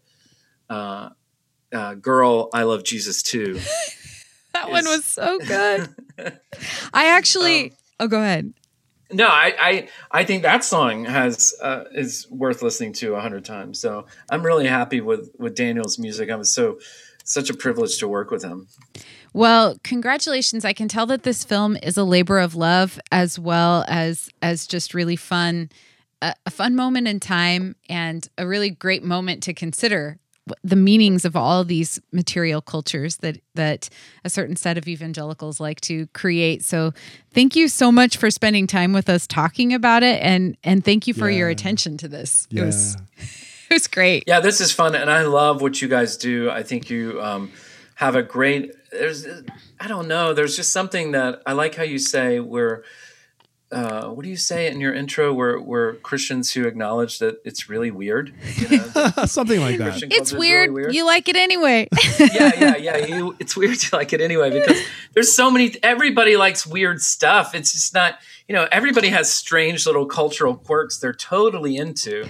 uh, 0.69 1.09
uh, 1.73 1.93
"Girl, 1.95 2.49
I 2.53 2.63
Love 2.63 2.83
Jesus 2.83 3.21
Too." 3.21 3.59
That 4.53 4.69
one 4.69 4.85
was 4.85 5.03
so 5.03 5.39
good. 5.47 5.89
I 6.93 7.07
actually 7.07 7.63
Um, 7.65 7.71
Oh, 8.01 8.07
go 8.07 8.19
ahead. 8.19 8.53
No, 9.13 9.27
I, 9.27 9.53
I 9.59 9.87
I 10.11 10.23
think 10.23 10.43
that 10.43 10.63
song 10.63 11.05
has 11.05 11.53
uh, 11.61 11.85
is 11.93 12.27
worth 12.29 12.61
listening 12.61 12.93
to 12.93 13.15
a 13.15 13.21
hundred 13.21 13.45
times. 13.45 13.79
So 13.79 14.05
I'm 14.29 14.43
really 14.43 14.67
happy 14.67 15.01
with 15.01 15.31
with 15.37 15.55
Daniel's 15.55 15.99
music. 15.99 16.29
I 16.29 16.35
was 16.35 16.51
so 16.51 16.79
such 17.23 17.49
a 17.49 17.53
privilege 17.53 17.97
to 17.99 18.07
work 18.07 18.31
with 18.31 18.43
him. 18.43 18.67
Well, 19.33 19.77
congratulations. 19.83 20.65
I 20.65 20.73
can 20.73 20.87
tell 20.87 21.05
that 21.07 21.23
this 21.23 21.43
film 21.43 21.77
is 21.81 21.97
a 21.97 22.03
labor 22.03 22.39
of 22.39 22.55
love 22.55 22.99
as 23.11 23.39
well 23.39 23.85
as 23.87 24.29
as 24.41 24.67
just 24.67 24.93
really 24.93 25.15
fun 25.15 25.69
a, 26.21 26.33
a 26.45 26.49
fun 26.49 26.75
moment 26.75 27.07
in 27.07 27.19
time 27.19 27.75
and 27.89 28.27
a 28.37 28.47
really 28.47 28.69
great 28.69 29.03
moment 29.03 29.43
to 29.43 29.53
consider 29.53 30.19
the 30.63 30.75
meanings 30.75 31.25
of 31.25 31.35
all 31.35 31.63
these 31.63 32.01
material 32.11 32.61
cultures 32.61 33.17
that 33.17 33.39
that 33.55 33.89
a 34.25 34.29
certain 34.29 34.55
set 34.55 34.77
of 34.77 34.87
evangelicals 34.87 35.59
like 35.59 35.79
to 35.81 36.07
create. 36.07 36.63
So, 36.65 36.93
thank 37.33 37.55
you 37.55 37.67
so 37.67 37.91
much 37.91 38.17
for 38.17 38.29
spending 38.29 38.67
time 38.67 38.93
with 38.93 39.09
us 39.09 39.25
talking 39.27 39.73
about 39.73 40.03
it 40.03 40.21
and 40.21 40.57
and 40.63 40.83
thank 40.83 41.07
you 41.07 41.13
for 41.13 41.29
your 41.29 41.49
attention 41.49 41.97
to 41.97 42.07
this. 42.07 42.47
It 42.51 42.61
was 42.61 42.97
it 43.69 43.73
was 43.73 43.87
great. 43.87 44.23
Yeah, 44.27 44.39
this 44.39 44.61
is 44.61 44.71
fun, 44.71 44.95
and 44.95 45.09
I 45.09 45.23
love 45.23 45.61
what 45.61 45.81
you 45.81 45.87
guys 45.87 46.17
do. 46.17 46.49
I 46.49 46.63
think 46.63 46.89
you 46.89 47.21
um, 47.21 47.51
have 47.95 48.15
a 48.15 48.23
great. 48.23 48.71
There's, 48.91 49.25
I 49.79 49.87
don't 49.87 50.07
know. 50.07 50.33
There's 50.33 50.55
just 50.55 50.71
something 50.71 51.11
that 51.11 51.41
I 51.45 51.53
like 51.53 51.75
how 51.75 51.83
you 51.83 51.99
say 51.99 52.39
we're. 52.39 52.83
Uh, 53.73 54.09
what 54.09 54.23
do 54.23 54.29
you 54.29 54.37
say 54.37 54.67
in 54.67 54.79
your 54.79 54.93
intro? 54.93 55.33
We're 55.33 55.59
we're 55.59 55.95
Christians 55.95 56.53
who 56.53 56.65
acknowledge 56.65 57.17
that 57.19 57.41
it's 57.43 57.69
really 57.69 57.89
weird. 57.89 58.33
You 58.57 58.77
know, 58.77 58.83
that 58.93 59.29
Something 59.29 59.59
like 59.61 59.79
that. 59.79 59.89
Christian 59.89 60.09
It's 60.11 60.31
culture 60.31 60.45
is 60.45 60.51
really 60.51 60.69
weird. 60.69 60.93
You 60.93 61.05
like 61.05 61.27
it 61.27 61.35
anyway. 61.35 61.87
yeah, 62.19 62.51
yeah, 62.59 62.75
yeah. 62.77 62.97
You, 62.97 63.35
it's 63.39 63.57
weird 63.57 63.79
to 63.79 63.95
like 63.95 64.13
it 64.13 64.21
anyway 64.21 64.51
because 64.51 64.79
there's 65.13 65.33
so 65.33 65.49
many. 65.49 65.75
Everybody 65.81 66.37
likes 66.37 66.67
weird 66.67 67.01
stuff. 67.01 67.55
It's 67.55 67.73
just 67.73 67.93
not. 67.93 68.19
You 68.47 68.53
know, 68.53 68.67
everybody 68.71 69.09
has 69.09 69.33
strange 69.33 69.87
little 69.87 70.05
cultural 70.05 70.55
quirks 70.55 70.99
they're 70.99 71.13
totally 71.13 71.75
into, 71.75 72.27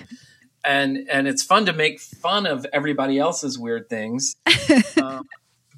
and 0.64 1.06
and 1.12 1.28
it's 1.28 1.44
fun 1.44 1.66
to 1.66 1.74
make 1.74 2.00
fun 2.00 2.46
of 2.46 2.66
everybody 2.72 3.20
else's 3.20 3.60
weird 3.60 3.90
things. 3.90 4.36
um, 5.02 5.28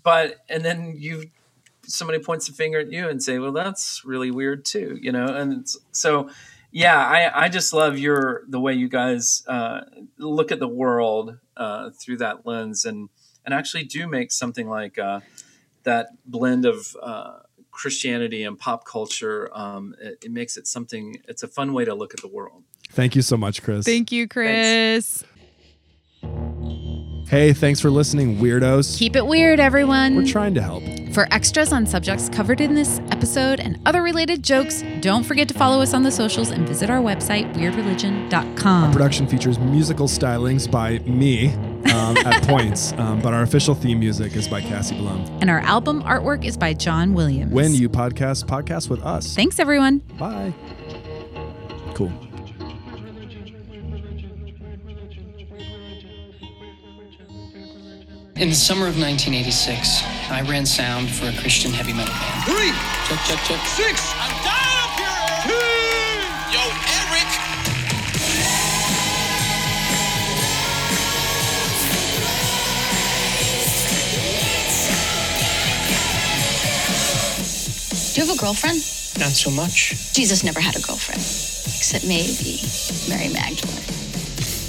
but 0.03 0.36
and 0.47 0.63
then 0.63 0.93
you 0.95 1.32
somebody 1.88 2.20
points 2.20 2.50
a 2.50 2.54
finger 2.54 2.80
at 2.80 2.92
you 2.92 3.08
and 3.08 3.22
say, 3.22 3.40
"Well, 3.40 3.52
that's 3.52 4.04
really 4.06 4.32
weird 4.32 4.66
too," 4.66 4.98
you 5.02 5.12
know. 5.12 5.26
And 5.26 5.62
it's, 5.62 5.78
so, 5.92 6.30
yeah, 6.72 6.98
I 6.98 7.46
I 7.46 7.50
just 7.50 7.74
love 7.74 7.98
your 7.98 8.44
the 8.48 8.60
way 8.60 8.74
you 8.74 8.90
guys 8.90 9.44
uh, 9.48 9.82
look 10.18 10.52
at 10.52 10.60
the 10.60 10.68
world 10.68 11.38
uh, 11.58 11.92
through 11.92 12.18
that 12.18 12.46
lens 12.46 12.86
and 12.86 13.10
and 13.46 13.54
actually 13.54 13.84
do 13.84 14.08
make 14.08 14.32
something 14.32 14.68
like 14.68 14.98
uh, 14.98 15.22
that 15.84 16.08
blend 16.26 16.66
of 16.66 16.96
uh, 17.02 17.40
Christianity 17.72 18.44
and 18.44 18.58
pop 18.58 18.86
culture. 18.86 19.50
Um, 19.54 19.96
it, 20.02 20.26
it 20.26 20.32
makes 20.32 20.58
it 20.58 20.68
something. 20.68 21.22
It's 21.28 21.44
a 21.44 21.48
fun 21.48 21.74
way 21.74 21.86
to 21.86 21.94
look 21.94 22.14
at 22.14 22.22
the 22.22 22.28
world. 22.28 22.64
Thank 22.90 23.16
you 23.16 23.22
so 23.22 23.38
much, 23.38 23.62
Chris. 23.62 23.86
Thank 23.86 24.12
you, 24.12 24.28
Chris. 24.28 25.24
Hey, 27.28 27.53
thanks 27.53 27.80
for 27.80 27.89
listening, 27.89 28.38
weirdos. 28.38 28.99
Keep 28.99 29.15
it 29.15 29.26
weird, 29.26 29.59
everyone. 29.59 30.15
We're 30.15 30.28
trying 30.28 30.53
to 30.53 30.61
help. 30.61 30.84
For 31.11 31.28
extras 31.32 31.73
on 31.73 31.88
subjects 31.88 32.30
covered 32.30 32.61
in 32.61 32.76
this 32.76 32.99
episode 33.09 33.59
and 33.59 33.80
other 33.86 34.03
related 34.03 34.43
jokes, 34.43 34.84
don't 34.99 35.23
forget 35.23 35.47
to 35.47 35.55
follow 35.55 35.82
us 35.82 35.95
on 35.95 36.03
the 36.03 36.11
socials 36.11 36.51
and 36.51 36.67
visit 36.67 36.89
our 36.89 36.99
website, 36.99 37.51
weirdreligion.com. 37.55 38.91
Production 38.91 39.26
features 39.26 39.57
musical 39.57 40.07
stylings 40.07 40.69
by 40.69 40.99
me 40.99 41.51
um, 41.93 42.15
at 42.17 42.43
points, 42.47 42.93
um, 42.93 43.19
but 43.21 43.34
our 43.34 43.41
official 43.41 43.73
theme 43.73 43.99
music 43.99 44.36
is 44.36 44.47
by 44.47 44.61
Cassie 44.61 44.97
Blum. 44.97 45.26
And 45.41 45.49
our 45.49 45.61
album 45.61 46.03
artwork 46.03 46.45
is 46.45 46.57
by 46.57 46.73
John 46.73 47.15
Williams. 47.15 47.51
When 47.51 47.73
you 47.73 47.89
podcast, 47.89 48.45
podcast 48.45 48.88
with 48.88 49.01
us. 49.01 49.36
Thanks, 49.36 49.57
everyone. 49.57 49.99
Bye. 50.19 50.53
Cool. 51.95 52.11
In 58.38 58.50
the 58.50 58.56
summer 58.56 58.86
of 58.88 59.00
1986, 59.00 60.04
I 60.30 60.42
ran 60.42 60.66
sound 60.66 61.10
for 61.10 61.26
a 61.30 61.32
Christian 61.40 61.72
heavy 61.72 61.94
metal 61.94 62.14
band. 62.14 62.44
Three, 62.44 62.72
Check, 63.08 63.24
check, 63.24 63.40
check. 63.48 63.66
six. 63.66 64.12
I'm 64.20 64.36
dying 64.44 64.80
up 64.84 64.92
here. 65.00 65.56
Yo, 66.52 66.60
Eric. 67.00 67.30
Do 78.14 78.22
you 78.22 78.28
have 78.28 78.36
a 78.38 78.40
girlfriend? 78.40 78.78
Not 79.20 79.32
so 79.32 79.50
much. 79.52 80.14
Jesus 80.14 80.44
never 80.44 80.60
had 80.60 80.76
a 80.76 80.82
girlfriend, 80.82 81.20
except 81.22 82.06
maybe 82.06 82.62
Mary 83.10 83.32
Magdalene. 83.34 84.05